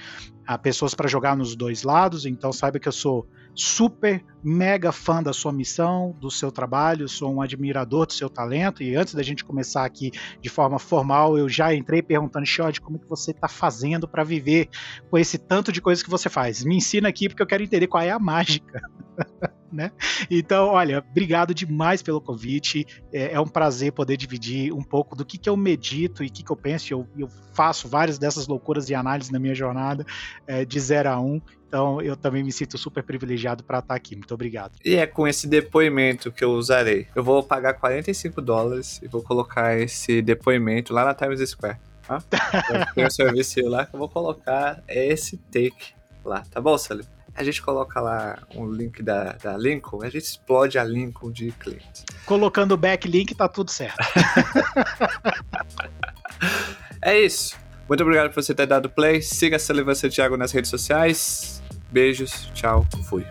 ah, 0.45 0.57
pessoas 0.57 0.93
para 0.93 1.07
jogar 1.07 1.35
nos 1.35 1.55
dois 1.55 1.81
lados. 1.81 2.25
Então, 2.25 2.53
saiba 2.53 2.79
que 2.79 2.87
eu 2.87 2.91
sou 2.91 3.27
super 3.55 4.23
mega 4.43 4.91
fã 4.91 5.23
da 5.23 5.33
sua 5.33 5.51
missão, 5.51 6.15
do 6.19 6.29
seu 6.29 6.51
trabalho, 6.51 7.07
sou 7.07 7.33
um 7.33 7.41
admirador 7.41 8.05
do 8.05 8.13
seu 8.13 8.29
talento 8.29 8.83
e 8.83 8.95
antes 8.95 9.15
da 9.15 9.23
gente 9.23 9.43
começar 9.43 9.85
aqui 9.85 10.11
de 10.41 10.49
forma 10.49 10.77
formal, 10.77 11.37
eu 11.37 11.49
já 11.49 11.73
entrei 11.73 12.01
perguntando, 12.01 12.45
Shod, 12.45 12.79
como 12.81 12.97
é 12.97 12.99
que 12.99 13.09
você 13.09 13.31
está 13.31 13.47
fazendo 13.47 14.07
para 14.07 14.23
viver 14.23 14.69
com 15.09 15.17
esse 15.17 15.37
tanto 15.37 15.71
de 15.71 15.81
coisas 15.81 16.03
que 16.03 16.09
você 16.09 16.29
faz? 16.29 16.63
Me 16.63 16.75
ensina 16.75 17.09
aqui 17.09 17.27
porque 17.27 17.41
eu 17.41 17.47
quero 17.47 17.63
entender 17.63 17.87
qual 17.87 18.03
é 18.03 18.11
a 18.11 18.19
mágica. 18.19 18.81
né? 19.75 19.91
Então, 20.31 20.67
olha, 20.67 21.03
obrigado 21.09 21.53
demais 21.53 22.01
pelo 22.01 22.21
convite. 22.21 22.85
É, 23.11 23.33
é, 23.33 23.39
um 23.39 23.47
prazer 23.47 23.91
poder 23.91 24.15
dividir 24.15 24.73
um 24.73 24.81
pouco 24.81 25.15
do 25.15 25.25
que, 25.25 25.37
que 25.37 25.49
eu 25.49 25.57
medito 25.57 26.23
e 26.23 26.27
o 26.27 26.31
que, 26.31 26.43
que 26.43 26.51
eu 26.51 26.55
penso. 26.55 26.93
Eu, 26.93 27.07
eu 27.17 27.27
faço 27.53 27.87
várias 27.87 28.17
dessas 28.17 28.47
loucuras 28.47 28.87
de 28.87 28.95
análise 28.95 29.31
na 29.31 29.39
minha 29.39 29.53
jornada 29.53 30.05
é, 30.47 30.63
de 30.63 30.79
0 30.79 31.09
a 31.09 31.19
1. 31.19 31.25
Um. 31.25 31.41
Então, 31.75 32.01
eu 32.01 32.15
também 32.15 32.41
me 32.41 32.53
sinto 32.53 32.77
super 32.77 33.03
privilegiado 33.03 33.61
para 33.61 33.79
estar 33.79 33.95
aqui. 33.95 34.15
Muito 34.15 34.33
obrigado. 34.33 34.77
E 34.85 34.95
é 34.95 35.05
com 35.05 35.27
esse 35.27 35.45
depoimento 35.45 36.31
que 36.31 36.41
eu 36.41 36.51
usarei. 36.51 37.05
Eu 37.13 37.21
vou 37.21 37.43
pagar 37.43 37.73
45 37.73 38.41
dólares 38.41 39.01
e 39.03 39.09
vou 39.09 39.21
colocar 39.21 39.77
esse 39.77 40.21
depoimento 40.21 40.93
lá 40.93 41.03
na 41.03 41.13
Times 41.13 41.49
Square. 41.49 41.77
Tá? 42.07 42.23
Tem 42.95 43.05
um 43.05 43.09
serviço 43.09 43.59
lá 43.67 43.85
que 43.85 43.93
eu 43.93 43.99
vou 43.99 44.07
colocar 44.07 44.81
esse 44.87 45.35
take 45.51 45.93
lá, 46.23 46.45
tá 46.49 46.61
bom, 46.61 46.77
Salim? 46.77 47.03
a 47.37 47.43
gente 47.43 47.61
coloca 47.61 47.99
lá 47.99 48.39
um 48.55 48.71
link 48.71 49.03
da, 49.03 49.33
da 49.33 49.57
Lincoln, 49.57 50.01
a 50.01 50.09
gente 50.09 50.23
explode 50.23 50.79
a 50.79 50.83
Lincoln 50.85 51.29
de 51.29 51.51
clientes. 51.51 52.05
Colocando 52.25 52.71
o 52.71 52.77
backlink, 52.77 53.35
tá 53.35 53.49
tudo 53.49 53.69
certo. 53.69 53.97
é 57.03 57.19
isso. 57.19 57.57
Muito 57.89 58.01
obrigado 58.01 58.33
por 58.33 58.41
você 58.41 58.55
ter 58.55 58.65
dado 58.65 58.89
play. 58.89 59.21
Siga 59.21 59.57
a 59.57 59.59
Sullivan 59.59 59.93
Santiago 59.93 60.37
nas 60.37 60.53
redes 60.53 60.69
sociais. 60.69 61.61
Beijos, 61.95 62.49
tchau, 62.53 62.85
fui. 63.05 63.25